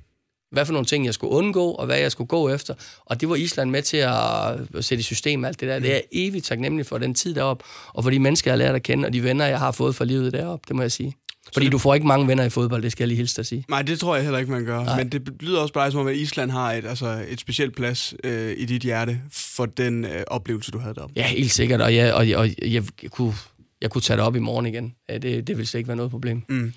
hvad 0.56 0.66
for 0.66 0.74
nogle 0.74 0.86
ting, 0.86 1.06
jeg 1.06 1.14
skulle 1.14 1.32
undgå, 1.32 1.72
og 1.72 1.86
hvad 1.86 1.98
jeg 1.98 2.12
skulle 2.12 2.28
gå 2.28 2.50
efter. 2.50 2.74
Og 3.06 3.22
det 3.22 3.30
var 3.30 3.36
Island 3.36 3.70
med 3.70 3.82
til 3.82 3.98
at 3.98 4.86
sætte 4.86 5.00
i 5.00 5.04
system 5.04 5.46
alt 5.46 5.60
det 5.60 5.70
der. 5.70 5.80
Det 5.80 5.96
er 5.96 6.02
evigt 6.12 6.46
taknemmelig 6.46 6.86
for 6.86 6.98
den 6.98 7.14
tid 7.14 7.36
deroppe, 7.36 7.64
og 7.88 8.04
for 8.04 8.12
de 8.12 8.20
mennesker, 8.20 8.52
jeg 8.52 8.54
har 8.54 8.66
lært 8.66 8.76
at 8.76 8.84
kende, 8.84 9.06
og 9.06 9.14
de 9.14 9.24
venner, 9.24 9.46
jeg 9.46 9.60
har 9.60 9.72
fået 9.72 9.96
for 9.96 10.06
livet 10.06 10.34
deroppe, 10.34 10.66
det 10.68 10.76
må 10.76 10.82
jeg 10.82 10.92
sige. 10.92 11.16
Fordi 11.54 11.70
du 11.70 11.78
får 11.78 11.94
ikke 11.94 12.08
mange 12.08 12.28
venner 12.28 12.44
i 12.44 12.50
fodbold, 12.50 12.84
det 12.84 12.92
skal 12.92 13.04
jeg 13.04 13.08
lige 13.08 13.18
hilse 13.18 13.36
dig 13.36 13.40
at 13.40 13.46
sige. 13.46 13.66
Nej, 13.70 13.82
det 13.82 14.00
tror 14.00 14.16
jeg 14.16 14.24
heller 14.24 14.40
ikke, 14.40 14.52
man 14.52 14.66
gør. 14.66 14.84
Nej. 14.84 14.98
Men 14.98 15.10
det 15.10 15.30
lyder 15.40 15.60
også 15.60 15.74
bare 15.74 15.92
som 15.92 16.00
om, 16.00 16.08
at 16.08 16.16
Island 16.16 16.52
har 16.52 16.74
et, 16.74 16.86
altså 16.86 17.26
et 17.28 17.40
specielt 17.40 17.76
plads 17.76 18.14
øh, 18.24 18.54
i 18.58 18.66
dit 18.66 18.82
hjerte 18.82 19.22
for 19.32 19.66
den 19.66 20.06
øh, 20.06 20.24
oplevelse, 20.28 20.72
du 20.72 20.78
havde 20.80 20.96
deroppe. 20.96 21.14
Ja, 21.16 21.28
helt 21.28 21.52
sikkert. 21.52 21.82
Og 21.82 21.96
jeg, 21.96 22.14
og, 22.14 22.28
og 22.36 22.50
jeg, 22.68 22.84
jeg 23.04 23.12
kunne 23.12 23.34
jeg 23.82 23.92
kunne 23.92 24.02
tage 24.02 24.18
det 24.18 24.26
op 24.26 24.36
i 24.36 24.40
morgen 24.40 24.66
igen. 24.66 24.96
Det, 25.10 25.24
det 25.24 25.48
ville 25.48 25.66
slet 25.66 25.80
ikke 25.80 25.88
være 25.88 25.98
noget 25.98 26.12
problem. 26.12 26.44
Mm. 26.50 26.74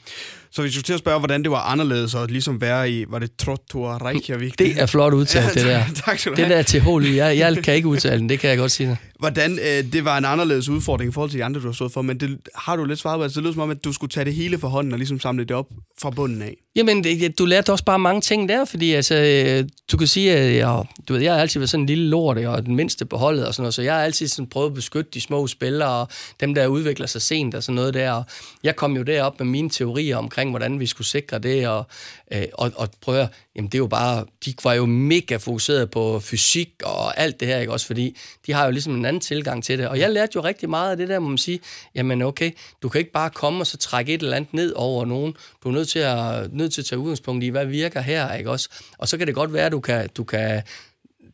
Så 0.51 0.63
hvis 0.63 0.75
du 0.75 0.83
til 0.83 0.93
at 0.93 0.99
spørge, 0.99 1.19
hvordan 1.19 1.43
det 1.43 1.51
var 1.51 1.61
anderledes 1.61 2.15
at 2.15 2.31
ligesom 2.31 2.61
være 2.61 2.91
i, 2.91 3.05
var 3.09 3.19
det 3.19 3.31
Trottoa 3.39 3.97
Reykjavik? 3.97 4.59
Det 4.59 4.81
er 4.81 4.87
flot 4.87 5.15
udtalt, 5.15 5.57
ja, 5.57 5.61
det 5.61 5.69
der. 5.69 5.85
tak 5.95 6.19
skal 6.19 6.33
du 6.33 6.37
have. 6.37 6.49
Det 6.49 6.57
der 6.57 6.63
til 6.63 6.81
Holy, 6.81 7.17
jeg, 7.17 7.39
jeg 7.39 7.57
kan 7.65 7.75
ikke 7.75 7.89
udtale 7.89 8.19
den, 8.19 8.29
det 8.29 8.41
kan 8.41 8.51
jeg 8.51 8.59
godt 8.59 8.73
sige. 8.73 8.99
Hvordan, 9.19 9.59
øh, 9.59 9.93
det 9.93 10.05
var 10.05 10.19
en 10.19 10.25
anderledes 10.25 10.69
udfordring 10.69 11.11
i 11.11 11.13
forhold 11.13 11.31
til 11.31 11.39
de 11.39 11.45
andre, 11.45 11.61
du 11.61 11.67
har 11.67 11.73
stået 11.73 11.93
for, 11.93 12.03
men 12.03 12.21
det 12.21 12.39
har 12.55 12.77
du 12.77 12.85
lidt 12.85 12.99
svaret 12.99 13.19
på. 13.19 13.23
Altså, 13.23 13.37
det 13.37 13.43
lyder 13.43 13.53
som 13.53 13.63
om, 13.63 13.71
at 13.71 13.85
du 13.85 13.93
skulle 13.93 14.11
tage 14.11 14.25
det 14.25 14.35
hele 14.35 14.59
for 14.59 14.69
hånden 14.69 14.93
og 14.93 14.99
ligesom 14.99 15.21
samle 15.21 15.45
det 15.45 15.57
op 15.57 15.67
fra 16.01 16.11
bunden 16.11 16.43
af. 16.43 16.57
Jamen, 16.77 17.05
det, 17.05 17.39
du 17.39 17.45
lærte 17.45 17.73
også 17.73 17.85
bare 17.85 17.99
mange 17.99 18.21
ting 18.21 18.49
der, 18.49 18.65
fordi 18.65 18.93
altså, 18.93 19.15
øh, 19.15 19.69
du 19.93 19.97
kan 19.97 20.07
sige, 20.07 20.37
at 20.37 20.57
jeg, 20.57 20.85
du 21.09 21.13
ved, 21.13 21.23
jeg 21.23 21.33
har 21.33 21.41
altid 21.41 21.61
været 21.61 21.71
sådan 21.71 21.83
en 21.83 21.87
lille 21.87 22.09
lort, 22.09 22.39
og 22.39 22.67
den 22.67 22.77
mindste 22.77 23.07
på 23.07 23.17
holdet 23.17 23.47
og 23.47 23.55
sådan 23.55 23.63
noget, 23.63 23.75
så 23.75 23.83
jeg 23.83 23.95
har 23.95 24.03
altid 24.03 24.29
sådan 24.29 24.47
prøvet 24.47 24.69
at 24.69 24.75
beskytte 24.75 25.11
de 25.15 25.21
små 25.21 25.47
spillere, 25.47 25.91
og 25.91 26.09
dem, 26.41 26.55
der 26.55 26.67
udvikler 26.67 27.07
sig 27.07 27.23
sent 27.23 27.55
og 27.55 27.63
sådan 27.63 27.75
noget 27.75 27.95
der. 27.95 28.18
Og 28.19 28.25
jeg 28.63 28.77
kom 28.77 28.97
jo 28.97 29.03
derop 29.03 29.41
med 29.41 29.47
mine 29.47 29.71
teorier 29.71 30.17
omkring, 30.17 30.51
hvordan 30.51 30.81
vi 30.81 30.87
skulle 30.87 31.07
sikre 31.07 31.39
det, 31.39 31.69
og, 31.69 31.87
øh, 32.33 32.45
og, 32.53 32.73
og 32.77 32.89
prøve 33.01 33.21
at, 33.21 33.29
jamen 33.57 33.69
det 33.69 33.75
er 33.75 33.79
jo 33.79 33.87
bare, 33.87 34.25
de 34.45 34.55
var 34.65 34.73
jo 34.73 34.87
mega 34.87 35.37
fokuseret 35.37 35.91
på 35.91 36.21
fysik 36.21 36.71
og 36.85 37.21
alt 37.21 37.41
det 37.41 37.49
her, 37.49 37.59
ikke 37.59 37.73
også, 37.73 37.87
fordi 37.87 38.17
de 38.47 38.53
har 38.53 38.65
jo 38.65 38.71
ligesom 38.71 38.95
en 38.95 39.05
anden 39.05 39.21
tilgang 39.21 39.65
til 39.65 39.79
det. 39.79 39.89
Og 39.89 39.99
jeg 39.99 40.11
lærte 40.11 40.33
jo 40.35 40.41
rigtig 40.41 40.71
meget 40.71 40.91
af 40.91 40.97
det 40.97 41.09
der, 41.09 41.19
må 41.19 41.29
man 41.29 41.39
sige, 41.39 41.61
jamen 41.95 42.23
okay, 42.23 42.51
du 42.83 42.89
kan 42.89 42.99
ikke 42.99 43.13
bare 43.13 43.31
komme 43.31 43.61
og 43.61 43.67
så 43.67 43.77
trække 43.77 44.15
et 44.15 44.23
eller 44.23 44.37
andet 44.37 44.55
ned 44.55 44.73
over 44.77 45.05
nogen. 45.05 45.35
Du 45.65 45.69
er 45.69 45.73
nødt 45.73 45.89
til 45.89 45.99
at, 45.99 46.53
nødt 46.53 46.73
til 46.73 46.81
at 46.81 46.87
tage 46.87 46.99
udgangspunkt 46.99 47.45
i, 47.45 47.49
hvad 47.49 47.67
virker 47.67 48.01
her, 48.01 48.35
ikke 48.35 48.51
også? 48.51 48.69
Og 48.99 49.09
så 49.09 49.19
kan 49.19 49.27
det 49.27 49.35
godt 49.35 49.53
være, 49.53 49.67
at 49.67 49.73
du 49.73 49.81
kan, 49.81 50.09
du 50.17 50.25
kan 50.25 50.63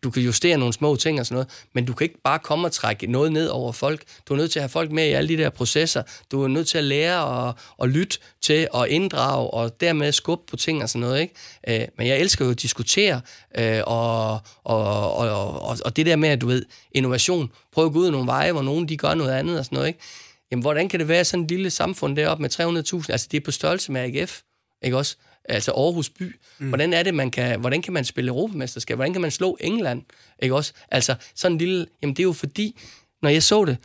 du 0.04 0.10
kan 0.10 0.22
justere 0.22 0.58
nogle 0.58 0.72
små 0.74 0.96
ting 0.96 1.20
og 1.20 1.26
sådan 1.26 1.34
noget, 1.34 1.48
men 1.72 1.84
du 1.84 1.92
kan 1.92 2.04
ikke 2.04 2.20
bare 2.24 2.38
komme 2.38 2.66
og 2.66 2.72
trække 2.72 3.06
noget 3.06 3.32
ned 3.32 3.48
over 3.48 3.72
folk. 3.72 4.02
Du 4.28 4.34
er 4.34 4.38
nødt 4.38 4.50
til 4.50 4.58
at 4.58 4.62
have 4.62 4.68
folk 4.68 4.90
med 4.90 5.04
i 5.06 5.12
alle 5.12 5.28
de 5.28 5.36
der 5.36 5.50
processer. 5.50 6.02
Du 6.30 6.42
er 6.42 6.48
nødt 6.48 6.68
til 6.68 6.78
at 6.78 6.84
lære 6.84 7.24
og, 7.24 7.54
og 7.76 7.88
lytte 7.88 8.18
til 8.42 8.68
og 8.72 8.88
inddrage 8.88 9.50
og 9.50 9.80
dermed 9.80 10.12
skubbe 10.12 10.44
på 10.50 10.56
ting 10.56 10.82
og 10.82 10.88
sådan 10.88 11.00
noget. 11.00 11.20
Ikke? 11.20 11.34
Øh, 11.82 11.88
men 11.98 12.06
jeg 12.06 12.18
elsker 12.18 12.44
jo 12.44 12.50
at 12.50 12.62
diskutere, 12.62 13.20
øh, 13.58 13.80
og, 13.86 14.32
og, 14.64 15.14
og, 15.16 15.62
og, 15.62 15.78
og 15.84 15.96
det 15.96 16.06
der 16.06 16.16
med, 16.16 16.28
at 16.28 16.40
du 16.40 16.46
ved, 16.46 16.64
innovation, 16.92 17.50
prøv 17.72 17.86
at 17.86 17.92
gå 17.92 17.98
ud 17.98 18.10
nogle 18.10 18.26
veje, 18.26 18.52
hvor 18.52 18.62
nogen 18.62 18.88
de 18.88 18.96
gør 18.96 19.14
noget 19.14 19.32
andet 19.32 19.58
og 19.58 19.64
sådan 19.64 19.76
noget. 19.76 19.88
Ikke? 19.88 20.00
Jamen, 20.50 20.62
hvordan 20.62 20.88
kan 20.88 21.00
det 21.00 21.08
være 21.08 21.24
sådan 21.24 21.44
et 21.44 21.50
lille 21.50 21.70
samfund 21.70 22.16
deroppe 22.16 22.42
med 22.42 22.50
300.000? 22.50 23.12
Altså, 23.12 23.28
det 23.30 23.36
er 23.36 23.44
på 23.44 23.50
størrelse 23.50 23.92
med 23.92 24.00
AGF, 24.00 24.40
ikke 24.82 24.96
også? 24.96 25.16
Altså 25.48 25.72
Aarhus 25.72 26.10
by. 26.10 26.36
Mm. 26.58 26.68
Hvordan 26.68 26.92
er 26.92 27.02
det, 27.02 27.14
man 27.14 27.30
kan, 27.30 27.60
hvordan 27.60 27.82
kan 27.82 27.92
man 27.92 28.04
spille 28.04 28.28
Europamesterskab? 28.28 28.96
Hvordan 28.96 29.12
kan 29.12 29.22
man 29.22 29.30
slå 29.30 29.56
England? 29.60 30.02
Ikke 30.42 30.54
også? 30.54 30.72
Altså 30.90 31.14
sådan 31.34 31.52
en 31.52 31.58
lille, 31.58 31.86
jamen 32.02 32.16
det 32.16 32.22
er 32.22 32.24
jo 32.24 32.32
fordi, 32.32 32.80
når 33.22 33.30
jeg 33.30 33.42
så 33.42 33.64
det, 33.64 33.76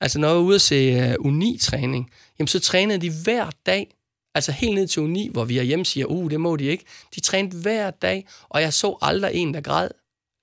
altså 0.00 0.18
når 0.18 0.28
jeg 0.28 0.36
var 0.36 0.42
ude 0.42 0.54
at 0.54 0.60
se 0.60 0.94
uh, 0.94 1.12
U9-træning, 1.12 2.10
jamen 2.38 2.48
så 2.48 2.60
trænede 2.60 2.98
de 2.98 3.10
hver 3.24 3.50
dag, 3.66 3.94
altså 4.34 4.52
helt 4.52 4.74
ned 4.74 4.86
til 4.86 5.00
U9, 5.00 5.32
hvor 5.32 5.44
vi 5.44 5.58
er 5.58 5.62
hjemme 5.62 5.84
siger, 5.84 6.06
uh, 6.06 6.30
det 6.30 6.40
må 6.40 6.56
de 6.56 6.64
ikke. 6.64 6.84
De 7.14 7.20
trænede 7.20 7.56
hver 7.56 7.90
dag, 7.90 8.26
og 8.48 8.62
jeg 8.62 8.72
så 8.72 8.98
aldrig 9.02 9.34
en, 9.34 9.54
der 9.54 9.60
græd. 9.60 9.88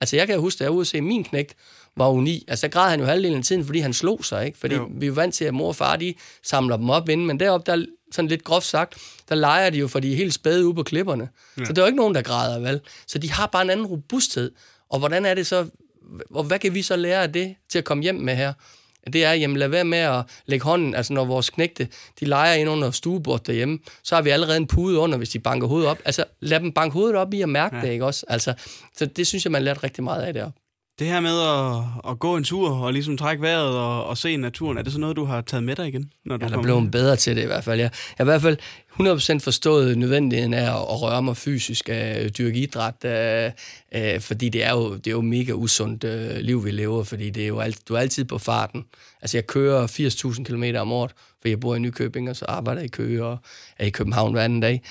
Altså 0.01 0.15
jeg 0.15 0.27
kan 0.27 0.39
huske, 0.39 0.57
at 0.57 0.61
jeg 0.61 0.69
var 0.69 0.75
ude 0.75 0.81
at 0.81 0.87
se 0.87 1.01
min 1.01 1.23
knægt, 1.23 1.55
var 1.97 2.09
uni. 2.09 2.43
Altså, 2.47 2.67
der 2.67 2.71
græd 2.71 2.89
han 2.89 2.99
jo 2.99 3.05
halvdelen 3.05 3.37
af 3.37 3.43
tiden, 3.43 3.65
fordi 3.65 3.79
han 3.79 3.93
slog 3.93 4.25
sig, 4.25 4.45
ikke? 4.45 4.57
Fordi 4.57 4.75
jo. 4.75 4.89
vi 4.91 5.07
er 5.07 5.11
vant 5.11 5.33
til, 5.35 5.45
at 5.45 5.53
mor 5.53 5.67
og 5.67 5.75
far, 5.75 5.95
de 5.95 6.13
samler 6.43 6.77
dem 6.77 6.89
op 6.89 7.09
inden, 7.09 7.27
men 7.27 7.39
deroppe, 7.39 7.71
der, 7.71 7.85
sådan 8.11 8.29
lidt 8.29 8.43
groft 8.43 8.65
sagt, 8.65 8.97
der 9.29 9.35
leger 9.35 9.69
de 9.69 9.77
jo, 9.77 9.87
for 9.87 9.99
de 9.99 10.11
er 10.11 10.15
helt 10.15 10.33
spæde 10.33 10.65
ude 10.65 10.75
på 10.75 10.83
klipperne. 10.83 11.29
Ja. 11.59 11.65
Så 11.65 11.73
der 11.73 11.81
er 11.81 11.85
jo 11.85 11.87
ikke 11.87 11.97
nogen, 11.97 12.15
der 12.15 12.21
græder, 12.21 12.59
vel? 12.59 12.81
Så 13.07 13.17
de 13.17 13.31
har 13.31 13.47
bare 13.47 13.61
en 13.61 13.69
anden 13.69 13.85
robusthed. 13.85 14.51
Og 14.89 14.99
hvordan 14.99 15.25
er 15.25 15.33
det 15.33 15.47
så, 15.47 15.65
og 16.31 16.43
hvad 16.43 16.59
kan 16.59 16.73
vi 16.73 16.81
så 16.81 16.95
lære 16.95 17.23
af 17.23 17.33
det 17.33 17.55
til 17.69 17.77
at 17.77 17.85
komme 17.85 18.03
hjem 18.03 18.15
med 18.15 18.35
her? 18.35 18.53
Det 19.13 19.25
er, 19.25 19.33
jamen 19.33 19.57
lad 19.57 19.67
være 19.67 19.85
med 19.85 19.97
at 19.97 20.23
lægge 20.45 20.63
hånden, 20.63 20.95
altså 20.95 21.13
når 21.13 21.25
vores 21.25 21.49
knægte, 21.49 21.87
de 22.19 22.25
leger 22.25 22.53
ind 22.53 22.69
under 22.69 22.91
stuebordet 22.91 23.47
derhjemme, 23.47 23.79
så 24.03 24.15
har 24.15 24.21
vi 24.21 24.29
allerede 24.29 24.57
en 24.57 24.67
pude 24.67 24.99
under, 24.99 25.17
hvis 25.17 25.29
de 25.29 25.39
banker 25.39 25.67
hovedet 25.67 25.89
op. 25.89 25.99
Altså 26.05 26.23
lad 26.39 26.59
dem 26.59 26.71
banke 26.71 26.93
hovedet 26.93 27.15
op 27.15 27.33
i 27.33 27.41
at 27.41 27.49
mærke 27.49 27.75
ja. 27.75 27.81
det, 27.81 27.91
ikke 27.91 28.05
også? 28.05 28.25
Altså, 28.29 28.53
så 28.97 29.05
det 29.05 29.27
synes 29.27 29.45
jeg, 29.45 29.51
man 29.51 29.63
lærte 29.63 29.83
rigtig 29.83 30.03
meget 30.03 30.21
af 30.21 30.33
deroppe. 30.33 30.59
Det 30.99 31.07
her 31.07 31.19
med 31.19 31.41
at, 31.41 32.11
at 32.11 32.19
gå 32.19 32.37
en 32.37 32.43
tur 32.43 32.69
og 32.69 32.93
ligesom 32.93 33.17
trække 33.17 33.41
vejret 33.41 33.77
og, 33.77 34.05
og 34.05 34.17
se 34.17 34.37
naturen, 34.37 34.77
er 34.77 34.81
det 34.81 34.93
så 34.93 34.99
noget, 34.99 35.15
du 35.15 35.25
har 35.25 35.41
taget 35.41 35.63
med 35.63 35.75
dig 35.75 35.87
igen? 35.87 36.11
Når 36.25 36.37
du 36.37 36.45
ja, 36.45 36.51
der 36.51 36.61
blev 36.61 36.91
bedre 36.91 37.15
til 37.15 37.35
det 37.35 37.43
i 37.43 37.45
hvert 37.45 37.63
fald. 37.63 37.79
Jeg, 37.79 37.91
jeg 38.19 38.25
har 38.27 38.33
i 38.33 38.39
hvert 38.39 38.41
fald 38.41 38.57
100% 39.39 39.39
forstået 39.39 39.97
nødvendigheden 39.97 40.53
af 40.53 40.61
at, 40.61 40.81
at 40.81 41.01
røre 41.01 41.23
mig 41.23 41.37
fysisk 41.37 41.89
af 41.91 42.31
dyrke 42.31 42.59
idræt, 42.59 43.05
øh, 43.05 43.51
øh, 43.95 44.21
fordi 44.21 44.49
det 44.49 44.63
er 44.63 44.71
jo, 44.71 44.95
det 44.95 45.07
er 45.07 45.11
jo 45.11 45.21
mega 45.21 45.51
usundt 45.51 46.03
øh, 46.03 46.35
liv, 46.37 46.65
vi 46.65 46.71
lever, 46.71 47.03
fordi 47.03 47.29
det 47.29 47.43
er 47.43 47.47
jo 47.47 47.59
alt, 47.59 47.87
du 47.87 47.93
er 47.95 47.99
altid 47.99 48.25
på 48.25 48.37
farten. 48.37 48.85
Altså 49.21 49.37
jeg 49.37 49.47
kører 49.47 49.87
80.000 49.87 50.43
km 50.43 50.63
om 50.77 50.91
året, 50.91 51.11
for 51.41 51.49
jeg 51.49 51.59
bor 51.59 51.75
i 51.75 51.79
Nykøbing, 51.79 52.29
og 52.29 52.35
så 52.35 52.45
arbejder 52.45 52.81
jeg 52.81 52.85
i 52.85 52.91
Køge 52.91 53.25
og 53.25 53.37
er 53.77 53.85
i 53.85 53.89
København 53.89 54.31
hver 54.31 54.43
anden 54.43 54.59
dag. 54.59 54.81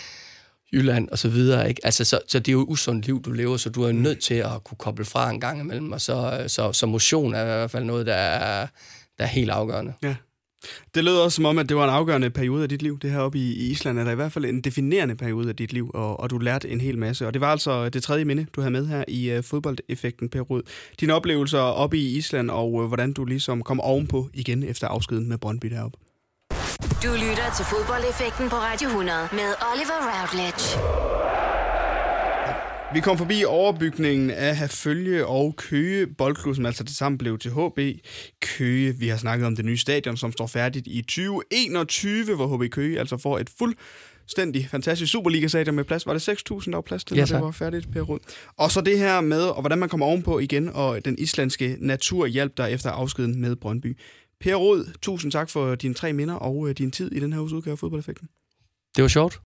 Jylland 0.72 1.08
og 1.08 1.18
så 1.18 1.28
videre. 1.28 1.68
Ikke? 1.68 1.80
Altså, 1.84 2.04
så, 2.04 2.20
så 2.28 2.38
det 2.38 2.48
er 2.48 2.52
jo 2.52 2.62
et 2.62 2.68
usundt 2.68 3.06
liv, 3.06 3.22
du 3.22 3.32
lever, 3.32 3.56
så 3.56 3.70
du 3.70 3.82
er 3.82 3.92
nødt 3.92 4.20
til 4.20 4.34
at 4.34 4.64
kunne 4.64 4.78
koble 4.78 5.04
fra 5.04 5.30
en 5.30 5.40
gang 5.40 5.60
imellem, 5.60 5.92
og 5.92 6.00
så, 6.00 6.44
så, 6.46 6.72
så 6.72 6.86
motion 6.86 7.34
er 7.34 7.42
i 7.42 7.44
hvert 7.44 7.70
fald 7.70 7.84
noget, 7.84 8.06
der 8.06 8.14
er, 8.14 8.66
der 9.18 9.24
er 9.24 9.28
helt 9.28 9.50
afgørende. 9.50 9.92
Ja. 10.02 10.14
Det 10.94 11.04
lød 11.04 11.16
også 11.16 11.36
som 11.36 11.44
om, 11.44 11.58
at 11.58 11.68
det 11.68 11.76
var 11.76 11.84
en 11.84 11.90
afgørende 11.90 12.30
periode 12.30 12.62
af 12.62 12.68
dit 12.68 12.82
liv, 12.82 12.98
det 12.98 13.10
her 13.10 13.18
oppe 13.18 13.38
i, 13.38 13.52
i 13.52 13.70
Island, 13.70 13.98
eller 13.98 14.12
i 14.12 14.14
hvert 14.14 14.32
fald 14.32 14.44
en 14.44 14.60
definerende 14.60 15.16
periode 15.16 15.48
af 15.48 15.56
dit 15.56 15.72
liv, 15.72 15.90
og, 15.94 16.20
og 16.20 16.30
du 16.30 16.38
lærte 16.38 16.68
en 16.68 16.80
hel 16.80 16.98
masse. 16.98 17.26
Og 17.26 17.34
det 17.34 17.40
var 17.40 17.50
altså 17.52 17.88
det 17.88 18.02
tredje 18.02 18.24
minde, 18.24 18.46
du 18.56 18.60
havde 18.60 18.72
med 18.72 18.86
her 18.86 19.04
i 19.08 19.36
uh, 19.36 19.44
fodboldeffekten, 19.44 20.28
Per 20.28 20.40
Rud. 20.40 20.62
Dine 21.00 21.14
oplevelser 21.14 21.58
oppe 21.58 21.98
i 21.98 22.16
Island, 22.16 22.50
og 22.50 22.72
uh, 22.72 22.86
hvordan 22.86 23.12
du 23.12 23.24
ligesom 23.24 23.62
kom 23.62 23.80
ovenpå 23.80 24.28
igen 24.34 24.62
efter 24.62 24.88
afskeden 24.88 25.28
med 25.28 25.38
Brøndby 25.38 25.66
deroppe. 25.66 25.98
Du 26.82 27.08
lytter 27.12 27.48
til 27.56 27.64
fodboldeffekten 27.64 28.48
på 28.48 28.56
Radio 28.56 28.88
100 28.88 29.18
med 29.32 29.50
Oliver 29.72 29.98
Routledge. 30.08 30.64
Vi 32.94 33.00
kom 33.00 33.18
forbi 33.18 33.44
overbygningen 33.44 34.30
af 34.30 34.56
Herfølge 34.56 35.26
og 35.26 35.56
Køge 35.56 36.06
Boldklub, 36.06 36.56
som 36.56 36.66
altså 36.66 36.84
til 36.84 36.96
sammen 36.96 37.18
blev 37.18 37.38
til 37.38 37.50
HB 37.50 37.78
Køge. 38.40 38.94
Vi 38.94 39.08
har 39.08 39.16
snakket 39.16 39.46
om 39.46 39.56
det 39.56 39.64
nye 39.64 39.76
stadion, 39.76 40.16
som 40.16 40.32
står 40.32 40.46
færdigt 40.46 40.86
i 40.86 41.02
2021, 41.02 42.34
hvor 42.34 42.56
HB 42.56 42.70
Køge 42.70 42.98
altså 42.98 43.16
får 43.16 43.38
et 43.38 43.50
fuldstændig 43.58 44.68
fantastisk 44.70 45.12
Superliga-stadion 45.12 45.74
med 45.74 45.84
plads. 45.84 46.06
Var 46.06 46.12
det 46.12 46.28
6.000, 46.28 46.34
der 46.64 46.76
var 46.76 46.80
plads 46.80 47.04
til, 47.04 47.16
ja, 47.16 47.24
det 47.24 47.40
var 47.40 47.50
færdigt, 47.50 47.92
Per 47.92 48.00
Rud? 48.00 48.18
Og 48.56 48.70
så 48.70 48.80
det 48.80 48.98
her 48.98 49.20
med, 49.20 49.42
og 49.42 49.60
hvordan 49.60 49.78
man 49.78 49.88
kommer 49.88 50.06
ovenpå 50.06 50.38
igen, 50.38 50.70
og 50.74 51.04
den 51.04 51.18
islandske 51.18 51.76
natur 51.80 52.26
hjælp 52.26 52.56
der 52.56 52.66
efter 52.66 52.90
afskeden 52.90 53.40
med 53.40 53.56
Brøndby. 53.56 53.96
Per 54.40 54.54
Rod, 54.54 54.92
tusind 55.02 55.32
tak 55.32 55.50
for 55.50 55.74
dine 55.74 55.94
tre 55.94 56.12
minder 56.12 56.34
og 56.34 56.68
øh, 56.68 56.74
din 56.74 56.90
tid 56.90 57.12
i 57.12 57.20
den 57.20 57.32
her 57.32 57.40
uges 57.40 57.52
udgave 57.52 57.72
af 57.72 57.78
Fodboldeffekten. 57.78 58.28
Det 58.96 59.02
var 59.02 59.08
sjovt. 59.08 59.34